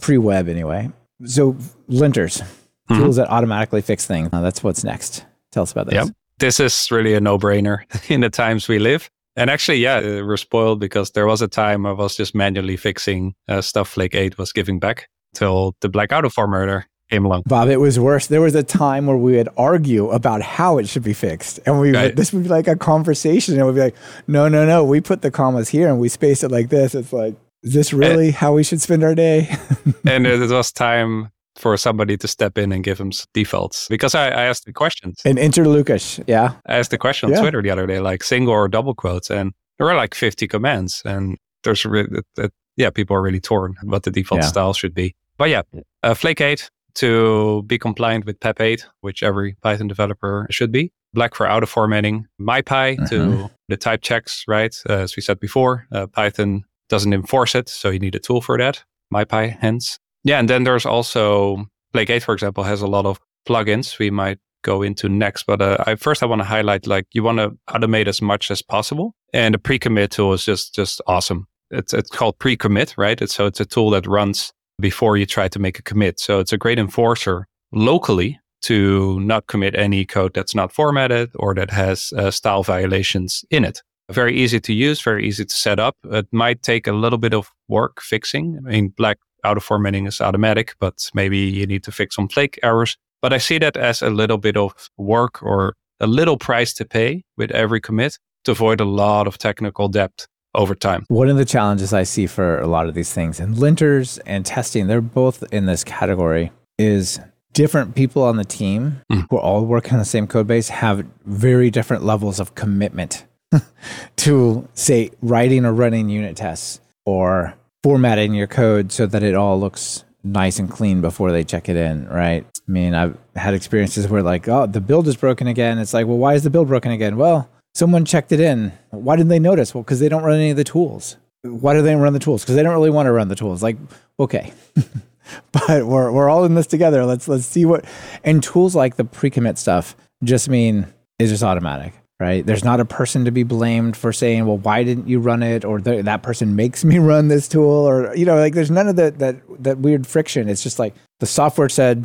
pre-web 0.00 0.48
anyway. 0.48 0.90
So 1.24 1.54
linters, 1.88 2.42
Mhm. 2.90 2.98
tools 2.98 3.16
that 3.16 3.30
automatically 3.30 3.80
fix 3.80 4.04
things. 4.06 4.28
Uh, 4.32 4.42
that's 4.42 4.62
what's 4.62 4.84
next. 4.84 5.24
Tell 5.52 5.62
us 5.62 5.72
about 5.72 5.86
this. 5.86 5.94
Yep. 5.94 6.08
This 6.38 6.60
is 6.60 6.90
really 6.90 7.14
a 7.14 7.20
no-brainer 7.20 7.78
in 8.10 8.20
the 8.20 8.30
times 8.30 8.68
we 8.68 8.78
live. 8.78 9.10
And 9.36 9.50
actually, 9.50 9.78
yeah, 9.78 9.96
uh, 9.96 10.24
we're 10.24 10.36
spoiled 10.38 10.80
because 10.80 11.10
there 11.10 11.26
was 11.26 11.42
a 11.42 11.48
time 11.48 11.84
I 11.86 11.92
was 11.92 12.16
just 12.16 12.34
manually 12.34 12.76
fixing 12.76 13.34
uh, 13.48 13.60
stuff 13.60 13.94
Flake8 13.94 14.38
was 14.38 14.52
giving 14.52 14.78
back 14.78 15.08
till 15.34 15.76
the 15.80 15.88
Black 15.88 16.12
Auto 16.12 16.28
formatter 16.28 16.84
came 17.10 17.24
along. 17.24 17.42
Bob, 17.46 17.68
it 17.68 17.76
was 17.76 18.00
worse. 18.00 18.26
There 18.26 18.40
was 18.40 18.54
a 18.54 18.62
time 18.62 19.06
where 19.06 19.16
we 19.16 19.36
would 19.36 19.48
argue 19.56 20.10
about 20.10 20.42
how 20.42 20.78
it 20.78 20.88
should 20.88 21.04
be 21.04 21.12
fixed. 21.12 21.60
And 21.66 21.80
we 21.80 21.92
Right. 21.92 22.04
would, 22.04 22.16
this 22.16 22.32
would 22.32 22.42
be 22.44 22.48
like 22.48 22.66
a 22.66 22.76
conversation. 22.76 23.56
And 23.56 23.66
we'd 23.66 23.74
be 23.74 23.80
like, 23.80 23.96
no, 24.26 24.48
no, 24.48 24.64
no, 24.66 24.82
we 24.84 25.00
put 25.00 25.22
the 25.22 25.30
commas 25.30 25.68
here 25.68 25.88
and 25.88 26.00
we 26.00 26.08
space 26.08 26.42
it 26.42 26.50
like 26.50 26.70
this. 26.70 26.94
It's 26.94 27.12
like, 27.12 27.34
is 27.62 27.74
this 27.74 27.92
really 27.92 28.30
how 28.30 28.54
we 28.54 28.62
should 28.62 28.80
spend 28.80 29.04
our 29.04 29.14
day? 29.14 29.54
and 30.06 30.26
it 30.26 30.50
was 30.50 30.72
time 30.72 31.30
for 31.56 31.76
somebody 31.76 32.16
to 32.16 32.28
step 32.28 32.58
in 32.58 32.72
and 32.72 32.84
give 32.84 32.98
them 32.98 33.10
defaults 33.34 33.86
because 33.88 34.14
I, 34.14 34.26
I 34.28 34.44
asked 34.44 34.64
the 34.66 34.72
questions. 34.72 35.20
and 35.24 35.38
enter 35.38 35.64
Łukasz. 35.64 36.22
Yeah. 36.26 36.52
I 36.66 36.76
asked 36.76 36.90
the 36.90 36.98
question 36.98 37.28
on 37.28 37.32
Yeah. 37.34 37.40
Twitter 37.40 37.62
the 37.62 37.70
other 37.70 37.86
day, 37.86 38.00
like 38.00 38.22
single 38.24 38.52
or 38.52 38.68
double 38.68 38.94
quotes, 38.94 39.30
and 39.30 39.52
there 39.78 39.86
were 39.86 39.94
like 39.94 40.14
50 40.14 40.46
commands. 40.48 41.02
And 41.04 41.36
there's 41.64 41.82
that, 41.82 42.24
that- 42.36 42.52
yeah, 42.76 42.90
people 42.90 43.16
are 43.16 43.22
really 43.22 43.40
torn 43.40 43.74
what 43.84 44.02
the 44.02 44.10
default 44.10 44.42
Yeah. 44.42 44.46
style 44.48 44.74
should 44.74 44.94
be. 44.94 45.14
But 45.38 45.48
yeah, 45.48 45.62
uh, 46.02 46.12
Flake8 46.14 46.68
to 46.96 47.62
be 47.66 47.78
compliant 47.78 48.26
with 48.26 48.38
PEP 48.40 48.60
8, 48.60 48.86
which 49.00 49.22
every 49.22 49.56
Python 49.62 49.88
developer 49.88 50.46
should 50.50 50.72
be. 50.72 50.92
Black 51.14 51.34
for 51.34 51.50
auto 51.50 51.66
formatting, 51.66 52.26
MyPy 52.40 53.08
to 53.08 53.14
Mhm. 53.18 53.50
the 53.68 53.76
type 53.78 54.02
checks, 54.02 54.44
right? 54.46 54.74
Uh, 54.88 54.94
as 54.98 55.16
we 55.16 55.22
said 55.22 55.40
before, 55.40 55.86
uh, 55.92 56.06
Python 56.06 56.64
doesn't 56.90 57.14
enforce 57.14 57.54
it, 57.54 57.68
so 57.70 57.88
you 57.90 57.98
need 57.98 58.14
a 58.14 58.18
tool 58.18 58.40
for 58.42 58.58
that. 58.58 58.84
MyPy, 59.12 59.56
hence. 59.60 59.98
Yeah, 60.26 60.40
and 60.40 60.50
then 60.50 60.64
there's 60.64 60.84
also 60.84 61.66
8, 61.94 62.22
for 62.22 62.34
example, 62.34 62.64
has 62.64 62.82
a 62.82 62.88
lot 62.88 63.06
of 63.06 63.20
plugins 63.48 63.98
we 64.00 64.10
might 64.10 64.38
go 64.62 64.82
into 64.82 65.08
next. 65.08 65.44
But 65.44 65.62
uh, 65.62 65.76
I, 65.86 65.94
first, 65.94 66.20
I 66.20 66.26
want 66.26 66.40
to 66.40 66.44
highlight 66.44 66.86
like 66.88 67.06
you 67.12 67.22
want 67.22 67.38
to 67.38 67.56
automate 67.70 68.08
as 68.08 68.20
much 68.20 68.50
as 68.50 68.60
possible, 68.60 69.14
and 69.32 69.54
the 69.54 69.58
pre-commit 69.58 70.10
tool 70.10 70.32
is 70.32 70.44
just 70.44 70.74
just 70.74 71.00
awesome. 71.06 71.46
It's 71.70 71.94
it's 71.94 72.10
called 72.10 72.40
pre-commit, 72.40 72.94
right? 72.98 73.22
It's, 73.22 73.34
so 73.34 73.46
it's 73.46 73.60
a 73.60 73.64
tool 73.64 73.90
that 73.90 74.06
runs 74.06 74.52
before 74.80 75.16
you 75.16 75.26
try 75.26 75.46
to 75.46 75.58
make 75.60 75.78
a 75.78 75.82
commit. 75.82 76.18
So 76.18 76.40
it's 76.40 76.52
a 76.52 76.58
great 76.58 76.78
enforcer 76.78 77.46
locally 77.72 78.40
to 78.62 79.20
not 79.20 79.46
commit 79.46 79.76
any 79.76 80.04
code 80.04 80.34
that's 80.34 80.56
not 80.56 80.72
formatted 80.72 81.30
or 81.36 81.54
that 81.54 81.70
has 81.70 82.12
uh, 82.16 82.32
style 82.32 82.64
violations 82.64 83.44
in 83.48 83.64
it. 83.64 83.80
Very 84.10 84.36
easy 84.36 84.60
to 84.60 84.72
use, 84.72 85.00
very 85.00 85.26
easy 85.26 85.44
to 85.44 85.54
set 85.54 85.78
up. 85.78 85.96
It 86.04 86.26
might 86.32 86.62
take 86.62 86.86
a 86.86 86.92
little 86.92 87.18
bit 87.18 87.32
of 87.32 87.50
work 87.68 88.00
fixing. 88.00 88.58
I 88.66 88.70
mean, 88.70 88.88
black 88.88 89.18
auto 89.46 89.60
formatting 89.60 90.06
is 90.06 90.20
automatic, 90.20 90.74
but 90.80 91.10
maybe 91.14 91.38
you 91.38 91.66
need 91.66 91.82
to 91.84 91.92
fix 91.92 92.16
some 92.16 92.28
flake 92.28 92.58
errors. 92.62 92.96
But 93.22 93.32
I 93.32 93.38
see 93.38 93.58
that 93.58 93.76
as 93.76 94.02
a 94.02 94.10
little 94.10 94.38
bit 94.38 94.56
of 94.56 94.72
work 94.98 95.42
or 95.42 95.74
a 96.00 96.06
little 96.06 96.36
price 96.36 96.74
to 96.74 96.84
pay 96.84 97.22
with 97.36 97.50
every 97.52 97.80
commit 97.80 98.18
to 98.44 98.52
avoid 98.52 98.80
a 98.80 98.84
lot 98.84 99.26
of 99.26 99.38
technical 99.38 99.88
debt 99.88 100.26
over 100.54 100.74
time. 100.74 101.04
One 101.08 101.28
of 101.28 101.36
the 101.36 101.44
challenges 101.44 101.92
I 101.92 102.04
see 102.04 102.26
for 102.26 102.58
a 102.60 102.66
lot 102.66 102.86
of 102.88 102.94
these 102.94 103.12
things, 103.12 103.40
and 103.40 103.56
linters 103.56 104.18
and 104.26 104.44
testing, 104.44 104.86
they're 104.86 105.00
both 105.00 105.42
in 105.52 105.66
this 105.66 105.84
category, 105.84 106.50
is 106.78 107.20
different 107.52 107.94
people 107.94 108.22
on 108.22 108.36
the 108.36 108.44
team 108.44 109.00
Mm. 109.10 109.26
who 109.30 109.36
are 109.36 109.40
all 109.40 109.64
working 109.64 109.92
on 109.94 109.98
the 109.98 110.04
same 110.04 110.26
code 110.26 110.46
base 110.46 110.68
have 110.68 111.04
very 111.24 111.70
different 111.70 112.04
levels 112.04 112.38
of 112.38 112.54
commitment 112.54 113.24
to, 114.16 114.68
say, 114.74 115.10
writing 115.22 115.64
or 115.64 115.72
running 115.72 116.08
unit 116.08 116.36
tests 116.36 116.80
or 117.04 117.54
formatting 117.82 118.34
your 118.34 118.46
code 118.46 118.92
so 118.92 119.06
that 119.06 119.22
it 119.22 119.34
all 119.34 119.58
looks 119.58 120.04
nice 120.24 120.58
and 120.58 120.70
clean 120.70 121.00
before 121.00 121.32
they 121.32 121.44
check 121.44 121.68
it 121.68 121.76
in, 121.76 122.08
right? 122.08 122.44
I 122.44 122.70
mean, 122.70 122.94
I've 122.94 123.16
had 123.36 123.54
experiences 123.54 124.08
where, 124.08 124.22
like, 124.22 124.48
oh, 124.48 124.66
the 124.66 124.80
build 124.80 125.06
is 125.08 125.16
broken 125.16 125.46
again. 125.46 125.78
It's 125.78 125.94
like, 125.94 126.06
well, 126.06 126.18
why 126.18 126.34
is 126.34 126.42
the 126.42 126.50
build 126.50 126.68
broken 126.68 126.90
again? 126.90 127.16
Well, 127.16 127.48
someone 127.74 128.04
checked 128.04 128.32
it 128.32 128.40
in. 128.40 128.72
Why 128.90 129.16
didn't 129.16 129.28
they 129.28 129.38
notice? 129.38 129.74
Well, 129.74 129.84
because 129.84 130.00
they 130.00 130.08
don't 130.08 130.24
run 130.24 130.38
any 130.38 130.50
of 130.50 130.56
the 130.56 130.64
tools. 130.64 131.16
Why 131.42 131.74
do 131.74 131.82
they 131.82 131.94
run 131.94 132.12
the 132.12 132.18
tools? 132.18 132.42
Because 132.42 132.56
they 132.56 132.62
don't 132.62 132.72
really 132.72 132.90
want 132.90 133.06
to 133.06 133.12
run 133.12 133.28
the 133.28 133.36
tools. 133.36 133.62
Like, 133.62 133.76
okay, 134.18 134.52
but 135.52 135.86
we're 135.86 136.10
we're 136.10 136.28
all 136.28 136.44
in 136.44 136.54
this 136.54 136.66
together. 136.66 137.04
Let's 137.04 137.28
let's 137.28 137.46
see 137.46 137.64
what. 137.64 137.84
And 138.24 138.42
tools 138.42 138.74
like 138.74 138.96
the 138.96 139.04
pre-commit 139.04 139.58
stuff 139.58 139.94
just 140.24 140.48
mean 140.48 140.86
it's 141.18 141.30
just 141.30 141.44
automatic, 141.44 141.94
right? 142.20 142.44
There's 142.46 142.64
not 142.64 142.80
a 142.80 142.84
person 142.84 143.24
to 143.24 143.30
be 143.30 143.42
blamed 143.42 143.96
for 143.96 144.12
saying, 144.12 144.46
well, 144.46 144.58
why 144.58 144.84
didn't 144.84 145.08
you 145.08 145.18
run 145.20 145.42
it? 145.42 145.64
Or 145.64 145.80
that 145.80 146.22
person 146.22 146.56
makes 146.56 146.84
me 146.84 146.98
run 147.12 147.28
this 147.28 147.48
tool, 147.48 147.64
or 147.88 148.14
you 148.16 148.24
know, 148.24 148.36
like 148.36 148.54
there's 148.54 148.70
none 148.70 148.88
of 148.88 148.96
that 148.96 149.18
that 149.18 149.36
that 149.62 149.78
weird 149.78 150.06
friction. 150.06 150.48
It's 150.48 150.62
just 150.62 150.78
like 150.78 150.94
the 151.20 151.26
software 151.26 151.68
said, 151.68 152.04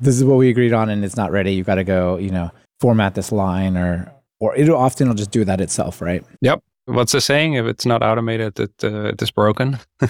this 0.00 0.16
is 0.16 0.24
what 0.24 0.36
we 0.36 0.48
agreed 0.50 0.72
on, 0.72 0.88
and 0.88 1.04
it's 1.04 1.16
not 1.16 1.30
ready. 1.30 1.52
You 1.52 1.64
got 1.64 1.76
to 1.76 1.84
go, 1.84 2.16
you 2.16 2.30
know, 2.30 2.50
format 2.80 3.14
this 3.14 3.32
line, 3.32 3.76
or 3.76 4.10
or 4.40 4.56
it'll 4.56 4.76
often 4.78 5.06
it'll 5.08 5.16
just 5.16 5.30
do 5.30 5.44
that 5.44 5.60
itself, 5.60 6.00
right? 6.00 6.24
Yep. 6.40 6.62
What's 6.86 7.12
the 7.12 7.20
saying? 7.20 7.54
If 7.54 7.66
it's 7.66 7.86
not 7.86 8.02
automated, 8.02 8.58
it, 8.58 8.72
uh, 8.82 9.10
it 9.12 9.22
is 9.22 9.30
broken. 9.30 9.78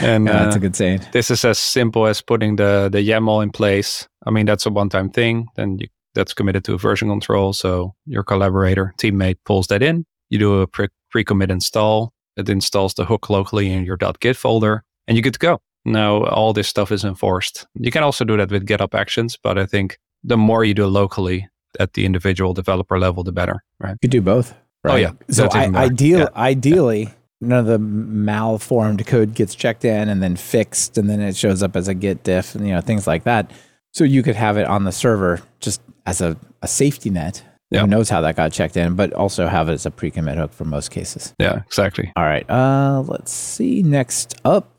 and 0.00 0.26
Yeah, 0.26 0.32
uh, 0.32 0.44
that's 0.44 0.56
a 0.56 0.60
good 0.60 0.76
saying. 0.76 1.00
this 1.12 1.30
is 1.30 1.44
as 1.44 1.58
simple 1.58 2.06
as 2.06 2.22
putting 2.22 2.56
the 2.56 2.88
the 2.90 2.98
YAML 2.98 3.42
in 3.42 3.50
place. 3.50 4.08
I 4.24 4.30
mean, 4.30 4.46
that's 4.46 4.64
a 4.66 4.70
one-time 4.70 5.10
thing. 5.10 5.48
Then 5.56 5.78
you, 5.78 5.88
that's 6.16 6.34
committed 6.34 6.64
to 6.64 6.76
version 6.76 7.08
control. 7.08 7.52
So 7.52 7.94
your 8.06 8.24
collaborator, 8.24 8.92
teammate 8.98 9.36
pulls 9.44 9.68
that 9.68 9.82
in. 9.82 10.04
You 10.30 10.40
do 10.40 10.60
a 10.62 10.66
pre- 10.66 10.88
pre-commit 11.12 11.50
install. 11.52 12.12
It 12.36 12.48
installs 12.48 12.94
the 12.94 13.04
hook 13.04 13.30
locally 13.30 13.70
in 13.72 13.84
your 13.84 13.96
.git 14.20 14.36
folder, 14.36 14.82
and 15.06 15.16
you 15.16 15.22
get 15.22 15.34
to 15.34 15.38
go. 15.38 15.60
Now 15.84 16.24
all 16.24 16.52
this 16.52 16.66
stuff 16.66 16.90
is 16.90 17.04
enforced. 17.04 17.66
You 17.74 17.92
can 17.92 18.02
also 18.02 18.24
do 18.24 18.36
that 18.36 18.50
with 18.50 18.66
GitHub 18.66 18.92
Actions, 18.94 19.38
but 19.40 19.56
I 19.56 19.66
think 19.66 19.98
the 20.24 20.36
more 20.36 20.64
you 20.64 20.74
do 20.74 20.86
locally 20.86 21.48
at 21.78 21.92
the 21.92 22.04
individual 22.04 22.52
developer 22.54 22.98
level, 22.98 23.22
the 23.22 23.30
better, 23.32 23.62
right? 23.78 23.92
You 23.92 23.98
could 24.02 24.10
do 24.10 24.20
both. 24.22 24.54
Oh, 24.84 24.96
yeah. 24.96 25.12
So 25.30 25.48
I, 25.52 25.66
ideal, 25.66 26.18
Yeah. 26.20 26.28
ideally, 26.34 27.08
none 27.40 27.60
of 27.60 27.66
the 27.66 27.78
malformed 27.78 29.06
code 29.06 29.34
gets 29.34 29.54
checked 29.54 29.84
in 29.84 30.08
and 30.08 30.22
then 30.22 30.36
fixed, 30.36 30.98
and 30.98 31.08
then 31.08 31.20
it 31.20 31.36
shows 31.36 31.62
up 31.62 31.76
as 31.76 31.88
a 31.88 31.94
Git 31.94 32.24
diff, 32.24 32.54
and 32.54 32.66
you 32.66 32.72
know 32.74 32.80
things 32.80 33.06
like 33.06 33.24
that. 33.24 33.50
So 33.92 34.04
you 34.04 34.22
could 34.22 34.36
have 34.36 34.56
it 34.58 34.66
on 34.66 34.84
the 34.84 34.92
server 34.92 35.40
just 35.60 35.80
as 36.06 36.20
a, 36.20 36.36
a 36.62 36.68
safety 36.68 37.10
net. 37.10 37.42
Yeah. 37.70 37.80
Who 37.80 37.88
knows 37.88 38.08
how 38.08 38.20
that 38.20 38.36
got 38.36 38.52
checked 38.52 38.76
in, 38.76 38.94
but 38.94 39.12
also 39.12 39.48
have 39.48 39.68
it 39.68 39.72
as 39.72 39.86
a 39.86 39.90
pre-commit 39.90 40.38
hook 40.38 40.52
for 40.52 40.64
most 40.64 40.92
cases. 40.92 41.34
Yeah, 41.38 41.62
exactly. 41.66 42.12
All 42.16 42.24
right. 42.24 42.48
Uh, 42.48 43.02
let's 43.08 43.32
see. 43.32 43.82
Next 43.82 44.36
up, 44.44 44.72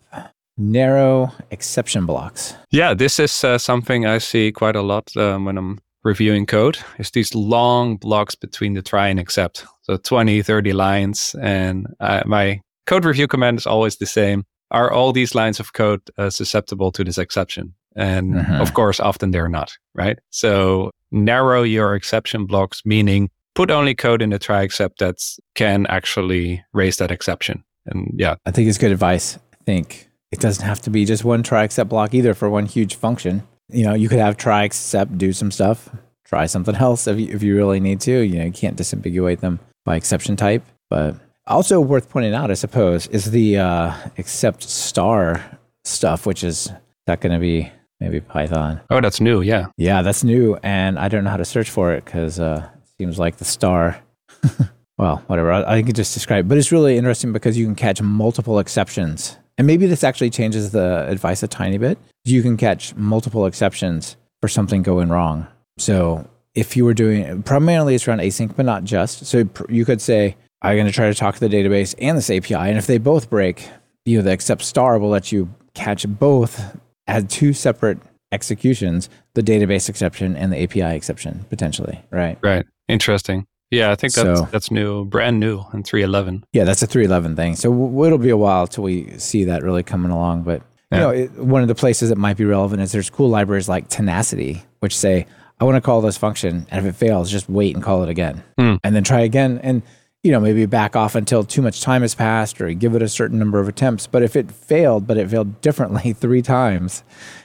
narrow 0.57 1.33
exception 1.51 2.05
blocks. 2.05 2.55
Yeah, 2.71 2.93
this 2.93 3.19
is 3.19 3.43
uh, 3.43 3.57
something 3.57 4.05
I 4.05 4.19
see 4.19 4.53
quite 4.53 4.77
a 4.77 4.81
lot 4.81 5.15
um, 5.17 5.43
when 5.43 5.57
I'm 5.57 5.79
reviewing 6.03 6.45
code. 6.45 6.77
Is 6.97 7.11
these 7.11 7.35
long 7.35 7.97
blocks 7.97 8.35
between 8.35 8.73
the 8.73 8.81
try 8.81 9.09
and 9.09 9.19
accept. 9.19 9.65
So 9.81 9.97
20, 9.97 10.41
30 10.41 10.73
lines. 10.73 11.35
And 11.41 11.87
uh, 11.99 12.23
my 12.25 12.61
code 12.85 13.05
review 13.05 13.27
command 13.27 13.57
is 13.57 13.67
always 13.67 13.97
the 13.97 14.05
same. 14.05 14.45
Are 14.71 14.91
all 14.91 15.13
these 15.13 15.35
lines 15.35 15.59
of 15.59 15.73
code 15.73 16.01
uh, 16.17 16.29
susceptible 16.29 16.91
to 16.93 17.03
this 17.03 17.17
exception? 17.17 17.73
And 17.97 18.35
Mhm. 18.35 18.61
of 18.61 18.73
course, 18.73 18.99
often 18.99 19.31
they're 19.31 19.49
not, 19.49 19.71
right? 19.95 20.17
So 20.29 20.91
narrow 21.11 21.63
your 21.63 21.95
exception 21.95 22.45
blocks, 22.45 22.81
meaning 22.85 23.29
put 23.55 23.71
only 23.71 23.95
code 23.95 24.21
in 24.21 24.29
the 24.29 24.39
try 24.39 24.61
except 24.61 24.99
that 24.99 25.15
can 25.55 25.85
actually 25.87 26.63
raise 26.73 26.97
that 26.97 27.11
exception. 27.11 27.63
And 27.87 28.11
yeah, 28.15 28.35
I 28.45 28.51
think 28.51 28.69
it's 28.69 28.77
good 28.77 28.91
advice. 28.91 29.37
I 29.53 29.63
think 29.65 30.09
it 30.31 30.39
doesn't 30.39 30.65
have 30.65 30.79
to 30.81 30.89
be 30.89 31.05
just 31.05 31.25
one 31.25 31.41
try 31.43 31.63
except 31.63 31.89
block 31.89 32.13
either 32.13 32.33
for 32.33 32.49
one 32.49 32.65
huge 32.67 32.95
function. 32.95 33.43
You 33.69 33.83
know, 33.85 33.93
you 33.93 34.09
could 34.09 34.19
have 34.19 34.37
try 34.37 34.63
except 34.63 35.17
do 35.17 35.33
some 35.33 35.51
stuff, 35.51 35.89
try 36.25 36.45
something 36.45 36.75
else 36.75 37.07
if 37.07 37.19
you, 37.19 37.33
if 37.33 37.41
you 37.41 37.55
really 37.55 37.79
need 37.79 37.99
to. 38.01 38.11
You 38.21 38.39
know, 38.39 38.45
you 38.45 38.51
can't 38.51 38.77
disambiguate 38.77 39.39
them 39.39 39.59
by 39.85 39.95
exception 39.95 40.35
type. 40.35 40.63
But 40.89 41.15
also 41.47 41.79
worth 41.81 42.09
pointing 42.09 42.33
out, 42.35 42.51
I 42.51 42.53
suppose, 42.55 43.07
is 43.07 43.31
the 43.31 43.57
uh, 43.57 43.93
except 44.17 44.63
star 44.63 45.43
stuff, 45.83 46.25
which 46.25 46.43
is 46.43 46.69
that 47.07 47.21
going 47.21 47.33
to 47.33 47.39
be 47.39 47.71
maybe 47.99 48.19
Python. 48.21 48.81
Oh, 48.89 49.01
that's 49.01 49.21
new. 49.21 49.41
Yeah. 49.41 49.67
Yeah, 49.77 50.01
that's 50.01 50.23
new, 50.23 50.57
and 50.63 50.99
I 50.99 51.07
don't 51.07 51.23
know 51.23 51.29
how 51.29 51.37
to 51.37 51.45
search 51.45 51.69
for 51.69 51.93
it 51.93 52.05
because 52.05 52.39
uh, 52.39 52.69
it 52.81 52.89
seems 52.97 53.19
like 53.19 53.37
the 53.37 53.45
star. 53.45 53.99
well, 54.97 55.23
whatever. 55.27 55.51
I, 55.51 55.77
I 55.77 55.81
can 55.83 55.93
just 55.93 56.13
describe, 56.13 56.45
it. 56.45 56.47
but 56.49 56.57
it's 56.57 56.71
really 56.71 56.97
interesting 56.97 57.33
because 57.33 57.57
you 57.57 57.65
can 57.65 57.75
catch 57.75 58.01
multiple 58.01 58.59
exceptions, 58.59 59.37
and 59.57 59.67
maybe 59.67 59.87
this 59.87 60.03
actually 60.03 60.29
changes 60.29 60.71
the 60.71 61.07
advice 61.07 61.43
a 61.43 61.47
tiny 61.47 61.77
bit. 61.77 61.97
You 62.25 62.41
can 62.41 62.57
catch 62.57 62.95
multiple 62.95 63.45
exceptions 63.45 64.17
for 64.41 64.47
something 64.47 64.83
going 64.83 65.09
wrong. 65.09 65.47
So 65.77 66.27
if 66.53 66.75
you 66.75 66.85
were 66.85 66.93
doing 66.93 67.43
primarily 67.43 67.95
it's 67.95 68.07
around 68.07 68.19
async, 68.19 68.55
but 68.55 68.65
not 68.65 68.83
just. 68.83 69.25
So 69.25 69.47
you 69.69 69.85
could 69.85 70.01
say, 70.01 70.35
I'm 70.61 70.75
going 70.75 70.87
to 70.87 70.91
try 70.91 71.07
to 71.07 71.13
talk 71.13 71.35
to 71.35 71.47
the 71.47 71.55
database 71.55 71.93
and 71.99 72.17
this 72.17 72.29
API, 72.29 72.55
and 72.55 72.77
if 72.77 72.87
they 72.87 72.97
both 72.97 73.29
break, 73.29 73.69
you 74.05 74.17
know, 74.17 74.23
the 74.23 74.31
except 74.31 74.63
star 74.63 74.97
will 74.97 75.09
let 75.09 75.31
you 75.31 75.53
catch 75.73 76.07
both 76.07 76.75
as 77.07 77.25
two 77.25 77.53
separate 77.53 77.99
executions, 78.31 79.09
the 79.33 79.41
database 79.41 79.89
exception 79.89 80.35
and 80.35 80.51
the 80.51 80.61
API 80.61 80.95
exception 80.95 81.45
potentially, 81.49 82.03
right? 82.11 82.37
Right. 82.41 82.65
Interesting. 82.87 83.45
Yeah, 83.69 83.91
I 83.91 83.95
think 83.95 84.13
that's 84.13 84.39
so, 84.39 84.47
that's 84.51 84.71
new, 84.71 85.05
brand 85.05 85.39
new 85.39 85.63
in 85.73 85.83
311. 85.83 86.45
Yeah, 86.53 86.63
that's 86.63 86.81
a 86.81 86.87
311 86.87 87.35
thing. 87.35 87.55
So 87.55 87.69
w- 87.69 88.05
it'll 88.05 88.17
be 88.17 88.29
a 88.29 88.37
while 88.37 88.65
till 88.65 88.85
we 88.85 89.17
see 89.17 89.43
that 89.45 89.61
really 89.61 89.83
coming 89.83 90.11
along. 90.11 90.43
But 90.43 90.61
you 90.91 90.99
know, 90.99 91.09
it, 91.09 91.31
one 91.33 91.61
of 91.61 91.67
the 91.67 91.75
places 91.75 92.07
that 92.09 92.17
might 92.17 92.37
be 92.37 92.45
relevant 92.45 92.81
is 92.81 92.93
there's 92.93 93.09
cool 93.09 93.27
libraries 93.27 93.67
like 93.67 93.89
Tenacity, 93.89 94.63
which 94.79 94.95
say, 94.97 95.25
I 95.59 95.65
want 95.65 95.75
to 95.75 95.81
call 95.81 95.99
this 95.99 96.17
function, 96.17 96.65
and 96.69 96.85
if 96.85 96.93
it 96.93 96.97
fails, 96.97 97.29
just 97.29 97.49
wait 97.49 97.75
and 97.75 97.83
call 97.83 98.03
it 98.03 98.09
again, 98.09 98.41
hmm. 98.57 98.75
and 98.83 98.95
then 98.95 99.03
try 99.03 99.21
again, 99.21 99.59
and 99.63 99.81
you 100.27 100.33
know 100.33 100.41
maybe 100.41 100.65
back 100.65 100.97
off 100.97 101.15
until 101.15 101.45
too 101.45 101.61
much 101.61 101.79
time 101.79 102.01
has 102.01 102.13
passed, 102.13 102.59
or 102.59 102.73
give 102.73 102.93
it 102.95 103.01
a 103.01 103.07
certain 103.07 103.39
number 103.39 103.61
of 103.61 103.69
attempts. 103.69 104.07
But 104.07 104.23
if 104.23 104.35
it 104.35 104.51
failed, 104.51 105.07
but 105.07 105.15
it 105.15 105.29
failed 105.29 105.61
differently 105.61 106.11
three 106.19 106.41
times, 106.41 107.01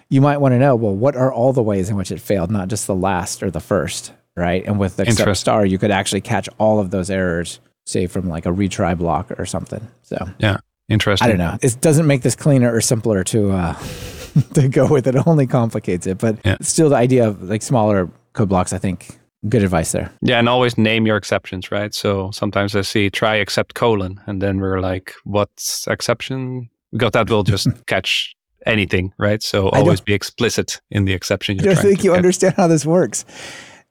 you 0.09 0.21
might 0.21 0.39
want 0.39 0.51
to 0.51 0.59
know, 0.59 0.75
well, 0.75 0.93
what 0.93 1.15
are 1.15 1.33
all 1.33 1.53
the 1.53 1.63
ways 1.63 1.89
in 1.89 1.95
which 1.95 2.11
it 2.11 2.21
failed, 2.21 2.51
not 2.51 2.67
just 2.67 2.89
the 2.89 2.95
last 2.97 3.41
or 3.41 3.53
the 3.53 3.61
first, 3.61 4.13
right? 4.37 4.67
And 4.67 4.81
with 4.81 4.97
the 4.97 5.35
star, 5.37 5.65
you 5.65 5.79
could 5.79 5.93
actually 5.93 6.23
catch 6.23 6.49
all 6.59 6.81
of 6.81 6.91
those 6.91 7.09
errors, 7.09 7.61
say 7.87 8.09
from 8.09 8.29
like 8.29 8.47
a 8.47 8.51
retry 8.51 8.99
block 8.99 9.31
or 9.39 9.47
something. 9.47 9.87
So 10.03 10.29
yeah, 10.41 10.57
interesting. 10.89 11.25
I 11.25 11.29
don't 11.29 11.39
know. 11.39 11.57
It 11.63 11.81
doesn't 11.81 12.09
make 12.09 12.23
this 12.23 12.35
cleaner 12.35 12.75
or 12.75 12.81
simpler 12.81 13.23
to 13.23 13.53
uh, 13.53 13.75
to 14.55 14.67
go 14.67 14.89
with. 14.89 15.07
It 15.07 15.25
only 15.25 15.47
complicates 15.47 16.09
it, 16.09 16.19
but 16.19 16.41
yeah. 16.45 16.57
still, 16.63 16.89
the 16.89 16.97
idea 16.97 17.29
of 17.29 17.45
like 17.45 17.63
smaller 17.63 18.11
code 18.33 18.49
blocks, 18.49 18.73
I 18.73 18.79
think, 18.79 19.21
good 19.49 19.63
advice 19.63 19.93
there. 19.93 20.11
Yeah, 20.23 20.39
and 20.39 20.49
always 20.49 20.79
name 20.79 21.07
your 21.07 21.17
exceptions, 21.17 21.71
right? 21.71 21.95
So 21.95 22.31
sometimes 22.33 22.77
I 22.77 22.83
see 22.83 23.11
try 23.11 23.37
except 23.37 23.75
colon, 23.75 24.21
and 24.27 24.41
then 24.41 24.61
we're 24.61 24.81
like, 24.81 25.15
what's 25.25 25.87
exception? 25.89 26.71
Because 26.93 27.13
that 27.13 27.31
will 27.31 27.43
just 27.43 27.69
catch 27.87 28.35
anything, 28.67 29.13
right? 29.19 29.43
So 29.43 29.69
always 29.71 30.01
be 30.01 30.15
explicit 30.15 30.81
in 30.91 31.05
the 31.05 31.13
exception. 31.13 31.61
I 31.61 31.65
don't 31.65 31.77
think 31.77 32.05
you 32.05 32.15
understand 32.15 32.55
how 32.57 32.69
this 32.69 32.87
works. 32.87 33.25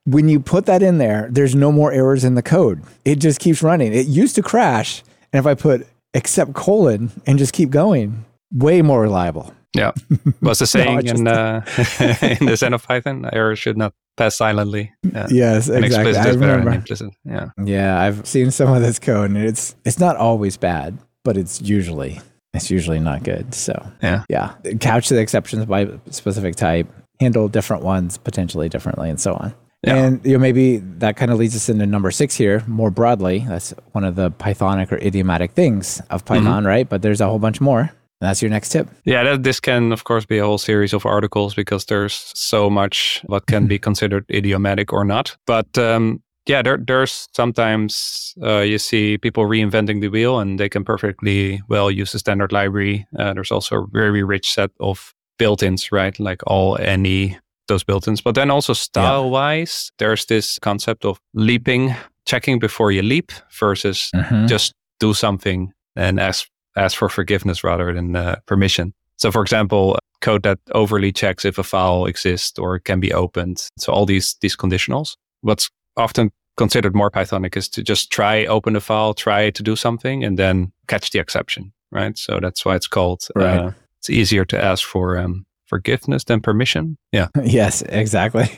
When 0.05 0.29
you 0.29 0.39
put 0.39 0.65
that 0.65 0.81
in 0.81 0.97
there, 0.97 1.27
there's 1.31 1.53
no 1.53 1.71
more 1.71 1.91
errors 1.91 2.23
in 2.23 2.35
the 2.35 2.41
code. 2.41 2.81
It 3.05 3.19
just 3.19 3.39
keeps 3.39 3.61
running. 3.61 3.93
It 3.93 4.07
used 4.07 4.35
to 4.35 4.41
crash, 4.41 5.03
and 5.31 5.39
if 5.39 5.45
I 5.45 5.53
put 5.53 5.87
except 6.13 6.53
colon 6.53 7.11
and 7.25 7.37
just 7.37 7.53
keep 7.53 7.69
going, 7.69 8.25
way 8.51 8.81
more 8.81 9.01
reliable. 9.01 9.53
Yeah, 9.75 9.91
was 10.41 10.59
the 10.59 10.67
saying 10.67 11.01
no, 11.05 11.11
in 11.11 11.27
uh, 11.27 11.65
in 12.39 12.45
the 12.45 12.55
Zen 12.57 12.73
of 12.73 12.83
Python, 12.83 13.29
errors 13.31 13.59
should 13.59 13.77
not 13.77 13.93
pass 14.21 14.35
silently. 14.35 14.93
Yeah. 15.03 15.27
Yes, 15.29 15.69
exactly. 15.69 16.15
I 16.15 16.29
remember. 16.29 16.71
Implicit. 16.71 17.11
Yeah, 17.25 17.49
yeah, 17.63 17.99
I've 17.99 18.27
seen 18.27 18.51
some 18.51 18.71
of 18.71 18.81
this 18.81 18.99
code, 18.99 19.31
and 19.31 19.37
it's 19.37 19.75
it's 19.85 19.99
not 19.99 20.17
always 20.17 20.57
bad, 20.57 20.97
but 21.23 21.37
it's 21.37 21.61
usually 21.61 22.21
it's 22.53 22.69
usually 22.69 22.99
not 22.99 23.23
good. 23.23 23.53
So 23.53 23.73
yeah, 24.01 24.23
yeah, 24.29 24.53
couch 24.79 25.09
the 25.09 25.19
exceptions 25.19 25.65
by 25.65 25.87
specific 26.09 26.55
type, 26.55 26.87
handle 27.19 27.47
different 27.47 27.83
ones 27.83 28.17
potentially 28.17 28.69
differently, 28.69 29.09
and 29.09 29.19
so 29.19 29.33
on. 29.33 29.53
Yeah. 29.83 29.95
And 29.95 30.25
you 30.25 30.33
know, 30.33 30.39
maybe 30.39 30.77
that 30.77 31.17
kind 31.17 31.31
of 31.31 31.39
leads 31.39 31.55
us 31.55 31.67
into 31.67 31.87
number 31.87 32.11
six 32.11 32.35
here 32.35 32.63
more 32.67 32.91
broadly. 32.91 33.39
That's 33.47 33.73
one 33.93 34.03
of 34.03 34.15
the 34.15 34.29
Pythonic 34.29 34.91
or 34.91 34.97
idiomatic 34.97 35.53
things 35.53 36.01
of 36.11 36.23
Python, 36.23 36.45
mm-hmm. 36.45 36.67
right? 36.67 36.87
But 36.87 37.01
there's 37.01 37.19
a 37.19 37.27
whole 37.27 37.39
bunch 37.39 37.59
more. 37.59 37.91
And 38.21 38.29
that's 38.29 38.41
your 38.41 38.51
next 38.51 38.69
tip. 38.69 38.87
Yeah, 39.03 39.23
that, 39.23 39.43
this 39.43 39.59
can, 39.59 39.91
of 39.91 40.03
course, 40.03 40.25
be 40.27 40.37
a 40.37 40.45
whole 40.45 40.59
series 40.59 40.93
of 40.93 41.07
articles 41.07 41.55
because 41.55 41.85
there's 41.85 42.31
so 42.35 42.69
much 42.69 43.21
what 43.25 43.47
can 43.47 43.65
be 43.65 43.79
considered 43.89 44.25
idiomatic 44.29 44.93
or 44.93 45.03
not. 45.03 45.35
But 45.47 45.75
um, 45.79 46.21
yeah, 46.45 46.61
there, 46.61 46.77
there's 46.77 47.27
sometimes 47.35 48.35
uh, 48.43 48.59
you 48.59 48.77
see 48.77 49.17
people 49.17 49.45
reinventing 49.45 50.01
the 50.01 50.09
wheel 50.09 50.39
and 50.39 50.59
they 50.59 50.69
can 50.69 50.83
perfectly 50.83 51.61
well 51.67 51.89
use 51.89 52.11
the 52.11 52.19
standard 52.19 52.51
library. 52.51 53.07
Uh, 53.17 53.33
there's 53.33 53.51
also 53.51 53.83
a 53.83 53.87
very 53.91 54.21
rich 54.23 54.53
set 54.53 54.69
of 54.79 55.15
built-ins, 55.39 55.91
right? 55.91 56.19
Like 56.19 56.41
all 56.45 56.77
any 56.79 57.39
those 57.67 57.83
built-ins. 57.83 58.21
But 58.21 58.35
then 58.35 58.51
also 58.51 58.73
style-wise, 58.73 59.91
yeah. 59.91 60.05
there's 60.05 60.25
this 60.25 60.59
concept 60.59 61.05
of 61.05 61.19
leaping, 61.33 61.95
checking 62.25 62.59
before 62.59 62.91
you 62.91 63.01
leap 63.01 63.31
versus 63.59 64.11
mm-hmm. 64.13 64.45
just 64.45 64.73
do 64.99 65.15
something 65.15 65.71
and 65.95 66.19
ask 66.19 66.47
ask 66.75 66.97
for 66.97 67.09
forgiveness 67.09 67.63
rather 67.63 67.93
than 67.93 68.15
uh, 68.15 68.37
permission. 68.45 68.93
So, 69.17 69.31
for 69.31 69.41
example, 69.41 69.97
code 70.21 70.43
that 70.43 70.59
overly 70.73 71.11
checks 71.11 71.45
if 71.45 71.57
a 71.57 71.63
file 71.63 72.05
exists 72.05 72.57
or 72.57 72.79
can 72.79 72.99
be 72.99 73.13
opened. 73.13 73.67
So 73.77 73.91
all 73.91 74.05
these 74.05 74.35
these 74.41 74.55
conditionals. 74.55 75.17
What's 75.41 75.69
often 75.97 76.31
considered 76.57 76.95
more 76.95 77.11
Pythonic 77.11 77.57
is 77.57 77.67
to 77.69 77.83
just 77.83 78.11
try 78.11 78.45
open 78.45 78.75
a 78.75 78.79
file, 78.79 79.13
try 79.13 79.49
to 79.49 79.63
do 79.63 79.75
something, 79.75 80.23
and 80.23 80.37
then 80.37 80.71
catch 80.87 81.09
the 81.09 81.19
exception. 81.19 81.73
Right. 81.91 82.17
So 82.17 82.39
that's 82.39 82.63
why 82.63 82.75
it's 82.75 82.87
called. 82.87 83.27
Uh, 83.35 83.39
right. 83.39 83.59
Uh, 83.59 83.71
it's 83.99 84.09
easier 84.09 84.45
to 84.45 84.63
ask 84.63 84.87
for 84.87 85.17
um, 85.17 85.45
forgiveness 85.65 86.23
than 86.23 86.41
permission. 86.41 86.97
Yeah. 87.11 87.27
yes. 87.43 87.81
Exactly. 87.83 88.49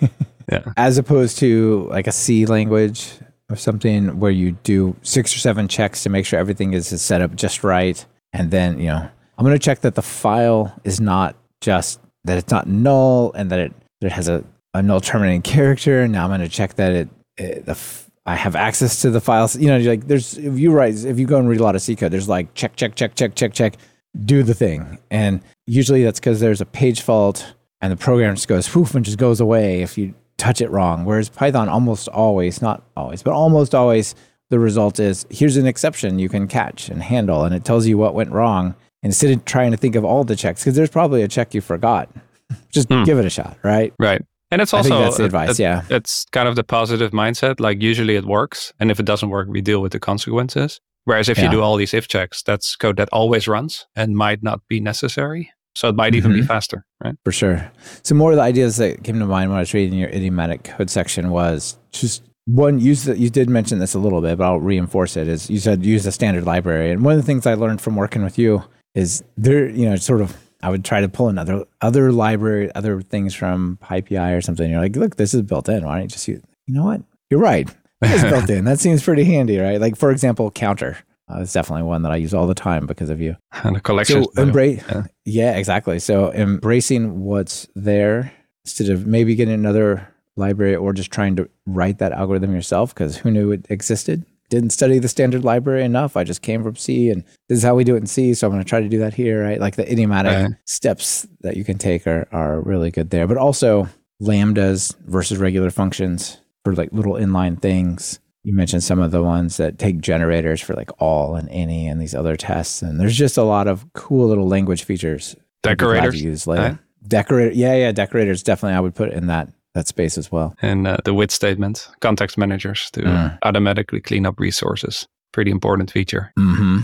yeah. 0.52 0.72
As 0.78 0.98
opposed 0.98 1.40
to 1.40 1.88
like 1.90 2.08
a 2.08 2.12
C 2.12 2.46
language 2.46 3.12
or 3.50 3.56
something 3.56 4.20
where 4.20 4.32
you 4.32 4.54
do 4.64 4.96
six 5.02 5.36
or 5.36 5.40
seven 5.40 5.68
checks 5.68 6.04
to 6.04 6.10
make 6.10 6.26
sure 6.26 6.40
everything 6.40 6.74
is 6.74 6.88
set 7.02 7.22
up 7.22 7.36
just 7.36 7.64
right. 7.64 8.06
And 8.32 8.52
then, 8.52 8.80
you 8.80 8.88
know, 8.88 9.10
I'm 9.38 9.46
going 9.46 9.56
to 9.56 9.64
check 9.64 9.82
that 9.82 9.96
the 9.96 10.02
file 10.02 10.74
is 10.84 11.00
not 11.00 11.36
just 11.62 12.00
that 12.24 12.38
it's 12.38 12.52
not 12.52 12.68
null 12.68 13.32
and 13.34 13.52
that 13.52 13.60
it, 13.60 13.74
that 14.02 14.08
it 14.08 14.14
has 14.14 14.28
a, 14.28 14.44
a 14.74 14.82
null 14.82 15.02
terminating 15.02 15.42
character. 15.42 16.08
Now 16.08 16.24
I'm 16.24 16.30
going 16.30 16.42
to 16.42 16.50
check 16.50 16.76
that 16.76 16.92
it, 16.94 17.10
it 17.38 17.66
the, 17.66 17.78
I 18.26 18.36
have 18.36 18.56
access 18.56 19.02
to 19.02 19.12
the 19.12 19.20
files. 19.20 19.56
You 19.56 19.68
know, 19.68 19.78
like 19.80 20.08
there's, 20.08 20.38
if 20.38 20.58
you 20.58 20.72
write, 20.72 21.04
if 21.04 21.20
you 21.20 21.28
go 21.28 21.38
and 21.38 21.50
read 21.50 21.60
a 21.60 21.64
lot 21.64 21.76
of 21.76 21.82
C 21.82 21.96
code, 21.96 22.12
there's 22.12 22.30
like 22.30 22.54
check, 22.54 22.76
check, 22.76 22.96
check, 22.96 23.16
check, 23.16 23.36
check, 23.36 23.54
check, 23.54 23.78
do 24.26 24.44
the 24.44 24.54
thing. 24.54 24.98
And 25.12 25.42
usually 25.68 26.04
that's 26.04 26.20
because 26.20 26.40
there's 26.40 26.62
a 26.62 26.66
page 26.66 27.02
fault 27.02 27.54
and 27.82 27.92
the 27.92 27.98
program 27.98 28.36
just 28.36 28.48
goes 28.48 28.68
poof 28.70 28.96
and 28.96 29.04
just 29.04 29.18
goes 29.18 29.42
away 29.42 29.82
if 29.82 29.98
you 29.98 30.14
touch 30.44 30.62
it 30.62 30.70
wrong. 30.70 31.06
Whereas 31.06 31.30
Python 31.30 31.70
almost 31.70 32.08
always, 32.10 32.62
not 32.62 32.84
always, 32.98 33.24
but 33.24 33.34
almost 33.34 33.74
always, 33.74 34.14
the 34.50 34.60
result 34.60 35.00
is 35.00 35.26
here's 35.30 35.58
an 35.58 35.66
exception 35.66 36.20
you 36.20 36.30
can 36.30 36.48
catch 36.48 36.90
and 36.90 37.02
handle, 37.02 37.44
and 37.46 37.56
it 37.56 37.64
tells 37.64 37.88
you 37.88 37.98
what 37.98 38.14
went 38.14 38.32
wrong. 38.32 38.76
Instead 39.02 39.32
of 39.32 39.44
trying 39.44 39.72
to 39.72 39.78
think 39.78 39.96
of 39.96 40.06
all 40.06 40.24
the 40.24 40.36
checks, 40.36 40.62
because 40.62 40.76
there's 40.76 40.90
probably 40.90 41.24
a 41.24 41.28
check 41.28 41.54
you 41.54 41.60
forgot, 41.60 42.10
just 42.72 42.88
hmm. 42.88 43.04
give 43.04 43.18
it 43.18 43.26
a 43.26 43.30
shot, 43.30 43.58
right? 43.64 43.94
Right. 44.00 44.22
And 44.50 44.62
it's 44.62 44.74
also 44.74 45.00
that's 45.00 45.18
the 45.18 45.26
advice. 45.26 45.60
Yeah, 45.60 45.84
it's 45.90 46.26
kind 46.32 46.48
of 46.48 46.56
the 46.56 46.64
positive 46.64 47.12
mindset. 47.12 47.60
Like 47.60 47.82
usually 47.82 48.16
it 48.16 48.26
works, 48.26 48.72
and 48.80 48.92
if 48.92 49.00
it 49.00 49.06
doesn't 49.06 49.30
work, 49.30 49.48
we 49.50 49.62
deal 49.62 49.82
with 49.82 49.94
the 49.94 50.00
consequences. 50.00 50.80
Whereas 51.06 51.28
if 51.28 51.38
yeah. 51.38 51.46
you 51.46 51.52
do 51.52 51.62
all 51.62 51.76
these 51.76 51.94
if 51.94 52.08
checks, 52.08 52.44
that's 52.44 52.76
code 52.76 52.98
that 52.98 53.10
always 53.12 53.48
runs 53.48 53.88
and 53.96 54.16
might 54.16 54.42
not 54.44 54.62
be 54.70 54.80
necessary. 54.80 55.52
So 55.76 55.90
it 55.90 55.96
might 55.96 56.16
even 56.16 56.32
mm-hmm. 56.32 56.42
be 56.42 56.48
faster, 56.48 56.86
right? 57.04 57.16
For 57.24 57.32
sure. 57.32 57.72
So 58.04 58.16
more 58.16 58.32
of 58.32 58.38
the 58.38 58.44
ideas 58.44 58.78
that 58.78 59.04
came 59.04 59.20
to 59.20 59.26
mind 59.26 59.50
when 59.50 59.58
I 59.58 59.62
was 59.62 59.74
reading 59.74 59.98
your 59.98 60.10
idiomatic 60.10 60.64
code 60.64 60.90
section 60.90 61.32
was 61.32 61.78
just 61.92 62.24
one 62.46 62.80
use 62.80 63.06
that 63.06 63.18
you 63.18 63.30
did 63.30 63.50
mention 63.50 63.80
this 63.80 63.94
a 63.94 64.00
little 64.00 64.22
bit, 64.22 64.38
but 64.38 64.46
I'll 64.46 64.60
reinforce 64.60 65.18
it. 65.18 65.28
Is 65.28 65.50
you 65.50 65.60
said 65.60 65.86
use 65.86 66.06
a 66.06 66.12
standard 66.12 66.46
library, 66.46 66.92
and 66.92 67.04
one 67.04 67.14
of 67.14 67.20
the 67.20 67.26
things 67.26 67.48
I 67.48 67.54
learned 67.54 67.82
from 67.82 67.96
working 67.96 68.24
with 68.24 68.38
you 68.38 68.64
is 68.96 69.24
there, 69.38 69.70
you 69.70 69.90
know, 69.90 69.96
sort 69.96 70.22
of 70.22 70.38
I 70.62 70.70
would 70.70 70.86
try 70.86 71.02
to 71.02 71.10
pull 71.10 71.30
another 71.30 71.54
other 71.54 71.66
other 71.82 72.12
library, 72.12 72.74
other 72.76 73.02
things 73.02 73.34
from 73.34 73.78
PyPI 73.82 74.38
or 74.38 74.42
something. 74.42 74.70
You're 74.70 74.80
like, 74.82 74.96
look, 74.96 75.16
this 75.16 75.34
is 75.34 75.42
built 75.42 75.70
in. 75.70 75.86
Why 75.86 75.96
don't 75.96 76.04
you 76.04 76.08
just 76.10 76.28
use? 76.28 76.42
You 76.68 76.76
know 76.76 76.86
what? 76.86 77.02
You're 77.30 77.40
right. 77.40 77.70
It's 78.02 78.24
built 78.30 78.50
in. 78.50 78.66
That 78.66 78.80
seems 78.80 79.04
pretty 79.04 79.24
handy, 79.24 79.58
right? 79.58 79.80
Like 79.80 79.96
for 79.96 80.12
example, 80.12 80.52
counter. 80.52 80.98
Uh, 81.30 81.40
it's 81.40 81.54
definitely 81.54 81.84
one 81.84 82.04
that 82.04 82.12
I 82.12 82.18
use 82.18 82.34
all 82.34 82.48
the 82.48 82.54
time 82.54 82.86
because 82.86 83.10
of 83.10 83.22
you. 83.22 83.36
And 83.64 83.78
a 83.78 83.80
collection. 83.80 84.26
So 84.26 84.42
embrace. 84.42 84.84
Yeah. 84.90 85.04
yeah, 85.26 85.58
exactly. 85.58 86.00
So 86.00 86.34
embracing 86.34 87.22
what's 87.24 87.68
there 87.76 88.34
instead 88.66 88.90
of 88.90 89.06
maybe 89.06 89.36
getting 89.36 89.54
another 89.54 90.08
library 90.36 90.76
or 90.76 90.94
just 90.94 91.12
trying 91.12 91.36
to 91.36 91.50
write 91.66 92.00
that 92.00 92.12
algorithm 92.12 92.54
yourself 92.54 92.94
because 92.94 93.18
who 93.18 93.32
knew 93.32 93.52
it 93.52 93.66
existed? 93.70 94.26
Didn't 94.50 94.72
study 94.72 95.00
the 95.00 95.08
standard 95.08 95.44
library 95.44 95.84
enough. 95.84 96.18
I 96.18 96.24
just 96.24 96.42
came 96.42 96.64
from 96.64 96.76
C 96.76 97.10
and 97.10 97.24
this 97.48 97.60
is 97.60 97.64
how 97.64 97.76
we 97.76 97.84
do 97.84 97.96
it 97.96 98.00
in 98.00 98.08
C. 98.08 98.34
So 98.34 98.48
I'm 98.48 98.54
going 98.54 98.64
to 98.64 98.70
try 98.70 98.82
to 98.82 98.90
do 98.90 99.00
that 99.00 99.14
here, 99.14 99.44
right? 99.44 99.60
Like 99.60 99.76
the 99.76 99.90
idiomatic 99.90 100.32
right. 100.32 100.52
steps 100.66 101.28
that 101.42 101.56
you 101.56 101.64
can 101.64 101.78
take 101.78 102.06
are, 102.06 102.28
are 102.32 102.60
really 102.62 102.92
good 102.92 103.10
there. 103.10 103.28
But 103.28 103.38
also 103.38 103.88
lambdas 104.22 104.96
versus 105.06 105.38
regular 105.38 105.72
functions 105.72 106.38
for 106.64 106.76
like 106.76 106.90
little 106.92 107.14
inline 107.14 107.62
things 107.62 108.20
you 108.44 108.54
mentioned 108.54 108.84
some 108.84 109.00
of 109.00 109.12
the 109.12 109.24
ones 109.24 109.58
that 109.58 109.78
take 109.80 110.00
generators 110.00 110.60
for 110.62 110.74
like 110.74 110.92
all 111.02 111.36
and 111.36 111.50
any 111.50 111.88
and 111.88 112.02
these 112.02 112.14
other 112.16 112.36
tests 112.36 112.82
and 112.82 113.00
there's 113.00 113.18
just 113.18 113.38
a 113.38 113.44
lot 113.44 113.68
of 113.68 113.86
cool 113.94 114.28
little 114.28 114.48
language 114.48 114.84
features 114.84 115.36
decorators 115.62 116.22
use 116.22 116.46
later 116.48 116.80
Decorator, 117.06 117.54
yeah, 117.54 117.76
yeah, 117.76 117.92
decorators 117.92 118.44
definitely. 118.44 118.78
I 118.78 118.80
would 118.80 118.96
put 118.96 119.12
in 119.12 119.28
that 119.28 119.50
that 119.74 119.88
space 119.90 120.18
as 120.18 120.32
well. 120.32 120.56
And 120.62 120.88
uh, 120.88 120.98
the 121.04 121.14
with 121.14 121.32
statement, 121.32 121.90
context 122.00 122.38
managers 122.38 122.90
to 122.92 123.02
Mm. 123.02 123.38
automatically 123.44 124.00
clean 124.00 124.26
up 124.26 124.40
resources. 124.40 125.06
Pretty 125.34 125.52
important 125.52 125.92
feature. 125.92 126.32
Mm-hmm. 126.40 126.78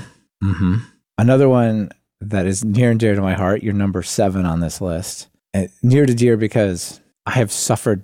Mm-hmm. 0.44 0.76
Another 1.18 1.48
one 1.48 1.92
that 2.20 2.46
is 2.46 2.66
near 2.66 2.92
and 2.92 3.00
dear 3.00 3.16
to 3.16 3.22
my 3.22 3.34
heart. 3.34 3.64
You're 3.64 3.74
number 3.74 4.02
seven 4.04 4.46
on 4.46 4.60
this 4.60 4.82
list. 4.82 5.30
And 5.54 5.70
near 5.82 6.06
to 6.06 6.14
dear 6.14 6.36
because 6.36 7.00
I 7.30 7.34
have 7.34 7.52
suffered 7.52 8.04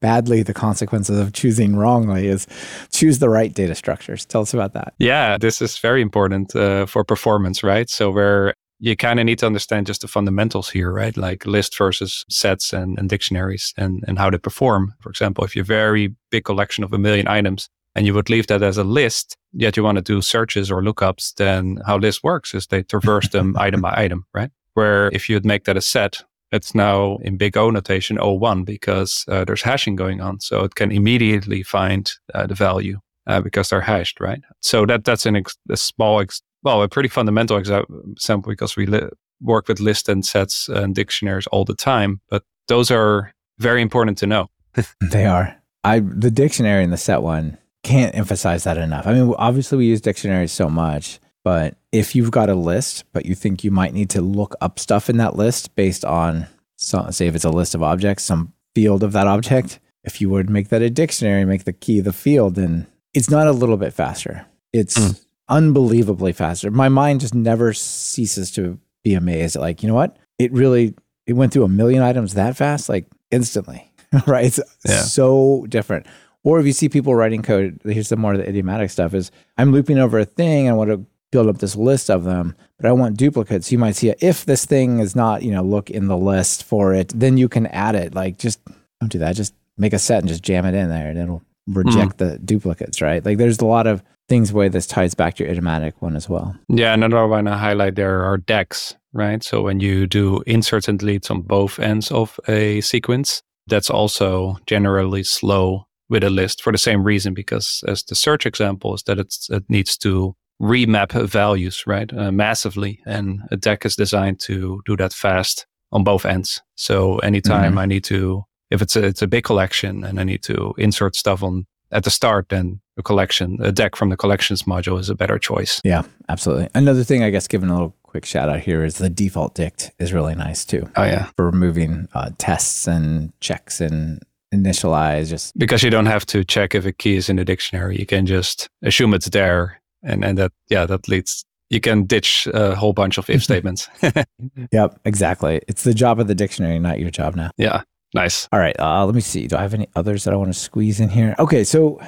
badly 0.00 0.42
the 0.42 0.52
consequences 0.52 1.16
of 1.16 1.32
choosing 1.32 1.76
wrongly. 1.76 2.26
Is 2.26 2.48
choose 2.90 3.20
the 3.20 3.28
right 3.28 3.54
data 3.54 3.74
structures. 3.76 4.24
Tell 4.24 4.40
us 4.40 4.52
about 4.52 4.72
that. 4.72 4.94
Yeah, 4.98 5.38
this 5.38 5.62
is 5.62 5.78
very 5.78 6.02
important 6.02 6.56
uh, 6.56 6.86
for 6.86 7.04
performance, 7.04 7.62
right? 7.62 7.88
So 7.88 8.10
where 8.10 8.54
you 8.80 8.96
kind 8.96 9.20
of 9.20 9.26
need 9.26 9.38
to 9.38 9.46
understand 9.46 9.86
just 9.86 10.00
the 10.00 10.08
fundamentals 10.08 10.70
here, 10.70 10.90
right? 10.90 11.16
Like 11.16 11.46
list 11.46 11.78
versus 11.78 12.24
sets 12.28 12.72
and, 12.72 12.98
and 12.98 13.08
dictionaries 13.08 13.72
and, 13.76 14.02
and 14.08 14.18
how 14.18 14.28
they 14.28 14.38
perform. 14.38 14.94
For 14.98 15.08
example, 15.08 15.44
if 15.44 15.54
you 15.54 15.60
have 15.60 15.70
a 15.70 15.74
very 15.74 16.14
big 16.30 16.44
collection 16.44 16.82
of 16.82 16.92
a 16.92 16.98
million 16.98 17.28
items 17.28 17.68
and 17.94 18.06
you 18.06 18.14
would 18.14 18.28
leave 18.28 18.48
that 18.48 18.62
as 18.62 18.76
a 18.76 18.82
list, 18.82 19.36
yet 19.52 19.76
you 19.76 19.84
want 19.84 19.98
to 19.98 20.02
do 20.02 20.20
searches 20.20 20.68
or 20.68 20.82
lookups, 20.82 21.32
then 21.36 21.78
how 21.86 21.96
list 21.96 22.24
works 22.24 22.54
is 22.54 22.66
they 22.66 22.82
traverse 22.82 23.28
them 23.28 23.54
item 23.58 23.80
by 23.80 23.94
item, 23.96 24.26
right? 24.34 24.50
Where 24.74 25.08
if 25.12 25.30
you'd 25.30 25.46
make 25.46 25.64
that 25.64 25.76
a 25.76 25.80
set, 25.80 26.24
it's 26.54 26.74
now 26.74 27.18
in 27.22 27.36
big 27.36 27.56
O 27.56 27.70
notation 27.70 28.16
O1 28.16 28.64
because 28.64 29.24
uh, 29.28 29.44
there's 29.44 29.62
hashing 29.62 29.96
going 29.96 30.20
on. 30.20 30.40
So 30.40 30.64
it 30.64 30.74
can 30.74 30.92
immediately 30.92 31.62
find 31.62 32.10
uh, 32.32 32.46
the 32.46 32.54
value 32.54 33.00
uh, 33.26 33.40
because 33.40 33.70
they're 33.70 33.80
hashed, 33.80 34.20
right? 34.20 34.40
So 34.60 34.86
that 34.86 35.04
that's 35.04 35.26
an 35.26 35.36
ex- 35.36 35.58
a 35.68 35.76
small, 35.76 36.20
ex- 36.20 36.42
well, 36.62 36.82
a 36.82 36.88
pretty 36.88 37.08
fundamental 37.08 37.56
example 37.56 38.50
because 38.52 38.76
we 38.76 38.86
li- 38.86 39.08
work 39.40 39.68
with 39.68 39.80
lists 39.80 40.08
and 40.08 40.24
sets 40.24 40.68
and 40.68 40.94
dictionaries 40.94 41.46
all 41.48 41.64
the 41.64 41.74
time. 41.74 42.20
But 42.30 42.44
those 42.68 42.90
are 42.90 43.32
very 43.58 43.82
important 43.82 44.18
to 44.18 44.26
know. 44.26 44.50
They 45.00 45.26
are. 45.26 45.56
I 45.82 46.00
the 46.00 46.30
dictionary 46.30 46.82
and 46.82 46.92
the 46.92 46.96
set 46.96 47.22
one 47.22 47.58
can't 47.82 48.14
emphasize 48.14 48.64
that 48.64 48.78
enough. 48.78 49.06
I 49.06 49.12
mean, 49.12 49.34
obviously 49.36 49.78
we 49.78 49.86
use 49.86 50.00
dictionaries 50.00 50.52
so 50.52 50.70
much, 50.70 51.20
but 51.44 51.76
if 51.92 52.16
you've 52.16 52.30
got 52.32 52.48
a 52.50 52.54
list, 52.54 53.04
but 53.12 53.24
you 53.26 53.34
think 53.36 53.62
you 53.62 53.70
might 53.70 53.94
need 53.94 54.10
to 54.10 54.20
look 54.20 54.56
up 54.60 54.78
stuff 54.80 55.08
in 55.08 55.18
that 55.18 55.36
list 55.36 55.74
based 55.76 56.04
on, 56.04 56.46
so, 56.76 57.08
say, 57.10 57.26
if 57.28 57.34
it's 57.36 57.44
a 57.44 57.50
list 57.50 57.74
of 57.76 57.82
objects, 57.82 58.24
some 58.24 58.52
field 58.74 59.02
of 59.04 59.12
that 59.12 59.26
object, 59.28 59.78
if 60.02 60.20
you 60.20 60.28
would 60.30 60.50
make 60.50 60.68
that 60.70 60.82
a 60.82 60.90
dictionary, 60.90 61.44
make 61.44 61.64
the 61.64 61.72
key 61.72 62.00
the 62.00 62.12
field, 62.12 62.56
then 62.56 62.86
it's 63.12 63.30
not 63.30 63.46
a 63.46 63.52
little 63.52 63.76
bit 63.76 63.92
faster. 63.94 64.44
It's 64.72 64.98
Mm. 64.98 65.20
unbelievably 65.48 66.32
faster. 66.32 66.70
My 66.70 66.88
mind 66.88 67.20
just 67.20 67.34
never 67.34 67.72
ceases 67.72 68.50
to 68.52 68.78
be 69.04 69.14
amazed. 69.14 69.56
Like, 69.56 69.82
you 69.82 69.88
know 69.88 69.94
what? 69.94 70.16
It 70.38 70.52
really 70.52 70.94
it 71.26 71.32
went 71.34 71.52
through 71.54 71.64
a 71.64 71.68
million 71.68 72.02
items 72.02 72.34
that 72.34 72.54
fast, 72.56 72.88
like 72.90 73.06
instantly. 73.30 73.90
right? 74.26 74.44
It's 74.46 74.60
Yeah. 74.86 75.00
so 75.02 75.64
different. 75.70 76.06
Or 76.42 76.60
if 76.60 76.66
you 76.66 76.72
see 76.74 76.90
people 76.90 77.14
writing 77.14 77.40
code, 77.40 77.80
here's 77.84 78.08
some 78.08 78.20
more 78.20 78.32
of 78.34 78.38
the 78.38 78.46
idiomatic 78.48 78.90
stuff 78.90 79.14
is 79.14 79.30
I'm 79.56 79.72
looping 79.72 79.98
over 79.98 80.18
a 80.18 80.26
thing, 80.26 80.68
I 80.68 80.74
want 80.74 80.90
to 80.90 81.06
build 81.34 81.48
up 81.48 81.58
this 81.58 81.74
list 81.74 82.10
of 82.10 82.22
them, 82.22 82.54
but 82.78 82.88
I 82.88 82.92
want 82.92 83.16
duplicates. 83.16 83.72
You 83.72 83.78
might 83.78 83.96
see 83.96 84.10
a, 84.10 84.14
if 84.20 84.44
this 84.44 84.64
thing 84.64 85.00
is 85.00 85.16
not, 85.16 85.42
you 85.42 85.50
know, 85.50 85.64
look 85.64 85.90
in 85.90 86.06
the 86.06 86.16
list 86.16 86.62
for 86.62 86.94
it, 86.94 87.08
then 87.08 87.36
you 87.36 87.48
can 87.48 87.66
add 87.66 87.96
it. 87.96 88.14
Like 88.14 88.38
just 88.38 88.60
don't 89.00 89.10
do 89.10 89.18
that. 89.18 89.34
Just 89.34 89.52
make 89.76 89.92
a 89.92 89.98
set 89.98 90.20
and 90.20 90.28
just 90.28 90.44
jam 90.44 90.64
it 90.64 90.74
in 90.74 90.88
there 90.88 91.08
and 91.10 91.18
it'll 91.18 91.42
reject 91.66 92.20
hmm. 92.20 92.24
the 92.24 92.38
duplicates, 92.38 93.02
right? 93.02 93.24
Like 93.24 93.38
there's 93.38 93.58
a 93.58 93.66
lot 93.66 93.88
of 93.88 94.00
things 94.28 94.52
where 94.52 94.68
this 94.68 94.86
ties 94.86 95.14
back 95.14 95.34
to 95.34 95.42
your 95.42 95.50
idiomatic 95.50 96.00
one 96.00 96.14
as 96.14 96.28
well. 96.28 96.54
Yeah, 96.68 96.94
another 96.94 97.26
one 97.26 97.48
I 97.48 97.58
highlight 97.58 97.96
there 97.96 98.22
are 98.22 98.38
deques, 98.38 98.94
right? 99.12 99.42
So 99.42 99.62
when 99.62 99.80
you 99.80 100.06
do 100.06 100.40
inserts 100.46 100.86
and 100.86 101.00
deletes 101.00 101.32
on 101.32 101.42
both 101.42 101.80
ends 101.80 102.12
of 102.12 102.38
a 102.46 102.80
sequence, 102.80 103.42
that's 103.66 103.90
also 103.90 104.56
generally 104.66 105.24
slow 105.24 105.88
with 106.08 106.22
a 106.22 106.30
list 106.30 106.62
for 106.62 106.70
the 106.70 106.78
same 106.78 107.02
reason, 107.02 107.34
because 107.34 107.82
as 107.88 108.04
the 108.04 108.14
search 108.14 108.46
example 108.46 108.94
is 108.94 109.02
that 109.02 109.18
it's, 109.18 109.50
it 109.50 109.64
needs 109.68 109.98
to 109.98 110.36
remap 110.62 111.12
values, 111.28 111.84
right? 111.86 112.12
Uh, 112.12 112.30
massively. 112.32 113.00
And 113.06 113.40
a 113.50 113.56
deque 113.56 113.86
is 113.86 113.96
designed 113.96 114.40
to 114.40 114.80
do 114.86 114.96
that 114.96 115.12
fast 115.12 115.66
on 115.92 116.04
both 116.04 116.24
ends. 116.24 116.62
So 116.76 117.18
anytime 117.18 117.74
Mhm. 117.74 117.78
I 117.78 117.86
need 117.86 118.04
to, 118.04 118.44
if 118.70 118.80
it's 118.82 118.96
a, 118.96 119.04
it's 119.04 119.22
a 119.22 119.26
big 119.26 119.44
collection 119.44 120.04
and 120.04 120.18
I 120.20 120.24
need 120.24 120.42
to 120.44 120.74
insert 120.78 121.16
stuff 121.16 121.42
on 121.42 121.66
at 121.92 122.02
the 122.04 122.10
start, 122.10 122.48
then 122.48 122.80
a 122.96 123.02
collection, 123.02 123.58
a 123.62 123.72
deque 123.72 123.94
from 123.96 124.08
the 124.10 124.16
collections 124.16 124.62
module 124.64 124.98
is 124.98 125.10
a 125.10 125.14
better 125.14 125.38
choice. 125.38 125.80
Yeah, 125.84 126.02
absolutely. 126.28 126.68
Another 126.74 127.04
thing, 127.04 127.22
I 127.22 127.30
guess, 127.30 127.46
giving 127.46 127.68
a 127.68 127.72
little 127.74 127.94
quick 128.02 128.24
shout 128.24 128.48
out 128.48 128.60
here 128.60 128.84
is 128.84 128.98
the 128.98 129.10
default 129.10 129.54
dict 129.54 129.90
is 129.98 130.12
really 130.12 130.34
nice 130.34 130.64
too 130.64 130.88
Oh 130.96 131.04
yeah. 131.04 131.26
for 131.36 131.46
removing 131.46 132.08
uh, 132.14 132.30
tests 132.38 132.86
and 132.88 133.32
checks 133.40 133.80
and 133.80 134.20
initialize. 134.54 135.28
Just 135.28 135.56
because 135.58 135.82
you 135.82 135.90
don't 135.90 136.06
have 136.06 136.24
to 136.26 136.44
check 136.44 136.74
if 136.74 136.84
a 136.86 136.92
key 136.92 137.16
is 137.16 137.28
in 137.28 137.36
the 137.36 137.44
dictionary. 137.44 137.98
You 137.98 138.06
can 138.06 138.26
just 138.26 138.68
assume 138.82 139.14
it's 139.14 139.28
there, 139.30 139.80
and 140.04 140.24
and 140.24 140.38
that 140.38 140.52
yeah, 140.68 140.86
that 140.86 141.08
leads. 141.08 141.44
You 141.70 141.80
can 141.80 142.04
ditch 142.04 142.46
a 142.52 142.74
whole 142.74 142.92
bunch 142.92 143.18
of 143.18 143.28
if 143.28 143.42
statements. 143.50 143.88
yep, 144.72 145.00
exactly. 145.04 145.62
It's 145.66 145.82
the 145.82 145.94
job 145.94 146.20
of 146.20 146.28
the 146.28 146.34
dictionary, 146.34 146.78
not 146.78 147.00
your 147.00 147.10
job 147.10 147.34
now. 147.34 147.50
yeah, 147.56 147.82
nice. 148.14 148.48
All 148.52 148.60
right, 148.60 148.78
uh, 148.78 149.04
let 149.04 149.14
me 149.14 149.20
see. 149.20 149.46
Do 149.46 149.56
I 149.56 149.62
have 149.62 149.74
any 149.74 149.88
others 149.96 150.24
that 150.24 150.34
I 150.34 150.36
want 150.36 150.52
to 150.52 150.58
squeeze 150.58 151.00
in 151.00 151.08
here? 151.08 151.34
Okay, 151.38 151.64
so 151.64 152.00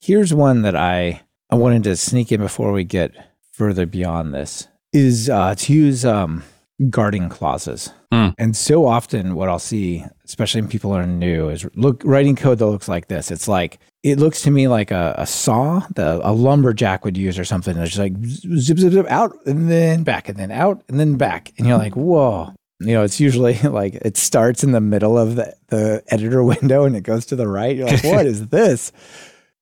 here's 0.00 0.34
one 0.34 0.62
that 0.62 0.76
I 0.76 1.22
I 1.50 1.54
wanted 1.54 1.84
to 1.84 1.96
sneak 1.96 2.32
in 2.32 2.40
before 2.40 2.72
we 2.72 2.84
get 2.84 3.12
further 3.52 3.86
beyond 3.86 4.34
this 4.34 4.66
is 4.92 5.30
uh, 5.30 5.54
to 5.54 5.72
use 5.72 6.04
um, 6.04 6.42
guarding 6.90 7.28
clauses. 7.28 7.92
Hmm. 8.12 8.28
And 8.38 8.56
so 8.56 8.86
often, 8.86 9.34
what 9.34 9.48
I'll 9.48 9.58
see, 9.58 10.04
especially 10.24 10.62
when 10.62 10.70
people 10.70 10.92
are 10.92 11.06
new, 11.06 11.48
is 11.48 11.66
look 11.74 12.02
writing 12.04 12.36
code 12.36 12.58
that 12.58 12.66
looks 12.66 12.88
like 12.88 13.08
this. 13.08 13.30
It's 13.30 13.48
like 13.48 13.78
it 14.02 14.18
looks 14.18 14.42
to 14.42 14.50
me 14.50 14.68
like 14.68 14.90
a, 14.90 15.14
a 15.18 15.26
saw 15.26 15.80
that 15.94 16.20
a 16.22 16.32
lumberjack 16.32 17.04
would 17.04 17.16
use 17.16 17.38
or 17.38 17.44
something. 17.44 17.76
It's 17.76 17.96
just 17.96 17.98
like 17.98 18.16
zip, 18.24 18.78
zip, 18.78 18.92
zip, 18.92 19.06
out 19.08 19.34
and 19.46 19.70
then 19.70 20.02
back 20.02 20.28
and 20.28 20.38
then 20.38 20.50
out 20.50 20.82
and 20.88 20.98
then 20.98 21.16
back, 21.16 21.52
and 21.58 21.66
you're 21.66 21.78
like, 21.78 21.96
whoa. 21.96 22.52
You 22.80 22.92
know, 22.92 23.02
it's 23.04 23.20
usually 23.20 23.58
like 23.62 23.94
it 23.94 24.16
starts 24.16 24.64
in 24.64 24.72
the 24.72 24.80
middle 24.80 25.16
of 25.16 25.36
the, 25.36 25.54
the 25.68 26.02
editor 26.08 26.42
window 26.44 26.84
and 26.84 26.96
it 26.96 27.02
goes 27.02 27.26
to 27.26 27.36
the 27.36 27.48
right. 27.48 27.76
You're 27.76 27.86
like, 27.86 28.04
what 28.04 28.26
is 28.34 28.48
this? 28.48 28.92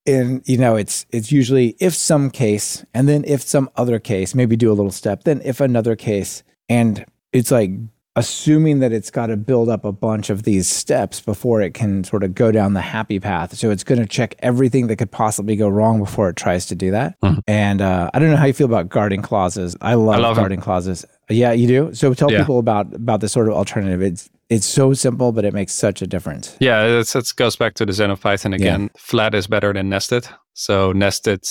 And 0.05 0.41
you 0.45 0.57
know, 0.57 0.75
it's 0.75 1.05
it's 1.11 1.31
usually 1.31 1.77
if 1.79 1.93
some 1.93 2.29
case, 2.29 2.83
and 2.93 3.07
then 3.07 3.23
if 3.25 3.41
some 3.41 3.69
other 3.77 3.99
case, 3.99 4.35
maybe 4.35 4.57
do 4.57 4.69
a 4.69 4.73
little 4.73 4.91
step, 4.91 5.23
then 5.23 5.41
if 5.45 5.61
another 5.61 5.95
case, 5.95 6.43
and 6.69 7.05
it's 7.31 7.51
like 7.51 7.71
assuming 8.15 8.77
that 8.79 8.91
it's 8.91 9.09
got 9.09 9.27
to 9.27 9.35
build 9.35 9.69
up 9.69 9.83
a 9.83 9.91
bunch 9.91 10.29
of 10.29 10.43
these 10.43 10.69
steps 10.69 11.19
before 11.19 11.61
it 11.61 11.73
can 11.73 12.03
sort 12.03 12.23
of 12.23 12.35
go 12.35 12.51
down 12.51 12.73
the 12.73 12.81
happy 12.81 13.19
path. 13.19 13.55
So 13.57 13.71
it's 13.71 13.83
going 13.83 13.99
to 13.99 14.05
check 14.05 14.35
everything 14.39 14.85
that 14.87 14.97
could 14.97 15.09
possibly 15.09 15.55
go 15.55 15.67
wrong 15.67 15.97
before 15.97 16.29
it 16.29 16.35
tries 16.35 16.67
to 16.67 16.75
do 16.75 16.91
that. 16.91 17.19
Mhm. 17.21 17.39
And 17.47 17.81
uh, 17.81 18.11
I 18.13 18.19
don't 18.19 18.29
know 18.29 18.37
how 18.37 18.45
you 18.45 18.53
feel 18.53 18.67
about 18.67 18.89
guarding 18.89 19.23
clauses. 19.23 19.75
I 19.81 19.95
love, 19.95 20.19
love 20.19 20.37
'em. 20.37 20.43
guarding 20.43 20.59
clauses. 20.61 21.05
Yeah, 21.27 21.53
you 21.53 21.67
do. 21.67 21.93
So 21.95 22.13
tell 22.13 22.31
Yeah. 22.31 22.39
people 22.41 22.59
about 22.59 22.93
about 22.93 23.19
this 23.21 23.31
sort 23.31 23.47
of 23.47 23.55
alternative. 23.55 24.03
It's 24.03 24.29
it's 24.49 24.67
so 24.67 24.93
simple, 24.93 25.31
but 25.31 25.43
it 25.43 25.53
makes 25.55 25.73
such 25.73 26.03
a 26.03 26.05
difference. 26.07 26.55
Yeah, 26.59 26.83
it's, 26.99 27.15
it 27.15 27.33
goes 27.35 27.55
back 27.55 27.73
to 27.75 27.85
the 27.85 27.93
Zen 27.93 28.11
of 28.11 28.21
Python 28.21 28.53
again. 28.53 28.91
Flat 28.95 29.33
is 29.33 29.47
better 29.47 29.73
than 29.73 29.89
nested. 29.89 30.27
So 30.53 30.91
nested, 30.91 31.43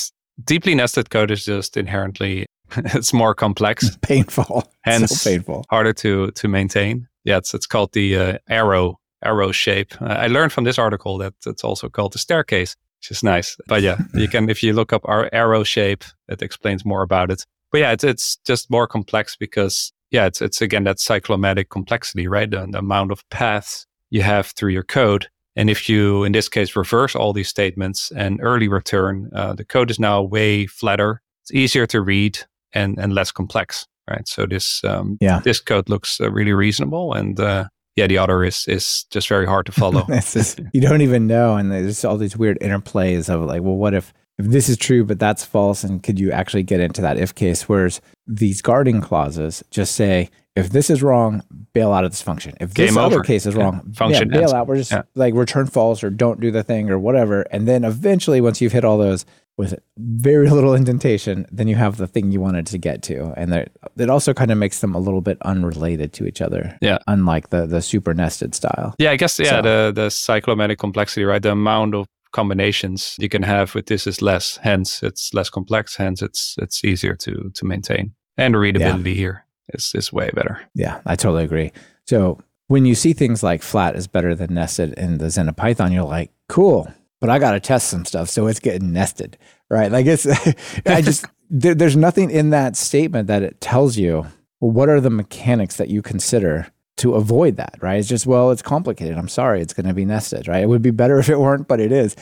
deeply 0.44 0.76
nested 0.76 1.10
code 1.10 1.32
is 1.32 1.44
just 1.44 1.76
inherently 1.76 2.46
it's 2.94 3.12
more 3.12 3.34
complex, 3.34 3.96
Painful. 4.02 4.64
Hence- 4.82 5.20
so 5.20 5.30
painful. 5.30 5.64
harder 5.70 5.92
to 5.94 6.30
to 6.32 6.48
maintain. 6.48 7.08
Yeah, 7.24 7.38
it's 7.38 7.54
it's 7.54 7.66
called 7.66 7.92
the 7.92 8.16
uh, 8.16 8.38
arrow 8.48 8.98
arrow 9.24 9.52
shape. 9.52 9.92
Uh, 10.00 10.06
I 10.06 10.26
learned 10.26 10.52
from 10.52 10.64
this 10.64 10.78
article 10.78 11.18
that 11.18 11.34
it's 11.46 11.64
also 11.64 11.88
called 11.88 12.12
the 12.12 12.18
staircase, 12.18 12.76
which 13.00 13.10
is 13.10 13.22
nice. 13.22 13.56
But 13.68 13.82
yeah, 13.82 13.98
you 14.14 14.28
can 14.28 14.48
if 14.50 14.62
you 14.62 14.72
look 14.72 14.92
up 14.92 15.02
our 15.04 15.28
arrow 15.32 15.62
shape, 15.64 16.04
it 16.28 16.42
explains 16.42 16.84
more 16.84 17.02
about 17.02 17.30
it. 17.30 17.46
But 17.70 17.80
yeah, 17.80 17.92
it's 17.92 18.04
it's 18.04 18.36
just 18.44 18.70
more 18.70 18.86
complex 18.86 19.36
because 19.36 19.92
yeah, 20.10 20.26
it's 20.26 20.42
it's 20.42 20.60
again 20.60 20.84
that 20.84 20.98
cyclomatic 20.98 21.68
complexity, 21.70 22.26
right? 22.28 22.50
The, 22.50 22.66
the 22.70 22.78
amount 22.78 23.12
of 23.12 23.28
paths 23.30 23.86
you 24.10 24.22
have 24.22 24.46
through 24.48 24.72
your 24.72 24.84
code. 24.84 25.28
And 25.54 25.68
if 25.68 25.86
you, 25.88 26.24
in 26.24 26.32
this 26.32 26.48
case, 26.48 26.74
reverse 26.76 27.14
all 27.14 27.32
these 27.34 27.48
statements 27.48 28.10
and 28.16 28.40
early 28.42 28.68
return, 28.68 29.30
uh, 29.34 29.54
the 29.54 29.64
code 29.66 29.90
is 29.90 29.98
now 30.00 30.22
way 30.22 30.66
flatter. 30.66 31.20
It's 31.42 31.52
easier 31.52 31.86
to 31.88 32.00
read 32.00 32.38
and 32.74 32.98
and 32.98 33.14
less 33.14 33.30
complex, 33.32 33.86
right? 34.10 34.26
So 34.28 34.46
this 34.46 34.82
um, 34.84 35.18
Yeah. 35.20 35.40
this 35.44 35.60
code 35.60 35.88
looks 35.88 36.20
uh, 36.20 36.30
really 36.30 36.52
reasonable, 36.52 37.12
and 37.14 37.38
uh, 37.40 37.64
yeah, 37.96 38.06
the 38.06 38.18
other 38.18 38.44
is 38.44 38.66
is 38.68 39.04
just 39.10 39.28
very 39.28 39.46
hard 39.46 39.66
to 39.66 39.72
follow. 39.72 40.06
Just- 40.08 40.60
you 40.72 40.80
don't 40.80 41.02
even 41.02 41.26
know, 41.26 41.56
and 41.56 41.70
there's 41.70 42.04
all 42.04 42.16
these 42.16 42.36
weird 42.36 42.58
interplays 42.60 43.28
of 43.28 43.42
like, 43.42 43.62
well, 43.62 43.76
what 43.76 43.94
if 43.94 44.12
if 44.38 44.46
this 44.46 44.68
is 44.70 44.76
true 44.78 45.04
but 45.04 45.18
that's 45.18 45.44
false, 45.44 45.84
and 45.84 46.02
could 46.02 46.18
you 46.18 46.32
actually 46.32 46.62
get 46.62 46.80
into 46.80 47.02
that 47.02 47.18
if 47.18 47.34
case? 47.34 47.68
Whereas 47.68 48.00
these 48.26 48.62
guarding 48.62 49.00
clauses 49.02 49.62
just 49.70 49.94
say 49.94 50.30
if 50.56 50.68
this 50.70 50.90
is 50.90 51.02
wrong, 51.02 51.42
bail 51.72 51.92
out 51.92 52.04
of 52.04 52.10
this 52.10 52.20
function. 52.22 52.54
If 52.60 52.74
this 52.74 52.90
Game 52.90 52.98
other 52.98 53.16
over. 53.16 53.24
case 53.24 53.46
is 53.46 53.54
Yeah. 53.54 53.62
wrong, 53.64 53.92
Function 53.94 54.28
yeah, 54.28 54.34
bail 54.34 54.40
ends. 54.42 54.52
out. 54.52 54.66
We're 54.66 54.76
just 54.76 54.90
Yeah. 54.92 55.02
like 55.14 55.32
return 55.34 55.66
false 55.66 56.02
or 56.04 56.10
don't 56.10 56.40
do 56.40 56.50
the 56.50 56.62
thing 56.62 56.90
or 56.90 56.98
whatever, 56.98 57.42
and 57.50 57.66
then 57.68 57.84
eventually 57.84 58.40
once 58.42 58.60
you've 58.60 58.72
hit 58.72 58.84
all 58.84 58.98
those, 58.98 59.24
with 59.59 59.78
very 59.98 60.48
little 60.50 60.74
indentation, 60.74 61.46
then 61.50 61.68
you 61.68 61.76
have 61.76 61.96
the 61.96 62.07
thing 62.07 62.32
you 62.32 62.40
wanted 62.40 62.66
to 62.66 62.78
get 62.78 63.03
to, 63.05 63.32
and 63.36 63.53
that 63.53 63.70
it 63.96 64.09
also 64.09 64.32
kind 64.32 64.50
of 64.50 64.59
makes 64.59 64.80
them 64.80 64.94
a 64.94 64.98
little 64.98 65.20
bit 65.20 65.38
unrelated 65.42 66.12
to 66.14 66.26
each 66.26 66.40
other. 66.40 66.78
Yeah, 66.80 66.98
unlike 67.07 67.50
the 67.50 67.66
the 67.66 67.82
super 67.82 68.14
nested 68.14 68.55
style. 68.55 68.94
Yeah, 68.98 69.11
I 69.11 69.16
guess 69.16 69.38
yeah 69.38 69.50
so. 69.50 69.62
the 69.62 69.92
the 69.94 70.09
cyclomatic 70.09 70.78
complexity, 70.78 71.24
right? 71.24 71.42
The 71.42 71.53
amount 71.53 71.94
of 71.94 72.07
combinations 72.32 73.14
you 73.18 73.28
can 73.28 73.42
have 73.42 73.74
with 73.74 73.86
this 73.86 74.07
is 74.07 74.22
less, 74.22 74.57
hence 74.62 75.03
it's 75.03 75.34
less 75.34 75.50
complex, 75.50 75.96
hence 75.96 76.22
it's 76.22 76.57
it's 76.59 76.84
easier 76.84 77.14
to 77.16 77.50
to 77.55 77.64
maintain, 77.64 78.14
and 78.36 78.57
readability 78.57 79.11
yeah. 79.11 79.16
here 79.16 79.44
is 79.74 79.92
is 79.94 80.12
way 80.12 80.30
better. 80.34 80.61
Yeah, 80.74 81.00
I 81.05 81.16
totally 81.16 81.44
agree. 81.44 81.72
So 82.07 82.40
when 82.68 82.86
you 82.86 82.94
see 82.94 83.12
things 83.12 83.42
like 83.42 83.62
flat 83.62 83.96
is 83.96 84.07
better 84.07 84.34
than 84.34 84.55
nested 84.55 84.94
in 84.94 85.18
the 85.18 85.28
Zen 85.28 85.50
of 85.50 85.57
Python, 85.57 85.92
you're 85.92 86.05
like, 86.05 86.30
cool 86.48 86.88
but 87.22 87.30
I 87.30 87.38
got 87.38 87.52
to 87.52 87.60
test 87.60 87.88
some 87.88 88.04
stuff. 88.04 88.28
So 88.28 88.48
it's 88.48 88.58
getting 88.58 88.92
nested, 88.92 89.38
right? 89.70 89.92
Like 89.92 90.06
it's, 90.06 90.26
I 90.86 91.00
just, 91.00 91.24
there, 91.50 91.72
there's 91.72 91.96
nothing 91.96 92.32
in 92.32 92.50
that 92.50 92.74
statement 92.74 93.28
that 93.28 93.44
it 93.44 93.60
tells 93.60 93.96
you 93.96 94.26
well, 94.60 94.72
what 94.72 94.88
are 94.88 95.00
the 95.00 95.08
mechanics 95.08 95.76
that 95.76 95.88
you 95.88 96.02
consider 96.02 96.66
to 96.96 97.14
avoid 97.14 97.56
that, 97.58 97.76
right? 97.80 98.00
It's 98.00 98.08
just, 98.08 98.26
well, 98.26 98.50
it's 98.50 98.60
complicated. 98.60 99.16
I'm 99.16 99.28
sorry, 99.28 99.60
it's 99.60 99.72
going 99.72 99.86
to 99.86 99.94
be 99.94 100.04
nested, 100.04 100.48
right? 100.48 100.64
It 100.64 100.68
would 100.68 100.82
be 100.82 100.90
better 100.90 101.18
if 101.20 101.28
it 101.28 101.38
weren't, 101.38 101.68
but 101.68 101.78
it 101.78 101.92
is. 101.92 102.16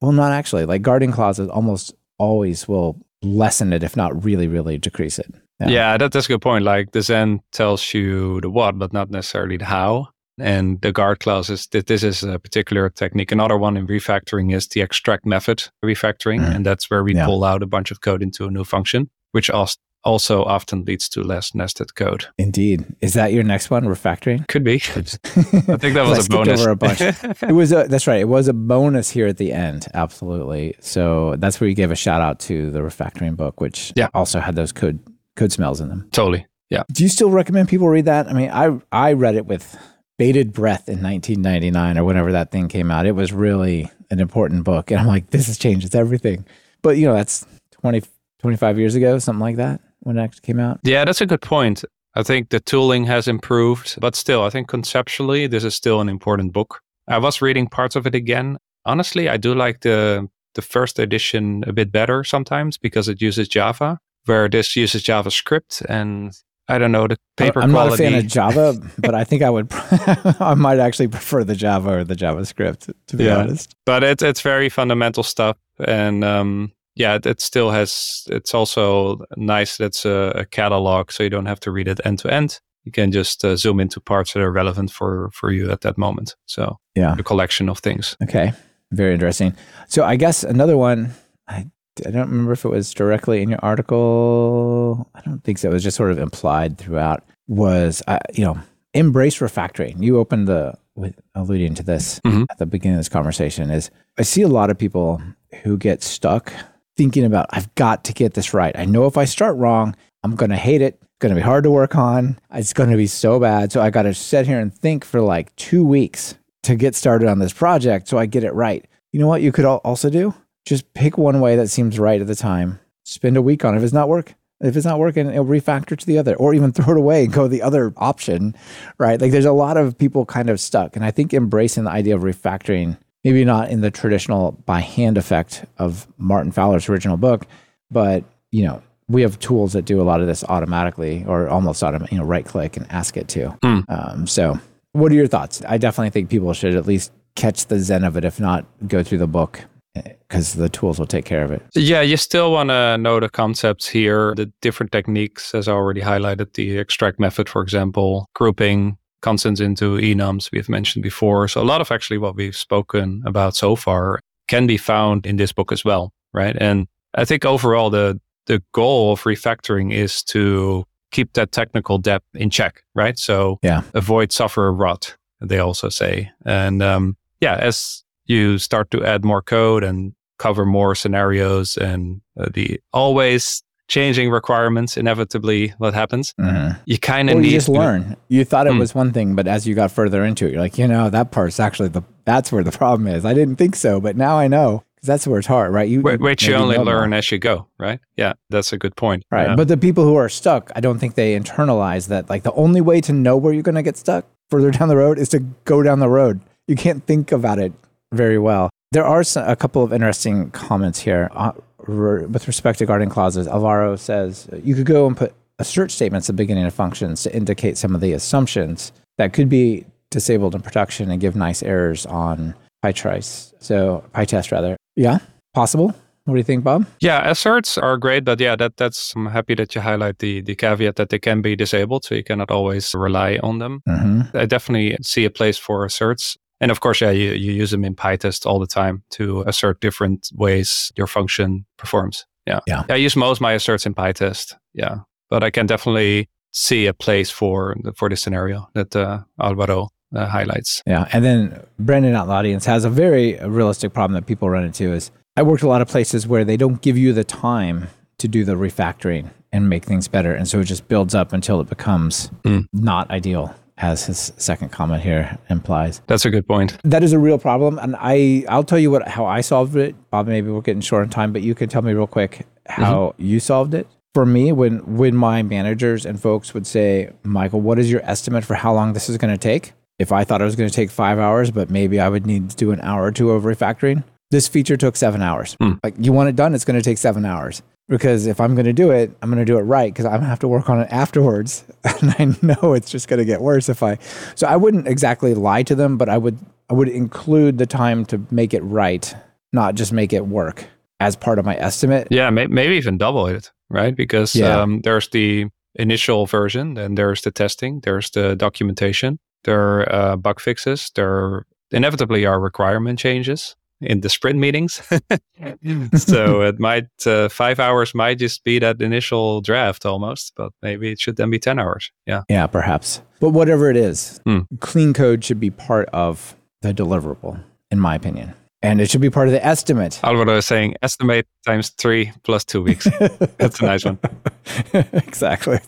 Well, 0.00 0.12
not 0.12 0.30
actually. 0.30 0.66
Like 0.66 0.82
guarding 0.82 1.10
clauses 1.10 1.48
almost 1.48 1.92
always 2.18 2.68
will 2.68 3.04
lessen 3.22 3.72
it, 3.72 3.82
if 3.82 3.96
not 3.96 4.24
really, 4.24 4.46
really 4.46 4.78
decrease 4.78 5.18
it. 5.18 5.34
Yeah, 5.58 5.68
yeah 5.68 5.96
that, 5.96 6.12
that's 6.12 6.26
a 6.26 6.28
good 6.28 6.42
point. 6.42 6.64
Like 6.64 6.92
the 6.92 7.02
Zen 7.02 7.40
tells 7.50 7.92
you 7.92 8.40
the 8.40 8.50
what, 8.50 8.78
but 8.78 8.92
not 8.92 9.10
necessarily 9.10 9.56
the 9.56 9.64
how. 9.64 10.10
And 10.38 10.80
the 10.80 10.92
guard 10.92 11.20
clause 11.20 11.50
is 11.50 11.66
that 11.68 11.86
this 11.86 12.02
is 12.02 12.22
a 12.22 12.38
particular 12.38 12.90
technique. 12.90 13.32
Another 13.32 13.56
one 13.56 13.76
in 13.76 13.86
refactoring 13.86 14.54
is 14.54 14.68
the 14.68 14.82
extract 14.82 15.24
method 15.24 15.68
refactoring. 15.84 16.40
Mm. 16.40 16.56
And 16.56 16.66
that's 16.66 16.90
where 16.90 17.04
we 17.04 17.14
yeah. 17.14 17.26
pull 17.26 17.44
out 17.44 17.62
a 17.62 17.66
bunch 17.66 17.90
of 17.90 18.00
code 18.00 18.22
into 18.22 18.46
a 18.46 18.50
new 18.50 18.64
function, 18.64 19.10
which 19.32 19.48
also 19.50 20.44
often 20.44 20.84
leads 20.84 21.08
to 21.10 21.22
less 21.22 21.54
nested 21.54 21.94
code. 21.94 22.26
Indeed. 22.36 22.84
Is 23.00 23.14
that 23.14 23.32
your 23.32 23.44
next 23.44 23.70
one, 23.70 23.84
refactoring? 23.84 24.46
Could 24.48 24.64
be. 24.64 24.74
I 24.96 25.76
think 25.76 25.94
that 25.94 26.06
was 26.06 26.26
a 26.26 26.30
bonus. 26.30 26.60
Over 26.60 26.70
a 26.70 26.76
bunch. 26.76 27.00
it 27.42 27.54
was 27.54 27.72
a, 27.72 27.86
that's 27.88 28.06
right. 28.06 28.20
It 28.20 28.28
was 28.28 28.48
a 28.48 28.52
bonus 28.52 29.10
here 29.10 29.28
at 29.28 29.36
the 29.36 29.52
end. 29.52 29.86
Absolutely. 29.94 30.74
So 30.80 31.36
that's 31.38 31.60
where 31.60 31.68
you 31.68 31.76
gave 31.76 31.90
a 31.90 31.96
shout 31.96 32.20
out 32.20 32.40
to 32.40 32.70
the 32.70 32.80
refactoring 32.80 33.36
book, 33.36 33.60
which 33.60 33.92
yeah. 33.94 34.08
also 34.14 34.40
had 34.40 34.56
those 34.56 34.72
code 34.72 34.98
code 35.36 35.52
smells 35.52 35.80
in 35.80 35.88
them. 35.88 36.08
Totally. 36.12 36.46
Yeah. 36.70 36.82
Do 36.92 37.02
you 37.02 37.08
still 37.08 37.30
recommend 37.30 37.68
people 37.68 37.88
read 37.88 38.06
that? 38.06 38.28
I 38.28 38.32
mean, 38.32 38.50
I 38.50 38.80
I 38.90 39.12
read 39.12 39.36
it 39.36 39.46
with 39.46 39.76
bated 40.18 40.52
breath 40.52 40.88
in 40.88 41.02
1999 41.02 41.98
or 41.98 42.04
whenever 42.04 42.32
that 42.32 42.50
thing 42.50 42.68
came 42.68 42.90
out. 42.90 43.06
It 43.06 43.12
was 43.12 43.32
really 43.32 43.90
an 44.10 44.20
important 44.20 44.64
book. 44.64 44.90
And 44.90 45.00
I'm 45.00 45.06
like, 45.06 45.30
this 45.30 45.46
has 45.46 45.58
changed 45.58 45.94
everything. 45.94 46.44
But, 46.82 46.96
you 46.98 47.06
know, 47.06 47.14
that's 47.14 47.46
20, 47.72 48.02
25 48.40 48.78
years 48.78 48.94
ago, 48.94 49.18
something 49.18 49.40
like 49.40 49.56
that 49.56 49.80
when 50.00 50.18
it 50.18 50.22
actually 50.22 50.42
came 50.42 50.60
out. 50.60 50.80
Yeah, 50.84 51.04
that's 51.04 51.20
a 51.20 51.26
good 51.26 51.42
point. 51.42 51.84
I 52.14 52.22
think 52.22 52.50
the 52.50 52.60
tooling 52.60 53.04
has 53.04 53.26
improved, 53.26 53.98
but 54.00 54.14
still, 54.14 54.44
I 54.44 54.50
think 54.50 54.68
conceptually, 54.68 55.46
this 55.46 55.64
is 55.64 55.74
still 55.74 56.00
an 56.00 56.08
important 56.08 56.52
book. 56.52 56.80
I 57.08 57.18
was 57.18 57.42
reading 57.42 57.66
parts 57.66 57.96
of 57.96 58.06
it 58.06 58.14
again. 58.14 58.58
Honestly, 58.84 59.28
I 59.28 59.36
do 59.36 59.54
like 59.54 59.80
the 59.80 60.28
the 60.54 60.62
first 60.62 60.98
edition 60.98 61.64
a 61.66 61.72
bit 61.72 61.92
better 61.92 62.24
sometimes 62.24 62.78
because 62.78 63.08
it 63.08 63.20
uses 63.20 63.48
Java, 63.48 63.98
where 64.24 64.48
this 64.48 64.76
uses 64.76 65.02
JavaScript 65.02 65.84
and 65.88 66.32
I 66.68 66.78
don't 66.78 66.92
know 66.92 67.06
the 67.06 67.18
paper. 67.36 67.62
I'm 67.62 67.72
quality. 67.72 68.04
not 68.04 68.08
a 68.08 68.12
fan 68.12 68.24
of 68.24 68.26
Java, 68.26 68.74
but 68.98 69.14
I 69.14 69.24
think 69.24 69.42
I 69.42 69.50
would. 69.50 69.68
I 70.40 70.54
might 70.54 70.78
actually 70.78 71.08
prefer 71.08 71.44
the 71.44 71.54
Java 71.54 71.98
or 71.98 72.04
the 72.04 72.14
JavaScript, 72.14 72.92
to 73.08 73.16
be 73.16 73.24
yeah. 73.24 73.38
honest. 73.38 73.74
But 73.84 74.02
it's 74.02 74.22
it's 74.22 74.40
very 74.40 74.68
fundamental 74.68 75.22
stuff, 75.22 75.56
and 75.78 76.24
um, 76.24 76.72
yeah, 76.94 77.16
it, 77.16 77.26
it, 77.26 77.40
still 77.40 77.70
has. 77.70 78.24
It's 78.28 78.54
also 78.54 79.24
nice 79.36 79.76
that 79.76 79.86
it's 79.86 80.04
a, 80.06 80.32
a, 80.36 80.44
catalog, 80.46 81.10
so 81.10 81.22
you 81.22 81.30
don't 81.30 81.46
have 81.46 81.60
to 81.60 81.70
read 81.70 81.88
it 81.88 82.00
end 82.04 82.20
to 82.20 82.32
end. 82.32 82.60
You 82.84 82.92
can 82.92 83.12
just 83.12 83.44
uh, 83.44 83.56
zoom 83.56 83.80
into 83.80 84.00
parts 84.00 84.32
that 84.32 84.40
are 84.40 84.52
relevant 84.52 84.90
for 84.90 85.30
for 85.32 85.50
you 85.50 85.70
at 85.70 85.82
that 85.82 85.98
moment. 85.98 86.34
So 86.46 86.78
yeah, 86.94 87.14
a 87.18 87.22
collection 87.22 87.68
of 87.68 87.80
things. 87.80 88.16
Okay, 88.22 88.52
very 88.90 89.12
interesting. 89.12 89.54
So 89.88 90.04
I 90.04 90.16
guess 90.16 90.44
another 90.44 90.78
one. 90.78 91.14
I 91.46 91.66
I 92.06 92.10
don't 92.10 92.28
remember 92.28 92.52
if 92.52 92.64
it 92.64 92.68
was 92.68 92.92
directly 92.92 93.42
in 93.42 93.50
your 93.50 93.60
article. 93.62 95.08
I 95.14 95.20
don't 95.20 95.42
think 95.44 95.58
so. 95.58 95.70
It 95.70 95.74
was 95.74 95.82
just 95.82 95.96
sort 95.96 96.10
of 96.10 96.18
implied 96.18 96.78
throughout. 96.78 97.24
Was 97.46 98.02
uh, 98.06 98.18
you 98.32 98.44
know 98.44 98.58
embrace 98.94 99.38
refactoring? 99.38 100.02
You 100.02 100.18
opened 100.18 100.48
the 100.48 100.74
with 100.96 101.20
alluding 101.34 101.74
to 101.74 101.82
this 101.82 102.20
mm-hmm. 102.20 102.44
at 102.50 102.58
the 102.58 102.66
beginning 102.66 102.96
of 102.96 103.00
this 103.00 103.08
conversation. 103.08 103.70
Is 103.70 103.90
I 104.18 104.22
see 104.22 104.42
a 104.42 104.48
lot 104.48 104.70
of 104.70 104.78
people 104.78 105.20
who 105.62 105.76
get 105.76 106.02
stuck 106.02 106.52
thinking 106.96 107.24
about 107.24 107.46
I've 107.50 107.72
got 107.74 108.04
to 108.04 108.12
get 108.12 108.34
this 108.34 108.54
right. 108.54 108.76
I 108.76 108.84
know 108.84 109.06
if 109.06 109.16
I 109.16 109.24
start 109.24 109.56
wrong, 109.56 109.94
I'm 110.22 110.36
going 110.36 110.50
to 110.50 110.56
hate 110.56 110.82
it. 110.82 110.98
It's 111.00 111.18
going 111.20 111.34
to 111.34 111.40
be 111.40 111.44
hard 111.44 111.64
to 111.64 111.70
work 111.70 111.96
on. 111.96 112.38
It's 112.52 112.72
going 112.72 112.90
to 112.90 112.96
be 112.96 113.06
so 113.06 113.38
bad. 113.38 113.72
So 113.72 113.80
I 113.80 113.90
got 113.90 114.02
to 114.02 114.14
sit 114.14 114.46
here 114.46 114.60
and 114.60 114.74
think 114.74 115.04
for 115.04 115.20
like 115.20 115.54
two 115.56 115.84
weeks 115.84 116.36
to 116.62 116.76
get 116.76 116.94
started 116.94 117.28
on 117.28 117.38
this 117.38 117.52
project 117.52 118.08
so 118.08 118.18
I 118.18 118.26
get 118.26 118.44
it 118.44 118.54
right. 118.54 118.84
You 119.12 119.20
know 119.20 119.28
what 119.28 119.42
you 119.42 119.52
could 119.52 119.64
also 119.64 120.10
do? 120.10 120.34
Just 120.64 120.92
pick 120.94 121.18
one 121.18 121.40
way 121.40 121.56
that 121.56 121.68
seems 121.68 121.98
right 121.98 122.20
at 122.20 122.26
the 122.26 122.34
time. 122.34 122.80
Spend 123.04 123.36
a 123.36 123.42
week 123.42 123.64
on 123.64 123.74
it. 123.74 123.78
If 123.78 123.84
it's 123.84 123.92
not 123.92 124.08
work, 124.08 124.34
if 124.60 124.76
it's 124.76 124.86
not 124.86 124.98
working, 124.98 125.28
it'll 125.28 125.44
refactor 125.44 125.96
to 125.96 126.06
the 126.06 126.18
other, 126.18 126.34
or 126.36 126.54
even 126.54 126.72
throw 126.72 126.94
it 126.94 126.98
away 126.98 127.24
and 127.24 127.32
go 127.32 127.48
the 127.48 127.62
other 127.62 127.92
option, 127.96 128.54
right? 128.98 129.20
Like 129.20 129.32
there's 129.32 129.44
a 129.44 129.52
lot 129.52 129.76
of 129.76 129.98
people 129.98 130.24
kind 130.24 130.48
of 130.48 130.60
stuck, 130.60 130.96
and 130.96 131.04
I 131.04 131.10
think 131.10 131.34
embracing 131.34 131.84
the 131.84 131.90
idea 131.90 132.16
of 132.16 132.22
refactoring, 132.22 132.98
maybe 133.22 133.44
not 133.44 133.70
in 133.70 133.80
the 133.82 133.90
traditional 133.90 134.52
by 134.52 134.80
hand 134.80 135.18
effect 135.18 135.64
of 135.78 136.06
Martin 136.18 136.52
Fowler's 136.52 136.88
original 136.88 137.16
book, 137.16 137.46
but 137.90 138.24
you 138.50 138.64
know 138.64 138.82
we 139.06 139.20
have 139.20 139.38
tools 139.38 139.74
that 139.74 139.84
do 139.84 140.00
a 140.00 140.04
lot 140.04 140.22
of 140.22 140.26
this 140.26 140.42
automatically 140.44 141.24
or 141.26 141.48
almost 141.48 141.82
automatically. 141.82 142.16
You 142.16 142.22
know, 142.22 142.26
right 142.26 142.44
click 142.44 142.78
and 142.78 142.90
ask 142.90 143.18
it 143.18 143.28
to. 143.28 143.50
Mm. 143.62 143.84
Um, 143.88 144.26
so, 144.26 144.58
what 144.92 145.12
are 145.12 145.14
your 145.14 145.26
thoughts? 145.26 145.62
I 145.68 145.76
definitely 145.76 146.10
think 146.10 146.30
people 146.30 146.52
should 146.54 146.74
at 146.74 146.86
least 146.86 147.12
catch 147.34 147.66
the 147.66 147.78
zen 147.80 148.04
of 148.04 148.16
it, 148.16 148.24
if 148.24 148.40
not 148.40 148.64
go 148.88 149.02
through 149.02 149.18
the 149.18 149.26
book 149.26 149.62
because 149.94 150.54
the 150.54 150.68
tools 150.68 150.98
will 150.98 151.06
take 151.06 151.24
care 151.24 151.44
of 151.44 151.50
it. 151.50 151.62
Yeah, 151.74 152.00
you 152.00 152.16
still 152.16 152.52
want 152.52 152.70
to 152.70 152.98
know 152.98 153.20
the 153.20 153.28
concepts 153.28 153.86
here, 153.86 154.34
the 154.34 154.46
different 154.60 154.92
techniques, 154.92 155.54
as 155.54 155.68
I 155.68 155.72
already 155.72 156.00
highlighted, 156.00 156.54
the 156.54 156.78
extract 156.78 157.20
method, 157.20 157.48
for 157.48 157.62
example, 157.62 158.28
grouping 158.34 158.98
constants 159.20 159.60
into 159.60 159.96
enums 159.96 160.50
we've 160.52 160.68
mentioned 160.68 161.02
before. 161.02 161.48
So 161.48 161.62
a 161.62 161.64
lot 161.64 161.80
of 161.80 161.90
actually 161.90 162.18
what 162.18 162.36
we've 162.36 162.56
spoken 162.56 163.22
about 163.24 163.56
so 163.56 163.76
far 163.76 164.20
can 164.48 164.66
be 164.66 164.76
found 164.76 165.26
in 165.26 165.36
this 165.36 165.52
book 165.52 165.72
as 165.72 165.84
well, 165.84 166.12
right? 166.32 166.56
And 166.60 166.86
I 167.14 167.24
think 167.24 167.44
overall 167.44 167.90
the 167.90 168.20
the 168.46 168.62
goal 168.72 169.12
of 169.12 169.22
refactoring 169.22 169.90
is 169.90 170.22
to 170.22 170.84
keep 171.10 171.32
that 171.32 171.52
technical 171.52 171.96
debt 171.96 172.22
in 172.34 172.50
check, 172.50 172.82
right? 172.94 173.18
So 173.18 173.58
yeah. 173.62 173.82
avoid 173.94 174.32
software 174.32 174.70
rot, 174.70 175.16
they 175.40 175.58
also 175.58 175.88
say. 175.88 176.30
And 176.44 176.82
um, 176.82 177.16
yeah, 177.40 177.54
as 177.54 178.03
you 178.26 178.58
start 178.58 178.90
to 178.90 179.04
add 179.04 179.24
more 179.24 179.42
code 179.42 179.84
and 179.84 180.14
cover 180.38 180.64
more 180.64 180.94
scenarios 180.94 181.76
and 181.76 182.20
uh, 182.38 182.48
the 182.52 182.80
always 182.92 183.62
changing 183.86 184.30
requirements 184.30 184.96
inevitably 184.96 185.68
what 185.78 185.92
happens 185.92 186.34
mm-hmm. 186.40 186.78
you 186.86 186.98
kind 186.98 187.28
of 187.28 187.34
well, 187.34 187.42
need 187.42 187.50
you 187.50 187.56
just 187.56 187.66
to, 187.66 187.72
learn 187.72 188.16
you 188.28 188.44
thought 188.44 188.66
it 188.66 188.72
mm. 188.72 188.78
was 188.78 188.94
one 188.94 189.12
thing 189.12 189.34
but 189.34 189.46
as 189.46 189.66
you 189.66 189.74
got 189.74 189.90
further 189.90 190.24
into 190.24 190.46
it 190.46 190.52
you're 190.52 190.60
like 190.60 190.78
you 190.78 190.88
know 190.88 191.10
that 191.10 191.30
part's 191.30 191.60
actually 191.60 191.88
the 191.88 192.02
that's 192.24 192.50
where 192.50 192.64
the 192.64 192.72
problem 192.72 193.06
is 193.06 193.24
i 193.24 193.34
didn't 193.34 193.56
think 193.56 193.76
so 193.76 194.00
but 194.00 194.16
now 194.16 194.38
i 194.38 194.48
know 194.48 194.82
because 194.96 195.06
that's 195.06 195.26
where 195.26 195.38
it's 195.38 195.46
hard 195.46 195.72
right 195.72 195.88
you 195.90 196.00
which 196.00 196.46
you 196.46 196.54
only 196.54 196.78
learn 196.78 197.10
more. 197.10 197.18
as 197.18 197.30
you 197.30 197.38
go 197.38 197.68
right 197.78 198.00
yeah 198.16 198.32
that's 198.48 198.72
a 198.72 198.78
good 198.78 198.96
point 198.96 199.22
right 199.30 199.48
yeah. 199.48 199.56
but 199.56 199.68
the 199.68 199.76
people 199.76 200.04
who 200.04 200.14
are 200.14 200.30
stuck 200.30 200.72
i 200.74 200.80
don't 200.80 200.98
think 200.98 201.14
they 201.14 201.38
internalize 201.38 202.08
that 202.08 202.28
like 202.30 202.42
the 202.42 202.52
only 202.52 202.80
way 202.80 203.02
to 203.02 203.12
know 203.12 203.36
where 203.36 203.52
you're 203.52 203.62
going 203.62 203.74
to 203.74 203.82
get 203.82 203.98
stuck 203.98 204.26
further 204.48 204.70
down 204.78 204.88
the 204.88 204.96
road 204.96 205.18
is 205.18 205.28
to 205.28 205.40
go 205.64 205.82
down 205.82 205.98
the 205.98 206.08
road 206.08 206.40
you 206.66 206.74
can't 206.74 207.06
think 207.06 207.30
about 207.32 207.58
it 207.58 207.72
very 208.14 208.38
well. 208.38 208.70
There 208.92 209.04
are 209.04 209.24
some, 209.24 209.48
a 209.48 209.56
couple 209.56 209.82
of 209.82 209.92
interesting 209.92 210.50
comments 210.50 211.00
here 211.00 211.28
uh, 211.32 211.52
re- 211.86 212.26
with 212.26 212.46
respect 212.46 212.78
to 212.78 212.86
guarding 212.86 213.08
clauses. 213.08 213.48
Alvaro 213.48 213.96
says 213.96 214.48
you 214.62 214.74
could 214.74 214.86
go 214.86 215.06
and 215.06 215.16
put 215.16 215.34
assert 215.58 215.90
statements 215.90 216.28
at 216.28 216.36
the 216.36 216.42
beginning 216.42 216.64
of 216.64 216.74
functions 216.74 217.22
to 217.22 217.34
indicate 217.34 217.76
some 217.76 217.94
of 217.94 218.00
the 218.00 218.12
assumptions 218.12 218.92
that 219.18 219.32
could 219.32 219.48
be 219.48 219.84
disabled 220.10 220.54
in 220.54 220.62
production 220.62 221.10
and 221.10 221.20
give 221.20 221.36
nice 221.36 221.62
errors 221.62 222.06
on 222.06 222.54
PyTrace. 222.84 223.52
So 223.60 224.04
PyTest 224.14 224.52
rather. 224.52 224.76
Yeah, 224.96 225.18
possible. 225.54 225.94
What 226.24 226.34
do 226.34 226.38
you 226.38 226.44
think, 226.44 226.64
Bob? 226.64 226.86
Yeah, 227.00 227.28
asserts 227.28 227.76
are 227.76 227.98
great, 227.98 228.24
but 228.24 228.40
yeah, 228.40 228.56
that 228.56 228.78
that's 228.78 229.12
I'm 229.14 229.26
happy 229.26 229.54
that 229.56 229.74
you 229.74 229.82
highlight 229.82 230.20
the 230.20 230.40
the 230.40 230.54
caveat 230.54 230.96
that 230.96 231.10
they 231.10 231.18
can 231.18 231.42
be 231.42 231.54
disabled, 231.54 232.04
so 232.04 232.14
you 232.14 232.24
cannot 232.24 232.50
always 232.50 232.94
rely 232.94 233.38
on 233.42 233.58
them. 233.58 233.82
Mm-hmm. 233.86 234.36
I 234.36 234.46
definitely 234.46 234.96
see 235.02 235.26
a 235.26 235.30
place 235.30 235.58
for 235.58 235.84
asserts. 235.84 236.36
And 236.60 236.70
of 236.70 236.80
course, 236.80 237.00
yeah, 237.00 237.10
you, 237.10 237.32
you 237.32 237.52
use 237.52 237.70
them 237.70 237.84
in 237.84 237.94
PyTest 237.94 238.46
all 238.46 238.58
the 238.58 238.66
time 238.66 239.02
to 239.10 239.42
assert 239.46 239.80
different 239.80 240.30
ways 240.34 240.92
your 240.96 241.06
function 241.06 241.66
performs. 241.76 242.26
Yeah. 242.46 242.60
yeah. 242.66 242.84
I 242.88 242.96
use 242.96 243.16
most 243.16 243.40
my 243.40 243.52
asserts 243.52 243.86
in 243.86 243.94
PyTest. 243.94 244.54
Yeah. 244.72 244.98
But 245.30 245.42
I 245.42 245.50
can 245.50 245.66
definitely 245.66 246.28
see 246.52 246.86
a 246.86 246.94
place 246.94 247.30
for 247.30 247.74
for 247.96 248.08
this 248.08 248.22
scenario 248.22 248.68
that 248.74 248.94
uh, 248.94 249.20
Alvaro 249.40 249.88
uh, 250.14 250.26
highlights. 250.26 250.82
Yeah. 250.86 251.08
And 251.12 251.24
then 251.24 251.60
Brandon 251.78 252.14
out 252.14 252.22
in 252.22 252.28
the 252.28 252.34
audience 252.34 252.66
has 252.66 252.84
a 252.84 252.90
very 252.90 253.34
realistic 253.44 253.92
problem 253.92 254.14
that 254.14 254.26
people 254.26 254.48
run 254.48 254.64
into 254.64 254.92
is 254.92 255.10
I 255.36 255.42
worked 255.42 255.64
a 255.64 255.68
lot 255.68 255.82
of 255.82 255.88
places 255.88 256.28
where 256.28 256.44
they 256.44 256.56
don't 256.56 256.80
give 256.80 256.96
you 256.96 257.12
the 257.12 257.24
time 257.24 257.88
to 258.18 258.28
do 258.28 258.44
the 258.44 258.54
refactoring 258.54 259.30
and 259.52 259.68
make 259.68 259.84
things 259.84 260.06
better. 260.06 260.32
And 260.32 260.46
so 260.46 260.60
it 260.60 260.64
just 260.64 260.86
builds 260.86 261.14
up 261.14 261.32
until 261.32 261.60
it 261.60 261.68
becomes 261.68 262.30
Mm. 262.44 262.66
not 262.72 263.10
ideal, 263.10 263.54
as 263.78 264.06
his 264.06 264.32
second 264.36 264.70
comment 264.70 265.02
here 265.02 265.38
implies. 265.50 266.00
That's 266.06 266.24
a 266.24 266.30
good 266.30 266.46
point. 266.46 266.76
That 266.84 267.02
is 267.02 267.12
a 267.12 267.18
real 267.18 267.38
problem. 267.38 267.78
And 267.78 267.96
I, 267.98 268.44
I'll 268.48 268.64
tell 268.64 268.78
you 268.78 268.90
what 268.90 269.06
how 269.08 269.26
I 269.26 269.40
solved 269.40 269.76
it. 269.76 269.94
Bob, 270.10 270.26
maybe 270.26 270.50
we're 270.50 270.60
getting 270.60 270.80
short 270.80 271.02
on 271.02 271.10
time, 271.10 271.32
but 271.32 271.42
you 271.42 271.54
can 271.54 271.68
tell 271.68 271.82
me 271.82 271.92
real 271.92 272.06
quick 272.06 272.46
how 272.66 273.14
you 273.18 273.40
solved 273.40 273.74
it. 273.74 273.86
For 274.14 274.24
me, 274.24 274.52
when 274.52 274.96
when 274.96 275.16
my 275.16 275.42
managers 275.42 276.06
and 276.06 276.20
folks 276.20 276.54
would 276.54 276.66
say, 276.66 277.10
Michael, 277.24 277.60
what 277.60 277.80
is 277.80 277.90
your 277.90 278.00
estimate 278.04 278.44
for 278.44 278.54
how 278.54 278.72
long 278.72 278.92
this 278.92 279.08
is 279.08 279.18
going 279.18 279.34
to 279.34 279.38
take? 279.38 279.72
If 279.98 280.12
I 280.12 280.24
thought 280.24 280.40
it 280.40 280.44
was 280.44 280.56
going 280.56 280.68
to 280.68 280.74
take 280.74 280.90
five 280.90 281.18
hours, 281.18 281.50
but 281.50 281.70
maybe 281.70 282.00
I 282.00 282.08
would 282.08 282.26
need 282.26 282.50
to 282.50 282.56
do 282.56 282.70
an 282.70 282.80
hour 282.80 283.04
or 283.04 283.12
two 283.12 283.30
of 283.30 283.44
refactoring, 283.44 284.04
this 284.30 284.48
feature 284.48 284.76
took 284.76 284.96
seven 284.96 285.20
hours. 285.20 285.56
Hmm. 285.60 285.74
Like 285.82 285.94
you 285.98 286.12
want 286.12 286.28
it 286.28 286.36
done, 286.36 286.54
it's 286.54 286.64
going 286.64 286.78
to 286.78 286.82
take 286.82 286.98
seven 286.98 287.24
hours. 287.24 287.62
Because 287.88 288.26
if 288.26 288.40
I'm 288.40 288.54
going 288.54 288.64
to 288.64 288.72
do 288.72 288.90
it, 288.90 289.14
I'm 289.20 289.28
going 289.30 289.44
to 289.44 289.50
do 289.50 289.58
it 289.58 289.62
right 289.62 289.92
because 289.92 290.06
I'm 290.06 290.12
going 290.12 290.22
to 290.22 290.28
have 290.28 290.38
to 290.40 290.48
work 290.48 290.70
on 290.70 290.80
it 290.80 290.88
afterwards. 290.90 291.64
And 292.00 292.14
I 292.18 292.24
know 292.46 292.72
it's 292.72 292.90
just 292.90 293.08
going 293.08 293.18
to 293.18 293.24
get 293.24 293.40
worse 293.42 293.68
if 293.68 293.82
I. 293.82 293.98
So 294.34 294.46
I 294.46 294.56
wouldn't 294.56 294.88
exactly 294.88 295.34
lie 295.34 295.62
to 295.64 295.74
them, 295.74 295.96
but 295.98 296.08
I 296.08 296.16
would 296.18 296.38
I 296.70 296.74
would 296.74 296.88
include 296.88 297.58
the 297.58 297.66
time 297.66 298.06
to 298.06 298.20
make 298.30 298.54
it 298.54 298.62
right, 298.62 299.14
not 299.52 299.74
just 299.74 299.92
make 299.92 300.12
it 300.14 300.26
work 300.26 300.64
as 301.00 301.14
part 301.14 301.38
of 301.38 301.44
my 301.44 301.56
estimate. 301.56 302.08
Yeah, 302.10 302.30
may- 302.30 302.46
maybe 302.46 302.76
even 302.76 302.96
double 302.96 303.26
it, 303.26 303.52
right? 303.68 303.94
Because 303.94 304.34
Yeah. 304.34 304.60
um, 304.62 304.80
there's 304.82 305.08
the 305.10 305.46
initial 305.74 306.24
version, 306.26 306.74
then 306.74 306.94
there's 306.94 307.20
the 307.22 307.30
testing, 307.30 307.80
there's 307.80 308.10
the 308.10 308.34
documentation, 308.36 309.18
there 309.44 309.60
are 309.60 309.94
uh, 309.94 310.16
bug 310.16 310.40
fixes, 310.40 310.90
there 310.94 311.44
inevitably 311.70 312.24
are 312.24 312.40
requirement 312.40 312.98
changes 312.98 313.56
in 313.86 314.00
the 314.00 314.08
sprint 314.08 314.38
meetings. 314.38 314.82
so 315.96 316.42
it 316.42 316.58
might 316.58 316.88
uh, 317.06 317.28
five 317.28 317.58
hours 317.60 317.94
might 317.94 318.18
just 318.18 318.44
be 318.44 318.58
that 318.58 318.80
initial 318.80 319.40
draft 319.40 319.84
almost, 319.86 320.32
but 320.36 320.52
maybe 320.62 320.90
it 320.92 321.00
should 321.00 321.16
then 321.16 321.30
be 321.30 321.38
ten 321.38 321.58
hours. 321.58 321.90
Yeah, 322.06 322.22
Yeah, 322.28 322.46
perhaps. 322.46 323.02
But 323.20 323.30
whatever 323.30 323.70
it 323.70 323.76
is, 323.76 324.20
Hmm. 324.24 324.40
clean 324.60 324.92
code 324.92 325.24
should 325.24 325.40
be 325.40 325.50
part 325.50 325.88
of 325.92 326.36
the 326.62 326.72
deliverable, 326.74 327.42
in 327.70 327.80
my 327.80 327.94
opinion. 327.94 328.34
And 328.62 328.80
it 328.80 328.88
should 328.90 329.02
be 329.02 329.10
part 329.10 329.28
of 329.28 329.32
the 329.32 329.44
estimate. 329.44 330.00
Alvaro 330.02 330.34
was 330.36 330.46
saying 330.46 330.76
estimate 330.82 331.26
times 331.46 331.68
three 331.70 332.12
plus 332.22 332.44
two 332.44 332.62
weeks. 332.62 332.88
That's 333.38 333.60
a 333.60 333.64
nice 333.66 333.84
one. 333.84 333.98
exactly. 334.72 335.58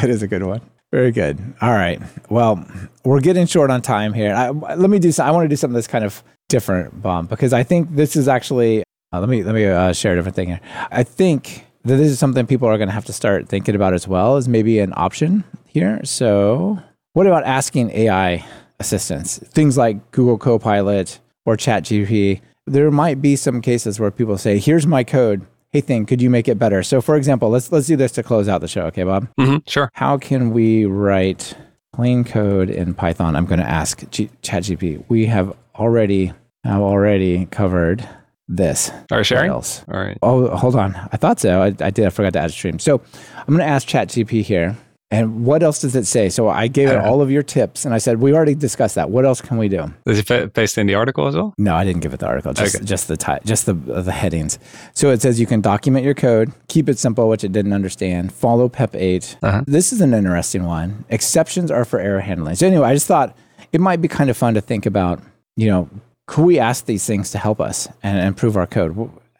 That 0.00 0.08
is 0.08 0.22
a 0.22 0.26
good 0.26 0.42
one. 0.44 0.62
Very 0.90 1.12
good. 1.12 1.38
All 1.60 1.70
right. 1.72 2.00
Well, 2.30 2.66
we're 3.04 3.20
getting 3.20 3.46
short 3.46 3.70
on 3.70 3.82
time 3.82 4.14
here. 4.14 4.34
I, 4.34 4.48
let 4.50 4.88
me 4.90 4.98
do. 4.98 5.12
some- 5.12 5.26
I 5.26 5.30
want 5.32 5.44
to 5.44 5.48
do 5.48 5.56
something 5.56 5.74
that's 5.74 5.86
kind 5.86 6.04
of 6.04 6.24
different, 6.50 7.00
Bob, 7.00 7.28
because 7.30 7.52
I 7.54 7.62
think 7.62 7.94
this 7.96 8.14
is 8.16 8.28
actually. 8.28 8.82
Uh, 9.12 9.20
let 9.20 9.28
me 9.28 9.42
let 9.42 9.54
me 9.54 9.64
uh, 9.66 9.92
share 9.92 10.12
a 10.12 10.16
different 10.16 10.36
thing 10.36 10.48
here. 10.48 10.60
I 10.90 11.02
think 11.02 11.66
that 11.84 11.96
this 11.96 12.10
is 12.10 12.18
something 12.18 12.46
people 12.46 12.68
are 12.68 12.76
going 12.76 12.88
to 12.88 12.94
have 12.94 13.06
to 13.06 13.12
start 13.12 13.48
thinking 13.48 13.74
about 13.74 13.94
as 13.94 14.06
well 14.06 14.36
as 14.36 14.46
maybe 14.48 14.78
an 14.78 14.92
option 14.96 15.42
here. 15.66 16.00
So, 16.04 16.78
what 17.14 17.26
about 17.26 17.44
asking 17.44 17.90
AI 17.90 18.44
assistance? 18.78 19.38
things 19.38 19.76
like 19.78 20.10
Google 20.12 20.38
Copilot 20.38 21.18
or 21.46 21.56
ChatGPT? 21.56 22.40
There 22.66 22.90
might 22.90 23.20
be 23.22 23.34
some 23.36 23.60
cases 23.62 23.98
where 23.98 24.10
people 24.10 24.38
say, 24.38 24.58
"Here's 24.58 24.86
my 24.86 25.02
code. 25.02 25.44
Hey, 25.72 25.80
thing, 25.80 26.04
could 26.06 26.20
you 26.22 26.30
make 26.30 26.46
it 26.46 26.58
better?" 26.58 26.82
So, 26.84 27.00
for 27.00 27.16
example, 27.16 27.48
let's 27.48 27.72
let's 27.72 27.86
do 27.88 27.96
this 27.96 28.12
to 28.12 28.22
close 28.22 28.48
out 28.48 28.60
the 28.60 28.68
show, 28.68 28.82
okay, 28.86 29.02
Bob? 29.02 29.26
hmm 29.38 29.56
sure. 29.66 29.90
How 29.94 30.18
can 30.18 30.50
we 30.50 30.84
write 30.84 31.56
plain 31.92 32.22
code 32.22 32.70
in 32.70 32.94
Python? 32.94 33.34
I'm 33.34 33.46
going 33.46 33.58
to 33.60 33.68
ask 33.68 34.08
G- 34.10 34.30
ChatGPT. 34.42 35.02
We 35.08 35.26
have 35.26 35.52
already 35.74 36.32
have 36.64 36.80
already 36.82 37.46
covered 37.46 38.06
this. 38.48 38.90
Are 39.10 39.18
you 39.18 39.24
sharing? 39.24 39.50
else? 39.50 39.84
All 39.90 39.98
right. 40.00 40.18
Oh, 40.22 40.48
hold 40.56 40.76
on. 40.76 40.94
I 41.12 41.16
thought 41.16 41.40
so. 41.40 41.62
I, 41.62 41.66
I 41.80 41.90
did. 41.90 42.06
I 42.06 42.10
forgot 42.10 42.32
to 42.34 42.40
add 42.40 42.50
a 42.50 42.52
stream. 42.52 42.78
So 42.78 43.00
I'm 43.36 43.46
going 43.46 43.58
to 43.60 43.64
ask 43.64 43.86
ChatGPT 43.88 44.42
here. 44.42 44.76
And 45.12 45.44
what 45.44 45.64
else 45.64 45.80
does 45.80 45.96
it 45.96 46.06
say? 46.06 46.28
So 46.28 46.48
I 46.48 46.68
gave 46.68 46.88
it 46.88 46.94
Uh, 46.96 47.02
all 47.02 47.20
of 47.20 47.32
your 47.32 47.42
tips, 47.42 47.84
and 47.84 47.92
I 47.92 47.98
said 47.98 48.20
we 48.20 48.32
already 48.32 48.54
discussed 48.54 48.94
that. 48.94 49.10
What 49.10 49.24
else 49.24 49.40
can 49.40 49.56
we 49.58 49.68
do? 49.68 49.92
Does 50.06 50.20
it 50.20 50.54
paste 50.54 50.78
in 50.78 50.86
the 50.86 50.94
article 50.94 51.26
as 51.26 51.34
well? 51.34 51.52
No, 51.58 51.74
I 51.74 51.82
didn't 51.82 52.02
give 52.02 52.14
it 52.14 52.20
the 52.20 52.28
article. 52.28 52.52
Just 52.52 52.76
Okay. 52.76 52.84
just 52.84 53.08
the 53.08 53.16
ti- 53.16 53.40
just 53.44 53.66
the 53.66 53.72
the 53.74 54.12
headings. 54.12 54.60
So 54.94 55.10
it 55.10 55.20
says 55.20 55.40
you 55.40 55.46
can 55.46 55.60
document 55.62 56.04
your 56.04 56.14
code, 56.14 56.52
keep 56.68 56.88
it 56.88 56.96
simple, 56.96 57.28
which 57.28 57.42
it 57.42 57.50
didn't 57.50 57.72
understand. 57.72 58.32
Follow 58.32 58.68
PEP 58.68 58.94
eight. 58.94 59.36
Uh-huh. 59.42 59.64
This 59.66 59.92
is 59.92 60.00
an 60.00 60.14
interesting 60.14 60.64
one. 60.64 61.04
Exceptions 61.08 61.72
are 61.72 61.84
for 61.84 61.98
error 61.98 62.20
handling. 62.20 62.54
So 62.54 62.68
anyway, 62.68 62.86
I 62.90 62.94
just 62.94 63.08
thought 63.08 63.36
it 63.72 63.80
might 63.80 64.00
be 64.00 64.06
kind 64.06 64.30
of 64.30 64.36
fun 64.36 64.54
to 64.54 64.60
think 64.60 64.86
about. 64.86 65.20
You 65.56 65.66
know, 65.70 65.88
could 66.30 66.44
we 66.44 66.60
ask 66.60 66.84
these 66.86 67.04
things 67.04 67.32
to 67.32 67.38
help 67.38 67.60
us 67.60 67.88
and 68.04 68.18
improve 68.24 68.56
our 68.56 68.66
code? 68.66 68.92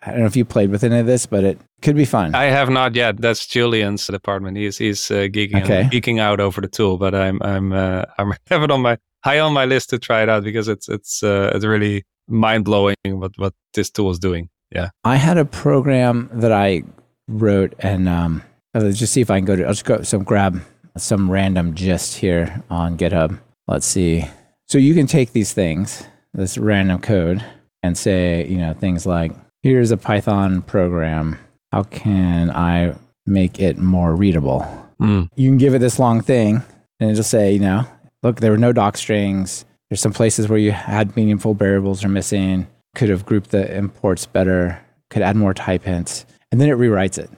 I 0.02 0.10
don't 0.10 0.20
know 0.20 0.26
if 0.26 0.34
you 0.34 0.44
played 0.44 0.70
with 0.70 0.82
any 0.82 0.98
of 0.98 1.06
this, 1.06 1.24
but 1.26 1.44
it 1.44 1.58
could 1.82 1.94
be 1.94 2.04
fun. 2.04 2.34
I 2.34 2.44
have 2.44 2.68
not 2.68 2.94
yet. 2.96 3.18
That's 3.18 3.46
Julian's 3.46 4.06
department. 4.08 4.56
He's 4.56 4.76
he's 4.78 5.10
uh, 5.10 5.28
geeking 5.30 5.62
Okay. 5.62 5.84
geeking 5.92 6.18
out 6.18 6.40
over 6.40 6.60
the 6.60 6.68
tool, 6.68 6.96
but 6.98 7.14
I'm 7.14 7.38
I'm 7.42 7.72
uh, 7.72 8.04
I'm 8.18 8.32
have 8.50 8.62
it 8.64 8.70
on 8.72 8.82
my 8.82 8.98
high 9.24 9.38
on 9.38 9.52
my 9.52 9.66
list 9.66 9.90
to 9.90 9.98
try 9.98 10.22
it 10.22 10.28
out 10.28 10.42
because 10.42 10.66
it's 10.68 10.88
it's 10.88 11.22
uh, 11.22 11.52
it's 11.54 11.64
really 11.64 12.02
mind 12.28 12.64
blowing 12.64 12.96
what 13.04 13.32
what 13.36 13.54
this 13.74 13.90
tool 13.90 14.10
is 14.10 14.18
doing. 14.18 14.48
Yeah. 14.74 14.90
I 15.04 15.16
had 15.16 15.38
a 15.38 15.44
program 15.44 16.28
that 16.32 16.52
I 16.52 16.82
wrote, 17.28 17.74
and 17.78 18.08
um, 18.08 18.42
let's 18.74 18.98
just 18.98 19.12
see 19.12 19.20
if 19.20 19.30
I 19.30 19.38
can 19.38 19.44
go 19.44 19.54
to. 19.56 19.62
I'll 19.64 19.72
just 19.74 19.84
go 19.84 20.02
some 20.02 20.24
grab 20.24 20.60
some 20.96 21.30
random 21.30 21.74
gist 21.74 22.16
here 22.16 22.62
on 22.68 22.96
GitHub. 22.98 23.38
Let's 23.68 23.86
see. 23.86 24.24
So 24.68 24.78
you 24.78 24.94
can 24.94 25.06
take 25.06 25.32
these 25.32 25.52
things, 25.52 26.04
this 26.32 26.58
random 26.58 27.00
code, 27.00 27.44
and 27.82 27.96
say, 27.96 28.46
you 28.46 28.58
know, 28.58 28.74
things 28.74 29.06
like, 29.06 29.32
"Here's 29.62 29.90
a 29.90 29.96
Python 29.96 30.62
program. 30.62 31.38
How 31.72 31.84
can 31.84 32.50
I 32.50 32.94
make 33.26 33.60
it 33.60 33.78
more 33.78 34.14
readable?" 34.14 34.66
Mm. 35.00 35.30
you 35.34 35.48
can 35.48 35.56
give 35.56 35.74
it 35.74 35.78
this 35.78 35.98
long 35.98 36.20
thing 36.20 36.62
and 37.00 37.10
it'll 37.10 37.24
say, 37.24 37.52
you 37.54 37.58
know, 37.58 37.86
look, 38.22 38.40
there 38.40 38.50
were 38.50 38.58
no 38.58 38.72
doc 38.72 38.96
strings. 38.96 39.64
There's 39.88 40.00
some 40.00 40.12
places 40.12 40.48
where 40.48 40.58
you 40.58 40.72
had 40.72 41.16
meaningful 41.16 41.54
variables 41.54 42.04
are 42.04 42.08
missing. 42.08 42.66
Could 42.94 43.08
have 43.08 43.24
grouped 43.24 43.50
the 43.50 43.74
imports 43.74 44.26
better. 44.26 44.78
Could 45.08 45.22
add 45.22 45.36
more 45.36 45.54
type 45.54 45.84
hints. 45.84 46.26
And 46.52 46.60
then 46.60 46.68
it 46.68 46.76
rewrites 46.76 47.18
it. 47.18 47.30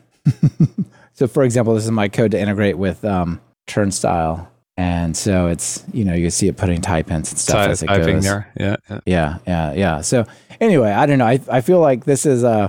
so, 1.12 1.26
for 1.26 1.45
example, 1.45 1.74
this 1.74 1.84
is 1.84 1.90
my 1.90 2.09
code 2.09 2.32
to 2.32 2.40
integrate 2.40 2.76
with 2.76 3.05
um, 3.05 3.40
Turnstile. 3.66 4.51
And 4.77 5.16
so 5.16 5.49
it's, 5.49 5.85
you 5.93 6.05
know, 6.05 6.14
you 6.14 6.31
see 6.31 6.49
it 6.49 6.57
putting 6.57 6.81
type 6.81 7.09
hints 7.09 7.31
and 7.31 7.39
stuff 7.39 7.57
Ty- 7.66 7.70
as 7.70 7.83
it 7.83 7.87
typing 7.87 8.14
goes. 8.16 8.25
there. 8.25 8.53
Yeah. 8.59 8.77
yeah. 8.89 9.01
Yeah, 9.07 9.39
yeah, 9.47 9.73
yeah. 9.75 10.01
So 10.01 10.25
anyway, 10.61 10.91
I 10.91 11.07
don't 11.07 11.18
know. 11.18 11.27
I, 11.27 11.41
I 11.49 11.61
feel 11.61 11.81
like 11.81 12.05
this 12.05 12.25
is 12.25 12.43
uh, 12.43 12.68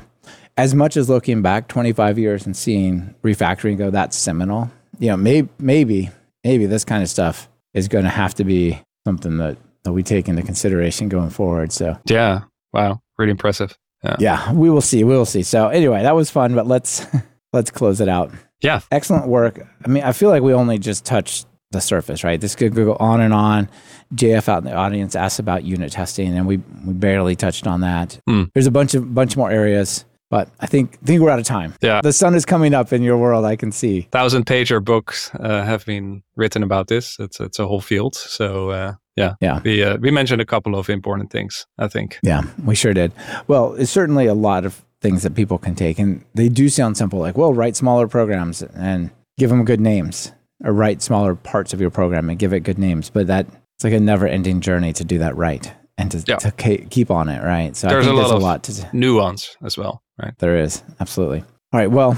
as 0.57 0.75
much 0.75 0.97
as 0.97 1.09
looking 1.09 1.41
back 1.41 1.67
25 1.69 2.19
years 2.19 2.45
and 2.45 2.55
seeing 2.57 3.15
refactoring 3.23 3.77
go, 3.77 3.89
that's 3.89 4.17
seminal. 4.17 4.69
You 4.99 5.09
know, 5.09 5.17
maybe, 5.17 5.49
maybe, 5.59 6.09
maybe 6.43 6.65
this 6.65 6.83
kind 6.83 7.01
of 7.03 7.09
stuff 7.09 7.49
is 7.73 7.87
going 7.87 8.03
to 8.03 8.09
have 8.09 8.35
to 8.35 8.43
be 8.43 8.79
something 9.05 9.37
that, 9.37 9.57
that 9.83 9.93
we 9.93 10.03
take 10.03 10.27
into 10.27 10.43
consideration 10.43 11.09
going 11.09 11.29
forward. 11.29 11.71
So 11.71 11.97
Yeah. 12.05 12.41
Wow. 12.73 13.01
Really 13.17 13.31
impressive. 13.31 13.77
Yeah, 14.03 14.15
yeah, 14.19 14.51
we 14.51 14.69
will 14.69 14.81
see. 14.81 15.05
We 15.05 15.13
will 15.15 15.25
see. 15.25 15.43
So 15.43 15.69
anyway, 15.69 16.01
that 16.03 16.13
was 16.13 16.29
fun, 16.29 16.55
but 16.55 16.67
let's 16.67 17.05
let's 17.53 17.71
close 17.71 18.01
it 18.01 18.09
out. 18.09 18.31
Yeah. 18.61 18.81
Excellent 18.91 19.27
work. 19.27 19.65
I 19.85 19.87
mean, 19.87 20.03
I 20.03 20.11
feel 20.11 20.27
like 20.29 20.43
we 20.43 20.53
only 20.53 20.77
just 20.77 21.05
touched 21.05 21.47
the 21.73 21.81
surface, 21.81 22.23
right? 22.23 22.39
This 22.39 22.55
could 22.55 22.73
go 22.73 22.95
on 22.95 23.19
and 23.21 23.33
on. 23.33 23.69
JF 24.15 24.47
out 24.47 24.59
in 24.59 24.63
the 24.65 24.73
audience 24.73 25.15
asked 25.15 25.39
about 25.39 25.63
unit 25.63 25.91
testing, 25.91 26.37
and 26.37 26.47
we 26.47 26.57
we 26.85 26.93
barely 26.93 27.35
touched 27.35 27.67
on 27.67 27.81
that. 27.81 28.19
Hmm. 28.27 28.43
There's 28.53 28.67
a 28.67 28.71
bunch 28.71 28.93
of 28.93 29.13
bunch 29.13 29.35
more 29.35 29.51
areas, 29.51 30.05
but 30.29 30.49
I 30.59 30.67
think 30.67 30.99
think 31.03 31.21
we're 31.21 31.29
out 31.29 31.39
of 31.39 31.45
time. 31.45 31.73
Yeah. 31.81 32.01
The 32.01 32.13
sun 32.13 32.35
is 32.35 32.45
coming 32.45 32.73
up 32.73 32.93
in 32.93 33.03
your 33.03 33.17
world. 33.17 33.45
I 33.45 33.55
can 33.55 33.71
see. 33.71 34.07
Thousand 34.11 34.45
pager 34.45 34.83
books 34.83 35.31
uh, 35.39 35.63
have 35.63 35.85
been 35.85 36.23
written 36.35 36.63
about 36.63 36.87
this. 36.87 37.17
It's 37.19 37.39
it's 37.39 37.59
a 37.59 37.67
whole 37.67 37.81
field. 37.81 38.15
So 38.15 38.69
uh, 38.69 38.93
yeah. 39.15 39.35
Yeah. 39.41 39.61
We 39.63 39.83
uh, 39.83 39.97
we 39.97 40.11
mentioned 40.11 40.41
a 40.41 40.45
couple 40.45 40.75
of 40.75 40.89
important 40.89 41.31
things. 41.31 41.65
I 41.77 41.87
think. 41.87 42.19
Yeah, 42.23 42.43
we 42.63 42.75
sure 42.75 42.93
did. 42.93 43.11
Well, 43.47 43.73
it's 43.73 43.91
certainly 43.91 44.27
a 44.27 44.33
lot 44.33 44.65
of 44.65 44.83
things 45.01 45.23
that 45.23 45.35
people 45.35 45.57
can 45.57 45.75
take, 45.75 45.99
and 45.99 46.23
they 46.33 46.49
do 46.49 46.69
sound 46.69 46.97
simple. 46.97 47.19
Like, 47.19 47.37
well, 47.37 47.53
write 47.53 47.75
smaller 47.75 48.07
programs 48.07 48.61
and 48.61 49.11
give 49.37 49.49
them 49.49 49.65
good 49.65 49.81
names, 49.81 50.31
or 50.63 50.73
write 50.73 51.01
smaller 51.01 51.35
parts 51.35 51.73
of 51.73 51.81
your 51.81 51.89
program 51.89 52.29
and 52.29 52.39
give 52.39 52.53
it 52.53 52.61
good 52.61 52.79
names. 52.79 53.09
But 53.09 53.27
that 53.27 53.45
it's 53.75 53.83
like 53.83 53.93
a 53.93 53.99
never-ending 53.99 54.61
journey 54.61 54.93
to 54.93 55.03
do 55.03 55.17
that 55.19 55.35
right 55.35 55.71
and 55.97 56.11
to, 56.11 56.23
Yeah. 56.27 56.37
to 56.37 56.51
keep 56.89 57.11
on 57.11 57.29
it, 57.29 57.43
right? 57.43 57.75
So 57.75 57.87
There's 57.87 58.05
I 58.07 58.09
a 58.09 58.11
think 58.11 58.15
lot 58.17 58.21
there's 58.23 58.31
a 58.31 58.35
of- 58.35 58.41
lot 58.43 58.63
to. 58.63 58.89
Nuance 58.93 59.57
as 59.63 59.77
well. 59.77 60.01
Right. 60.21 60.33
There 60.39 60.57
is 60.57 60.83
absolutely. 60.99 61.39
All 61.71 61.79
right. 61.79 61.89
Well, 61.91 62.17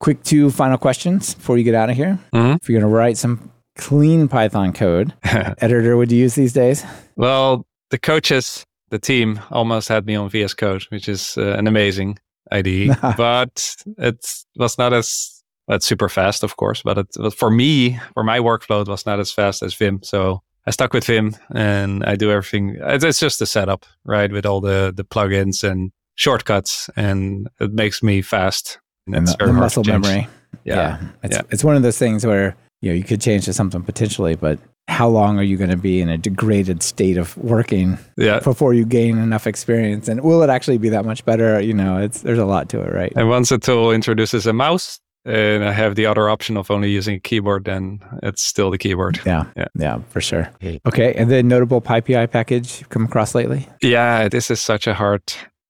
quick 0.00 0.22
two 0.22 0.50
final 0.50 0.78
questions 0.78 1.34
before 1.34 1.58
you 1.58 1.64
get 1.64 1.74
out 1.74 1.90
of 1.90 1.96
here. 1.96 2.18
Mhm. 2.32 2.56
If 2.62 2.68
you're 2.68 2.80
going 2.80 2.90
to 2.90 2.96
write 2.96 3.16
some 3.18 3.50
clean 3.76 4.28
Python 4.28 4.72
code, 4.72 5.12
editor 5.24 5.96
would 5.96 6.12
you 6.12 6.18
use 6.18 6.34
these 6.36 6.52
days? 6.52 6.84
Well, 7.16 7.66
the 7.90 7.98
coaches, 7.98 8.64
the 8.90 8.98
team 9.00 9.40
almost 9.50 9.88
had 9.88 10.06
me 10.06 10.14
on 10.14 10.28
VS 10.30 10.54
Code, 10.54 10.82
which 10.90 11.08
is 11.08 11.36
uh, 11.36 11.54
an 11.58 11.66
amazing 11.66 12.18
IDE, 12.52 12.88
but 13.16 13.74
it 13.98 14.24
was 14.56 14.78
not 14.78 14.92
as 14.92 15.33
it's 15.68 15.86
super 15.86 16.08
fast, 16.08 16.42
of 16.42 16.56
course. 16.56 16.82
But 16.82 16.98
it, 16.98 17.34
for 17.34 17.50
me, 17.50 17.98
for 18.14 18.22
my 18.24 18.38
workflow, 18.38 18.82
it 18.82 18.88
was 18.88 19.06
not 19.06 19.20
as 19.20 19.32
fast 19.32 19.62
as 19.62 19.74
Vim. 19.74 20.02
So 20.02 20.42
I 20.66 20.70
stuck 20.70 20.92
with 20.92 21.04
Vim, 21.04 21.36
and 21.54 22.04
I 22.04 22.16
do 22.16 22.30
everything. 22.30 22.76
It's, 22.80 23.04
it's 23.04 23.20
just 23.20 23.38
the 23.38 23.46
setup, 23.46 23.86
right, 24.04 24.30
with 24.30 24.46
all 24.46 24.60
the 24.60 24.92
the 24.94 25.04
plugins 25.04 25.62
and 25.62 25.92
shortcuts 26.16 26.88
and 26.96 27.48
it 27.60 27.72
makes 27.72 28.02
me 28.02 28.22
fast. 28.22 28.78
And, 29.06 29.16
and 29.16 29.28
the, 29.28 29.36
the 29.38 29.52
muscle 29.52 29.84
memory. 29.84 30.28
Yeah. 30.64 30.74
yeah. 30.74 31.08
It's, 31.22 31.36
yeah. 31.36 31.42
it's 31.50 31.64
one 31.64 31.76
of 31.76 31.82
those 31.82 31.98
things 31.98 32.24
where, 32.24 32.56
you 32.80 32.90
know, 32.90 32.96
you 32.96 33.04
could 33.04 33.20
change 33.20 33.44
to 33.46 33.52
something 33.52 33.82
potentially, 33.82 34.34
but 34.34 34.58
how 34.88 35.08
long 35.08 35.38
are 35.38 35.42
you 35.42 35.56
going 35.56 35.70
to 35.70 35.76
be 35.76 36.00
in 36.00 36.08
a 36.08 36.18
degraded 36.18 36.82
state 36.82 37.16
of 37.16 37.36
working 37.38 37.98
yeah. 38.16 38.38
before 38.40 38.74
you 38.74 38.84
gain 38.84 39.18
enough 39.18 39.46
experience? 39.46 40.08
And 40.08 40.22
will 40.22 40.42
it 40.42 40.50
actually 40.50 40.78
be 40.78 40.88
that 40.90 41.04
much 41.04 41.24
better? 41.24 41.60
You 41.60 41.74
know, 41.74 41.98
it's 41.98 42.22
there's 42.22 42.38
a 42.38 42.44
lot 42.44 42.68
to 42.70 42.80
it, 42.80 42.92
right? 42.92 43.12
And 43.16 43.28
once 43.28 43.50
a 43.50 43.58
tool 43.58 43.90
introduces 43.90 44.46
a 44.46 44.52
mouse, 44.52 45.00
and 45.24 45.64
I 45.64 45.72
have 45.72 45.94
the 45.94 46.06
other 46.06 46.28
option 46.28 46.56
of 46.56 46.70
only 46.70 46.90
using 46.90 47.16
a 47.16 47.20
keyboard, 47.20 47.64
then 47.64 48.00
it's 48.22 48.42
still 48.42 48.70
the 48.70 48.78
keyboard. 48.78 49.20
Yeah, 49.24 49.44
yeah, 49.56 49.68
yeah, 49.74 49.98
for 50.10 50.20
sure. 50.20 50.50
Okay, 50.86 51.14
and 51.14 51.30
the 51.30 51.42
notable 51.42 51.80
PyPI 51.80 52.30
package 52.30 52.80
you've 52.80 52.88
come 52.90 53.04
across 53.04 53.34
lately? 53.34 53.68
Yeah, 53.82 54.28
this 54.28 54.50
is 54.50 54.60
such 54.60 54.86
a 54.86 54.94
hard 54.94 55.22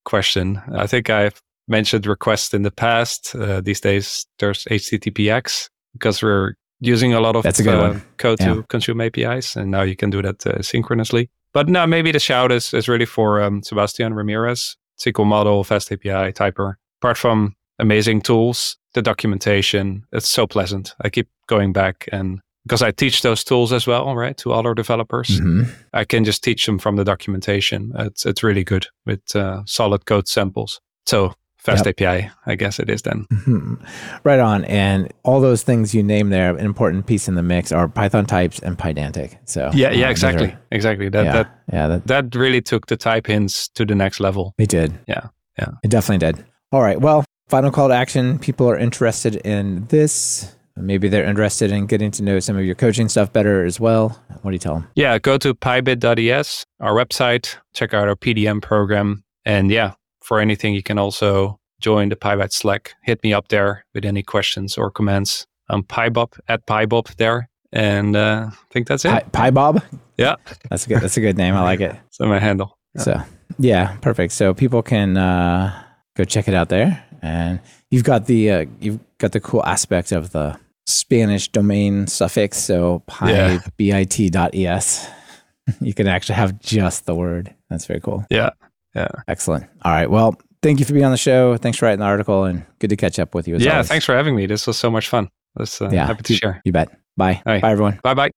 question. 0.05 0.61
I 0.73 0.87
think 0.87 1.11
I've 1.11 1.41
mentioned 1.69 2.07
requests 2.07 2.53
in 2.53 2.63
the 2.63 2.71
past. 2.71 3.35
Uh, 3.35 3.61
these 3.61 3.81
days, 3.81 4.27
there's 4.39 4.65
HTTPX 4.65 5.69
because 5.93 6.23
we're 6.23 6.55
using 6.81 7.15
a 7.15 7.21
lot 7.21 7.37
of 7.37 7.45
a 7.45 7.49
uh, 7.49 8.01
code 8.19 8.41
yeah. 8.41 8.55
to 8.55 8.63
consume 8.65 9.01
APIs, 9.01 9.57
and 9.57 9.71
now 9.71 9.83
you 9.83 9.97
can 9.97 10.11
do 10.11 10.21
that 10.23 10.47
uh, 10.47 10.61
synchronously. 10.63 11.31
But 11.53 11.69
no, 11.69 11.87
maybe 11.87 12.11
the 12.11 12.19
shout 12.19 12.51
is, 12.51 12.75
is 12.75 12.89
really 12.89 13.07
for 13.07 13.41
um, 13.41 13.63
Sebastian 13.63 14.15
Ramirez, 14.15 14.77
SQLModel, 14.99 15.65
Fast 15.65 15.93
API, 15.93 16.33
Typer. 16.33 16.75
Apart 17.01 17.17
from 17.17 17.55
amazing 17.79 18.22
tools, 18.22 18.77
the 18.95 19.03
documentation, 19.03 20.05
it's 20.12 20.29
so 20.29 20.47
pleasant. 20.47 20.95
I 21.01 21.09
keep 21.09 21.29
going 21.47 21.72
back 21.72 22.09
and 22.12 22.41
because 22.66 22.81
I 22.81 22.93
teach 22.93 23.20
those 23.20 23.45
tools 23.45 23.75
as 23.75 23.87
well, 23.87 24.16
right, 24.16 24.37
to 24.39 24.53
other 24.53 24.72
developers, 24.72 25.29
mm-hmm. 25.29 25.70
I 25.93 26.05
can 26.05 26.25
just 26.25 26.43
teach 26.43 26.64
them 26.64 26.79
from 26.79 26.97
the 26.97 27.05
documentation. 27.05 27.93
It's 27.99 28.25
it's 28.25 28.43
really 28.43 28.64
good 28.64 28.87
with 29.05 29.37
uh, 29.37 29.62
solid 29.66 30.07
code 30.07 30.29
samples. 30.29 30.81
So 31.05 31.35
Fast 31.64 31.87
yep. 31.87 31.99
API, 31.99 32.31
I 32.45 32.57
guess 32.57 32.79
it 32.79 32.91
is 32.91 33.01
then. 33.03 33.27
Mm-hmm. 33.33 33.77
Right 34.22 34.39
on. 34.39 34.66
And 34.66 35.11
all 35.22 35.41
those 35.41 35.62
things 35.62 35.95
you 35.95 36.03
name 36.03 36.29
there, 36.29 36.55
an 36.55 36.62
important 36.62 37.07
piece 37.07 37.27
in 37.27 37.37
the 37.37 37.43
mix 37.43 37.72
are 37.72 37.89
Python 37.89 38.27
types 38.27 38.59
and 38.59 38.77
Pydantic. 38.77 39.39
So 39.47 39.70
yeah, 39.72 39.91
yeah, 39.91 40.09
uh, 40.09 40.11
exactly, 40.11 40.49
are, 40.49 40.61
exactly. 40.70 41.09
That 41.09 41.25
yeah, 41.25 41.33
that 41.33 41.62
yeah 41.72 41.87
that, 41.89 42.07
that 42.07 42.35
really 42.35 42.61
took 42.61 42.89
the 42.89 42.99
type 42.99 43.27
hints 43.29 43.68
to 43.68 43.87
the 43.87 43.95
next 43.95 44.20
level. 44.20 44.55
It 44.59 44.68
did. 44.68 44.93
Yeah, 45.09 45.29
yeah, 45.59 45.70
it 45.83 45.89
definitely 45.89 46.18
did. 46.18 46.45
All 46.70 46.83
right. 46.83 47.01
Well, 47.01 47.25
final 47.49 47.70
call 47.70 47.88
to 47.88 47.95
action. 47.95 48.38
People 48.38 48.68
are 48.68 48.78
interested 48.78 49.36
in 49.36 49.86
this. 49.86 50.55
Maybe 50.76 51.09
they're 51.09 51.24
interested 51.24 51.70
in 51.70 51.86
getting 51.86 52.11
to 52.12 52.22
know 52.22 52.40
some 52.40 52.57
of 52.57 52.64
your 52.64 52.74
coaching 52.74 53.09
stuff 53.09 53.32
better 53.32 53.64
as 53.64 53.78
well. 53.78 54.20
What 54.42 54.51
do 54.51 54.55
you 54.55 54.59
tell 54.59 54.74
them? 54.74 54.88
Yeah, 54.97 55.18
go 55.18 55.38
to 55.38 55.55
pybit.es, 55.55 56.66
our 56.80 56.92
website, 56.92 57.57
check 57.74 57.95
out 57.95 58.09
our 58.09 58.16
PDM 58.16 58.61
program, 58.61 59.22
and 59.45 59.70
yeah, 59.70 59.95
for 60.24 60.40
anything, 60.40 60.74
you 60.74 60.82
can 60.82 60.99
also 60.99 61.61
join 61.80 62.09
the 62.09 62.16
PyBite 62.16 62.53
Slack. 62.53 62.95
Hit 63.03 63.22
me 63.22 63.32
up 63.32 63.49
there 63.49 63.84
with 63.95 64.05
any 64.05 64.22
questions 64.22 64.76
or 64.78 64.90
comments. 64.90 65.47
I'm 65.68 65.82
PyBob 65.82 66.38
at 66.49 66.66
PyBob 66.66 67.14
there. 67.16 67.49
And 67.72 68.16
uh, 68.16 68.49
I 68.51 68.57
think 68.70 68.86
that's 68.86 69.05
it. 69.05 69.11
Py, 69.11 69.38
PyBob? 69.38 69.82
Yeah. 70.16 70.36
That's 70.70 70.86
a 70.86 70.88
good 70.88 71.01
that's 71.03 71.16
a 71.16 71.20
good 71.20 71.36
name. 71.36 71.55
I 71.55 71.62
like 71.62 71.80
it. 71.80 71.97
So 72.11 72.26
my 72.26 72.38
handle. 72.38 72.78
Yeah. 72.95 73.03
So 73.03 73.22
yeah, 73.59 73.97
perfect. 73.97 74.32
So 74.32 74.55
people 74.55 74.82
can 74.82 75.16
uh, 75.16 75.82
go 76.16 76.24
check 76.24 76.47
it 76.49 76.55
out 76.55 76.68
there. 76.68 77.04
And 77.25 77.61
you've 77.91 78.05
got 78.05 78.27
the 78.27 78.51
uh, 78.51 78.66
you've 78.81 79.01
got 79.16 79.33
the 79.33 79.41
cool 79.41 79.64
aspect 79.64 80.12
of 80.12 80.33
the 80.33 80.61
Spanish 80.87 81.49
domain 81.49 82.07
suffix. 82.07 82.59
So 82.59 83.03
pybit.es. 83.09 85.09
you 85.81 85.95
can 85.95 86.07
actually 86.07 86.35
have 86.35 86.61
just 86.61 87.07
the 87.07 87.14
word. 87.14 87.55
That's 87.70 87.87
very 87.87 88.01
cool. 88.01 88.27
Yeah. 88.29 88.51
Yeah. 88.95 89.09
Excellent. 89.27 89.64
All 89.83 89.93
right. 89.93 90.11
Well, 90.11 90.39
thank 90.62 90.81
you 90.81 90.85
for 90.85 90.93
being 90.93 91.07
on 91.07 91.12
the 91.12 91.16
show. 91.16 91.57
Thanks 91.57 91.79
for 91.79 91.87
writing 91.87 92.01
the 92.01 92.05
article 92.05 92.45
and 92.45 92.62
good 92.79 92.91
to 92.91 92.97
catch 92.97 93.18
up 93.18 93.35
with 93.35 93.49
you. 93.49 93.57
yeah. 93.57 93.72
Always. 93.72 93.89
Thanks 93.89 94.05
for 94.05 94.14
having 94.14 94.37
me. 94.37 94.45
This 94.45 94.66
was 94.66 94.77
so 94.77 94.91
much 94.91 95.09
fun. 95.09 95.31
Let's, 95.57 95.81
uh, 95.81 95.89
yeah. 95.91 96.07
Happy 96.07 96.22
to 96.25 96.35
share. 96.35 96.61
You 96.64 96.72
bet. 96.72 96.91
Bye. 97.16 97.43
Right. 97.47 97.62
Bye, 97.62 97.72
everyone. 97.72 98.01
Bye 98.03 98.14
bye. 98.14 98.31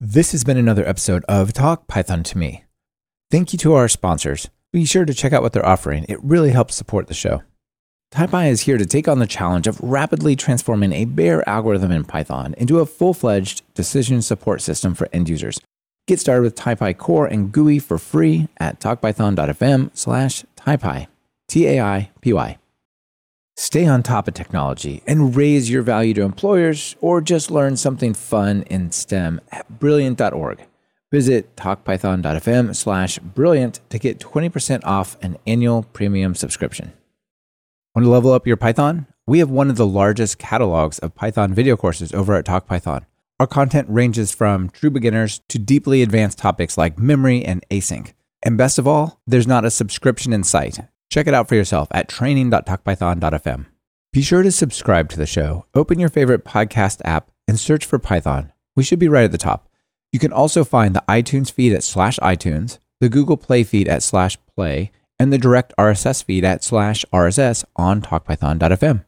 This 0.00 0.32
has 0.32 0.42
been 0.42 0.56
another 0.56 0.88
episode 0.88 1.22
of 1.28 1.52
Talk 1.52 1.86
Python 1.86 2.22
to 2.24 2.38
Me. 2.38 2.64
Thank 3.30 3.52
you 3.52 3.58
to 3.60 3.74
our 3.74 3.88
sponsors. 3.88 4.48
Be 4.72 4.86
sure 4.86 5.04
to 5.04 5.12
check 5.12 5.34
out 5.34 5.42
what 5.42 5.52
they're 5.52 5.66
offering. 5.66 6.06
It 6.08 6.22
really 6.22 6.50
helps 6.50 6.74
support 6.74 7.06
the 7.06 7.14
show. 7.14 7.42
Taipy 8.10 8.48
is 8.48 8.62
here 8.62 8.78
to 8.78 8.86
take 8.86 9.06
on 9.06 9.18
the 9.18 9.26
challenge 9.26 9.66
of 9.66 9.80
rapidly 9.80 10.34
transforming 10.34 10.92
a 10.92 11.04
bare 11.04 11.46
algorithm 11.48 11.90
in 11.92 12.04
Python 12.04 12.54
into 12.58 12.80
a 12.80 12.86
full 12.86 13.14
fledged 13.14 13.62
decision 13.74 14.22
support 14.22 14.62
system 14.62 14.94
for 14.94 15.08
end 15.12 15.28
users. 15.28 15.60
Get 16.06 16.20
started 16.20 16.42
with 16.42 16.54
Taipy 16.54 16.96
Core 16.96 17.26
and 17.26 17.52
GUI 17.52 17.78
for 17.78 17.98
free 17.98 18.48
at 18.58 18.80
talkpython.fm 18.80 19.90
slash 19.94 20.44
Taipy, 20.56 21.06
T-A-I-P-Y. 21.48 22.58
Stay 23.56 23.86
on 23.86 24.02
top 24.02 24.26
of 24.26 24.34
technology 24.34 25.02
and 25.06 25.36
raise 25.36 25.70
your 25.70 25.82
value 25.82 26.14
to 26.14 26.22
employers 26.22 26.96
or 27.00 27.20
just 27.20 27.50
learn 27.50 27.76
something 27.76 28.14
fun 28.14 28.62
in 28.62 28.90
STEM 28.90 29.40
at 29.52 29.78
brilliant.org. 29.78 30.64
Visit 31.12 31.54
talkpython.fm 31.56 32.74
slash 32.74 33.18
brilliant 33.18 33.80
to 33.90 33.98
get 33.98 34.18
20% 34.18 34.80
off 34.82 35.18
an 35.22 35.36
annual 35.46 35.82
premium 35.92 36.34
subscription. 36.34 36.94
Want 37.94 38.06
to 38.06 38.10
level 38.10 38.32
up 38.32 38.46
your 38.46 38.56
Python? 38.56 39.06
We 39.26 39.38
have 39.40 39.50
one 39.50 39.68
of 39.68 39.76
the 39.76 39.86
largest 39.86 40.38
catalogs 40.38 40.98
of 41.00 41.14
Python 41.14 41.52
video 41.52 41.76
courses 41.76 42.14
over 42.14 42.34
at 42.34 42.46
TalkPython. 42.46 43.04
Our 43.38 43.46
content 43.46 43.88
ranges 43.90 44.32
from 44.32 44.70
true 44.70 44.88
beginners 44.88 45.42
to 45.50 45.58
deeply 45.58 46.00
advanced 46.00 46.38
topics 46.38 46.78
like 46.78 46.98
memory 46.98 47.44
and 47.44 47.62
async. 47.70 48.14
And 48.42 48.56
best 48.56 48.78
of 48.78 48.88
all, 48.88 49.20
there's 49.26 49.46
not 49.46 49.66
a 49.66 49.70
subscription 49.70 50.32
in 50.32 50.44
sight. 50.44 50.78
Check 51.10 51.26
it 51.26 51.34
out 51.34 51.46
for 51.46 51.56
yourself 51.56 51.88
at 51.90 52.08
training.talkpython.fm. 52.08 53.66
Be 54.14 54.22
sure 54.22 54.42
to 54.42 54.50
subscribe 54.50 55.10
to 55.10 55.18
the 55.18 55.26
show. 55.26 55.66
Open 55.74 55.98
your 55.98 56.08
favorite 56.08 56.46
podcast 56.46 57.02
app 57.04 57.30
and 57.46 57.60
search 57.60 57.84
for 57.84 57.98
Python. 57.98 58.52
We 58.74 58.82
should 58.82 58.98
be 58.98 59.08
right 59.08 59.24
at 59.24 59.32
the 59.32 59.38
top. 59.38 59.68
You 60.12 60.18
can 60.18 60.32
also 60.32 60.62
find 60.62 60.94
the 60.94 61.02
iTunes 61.08 61.50
feed 61.50 61.72
at 61.72 61.82
slash 61.82 62.18
iTunes, 62.18 62.78
the 63.00 63.08
Google 63.08 63.38
Play 63.38 63.64
feed 63.64 63.88
at 63.88 64.02
slash 64.02 64.36
play, 64.54 64.92
and 65.18 65.32
the 65.32 65.38
direct 65.38 65.72
RSS 65.78 66.22
feed 66.22 66.44
at 66.44 66.62
slash 66.62 67.04
RSS 67.12 67.64
on 67.76 68.02
talkpython.fm. 68.02 69.04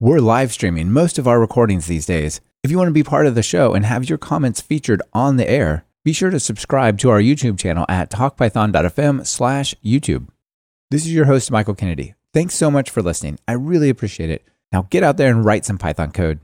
We're 0.00 0.18
live 0.18 0.52
streaming 0.52 0.90
most 0.90 1.18
of 1.18 1.28
our 1.28 1.38
recordings 1.38 1.86
these 1.86 2.06
days. 2.06 2.40
If 2.64 2.72
you 2.72 2.78
want 2.78 2.88
to 2.88 2.92
be 2.92 3.04
part 3.04 3.26
of 3.26 3.36
the 3.36 3.42
show 3.42 3.74
and 3.74 3.86
have 3.86 4.08
your 4.08 4.18
comments 4.18 4.60
featured 4.60 5.00
on 5.12 5.36
the 5.36 5.48
air, 5.48 5.84
be 6.04 6.12
sure 6.12 6.30
to 6.30 6.40
subscribe 6.40 6.98
to 6.98 7.10
our 7.10 7.20
YouTube 7.20 7.58
channel 7.58 7.86
at 7.88 8.10
talkpython.fm 8.10 9.24
slash 9.24 9.74
YouTube. 9.84 10.28
This 10.90 11.06
is 11.06 11.14
your 11.14 11.26
host, 11.26 11.52
Michael 11.52 11.76
Kennedy. 11.76 12.14
Thanks 12.34 12.56
so 12.56 12.70
much 12.70 12.90
for 12.90 13.02
listening. 13.02 13.38
I 13.46 13.52
really 13.52 13.88
appreciate 13.88 14.30
it. 14.30 14.44
Now 14.72 14.88
get 14.90 15.04
out 15.04 15.16
there 15.16 15.30
and 15.30 15.44
write 15.44 15.64
some 15.64 15.78
Python 15.78 16.10
code. 16.10 16.40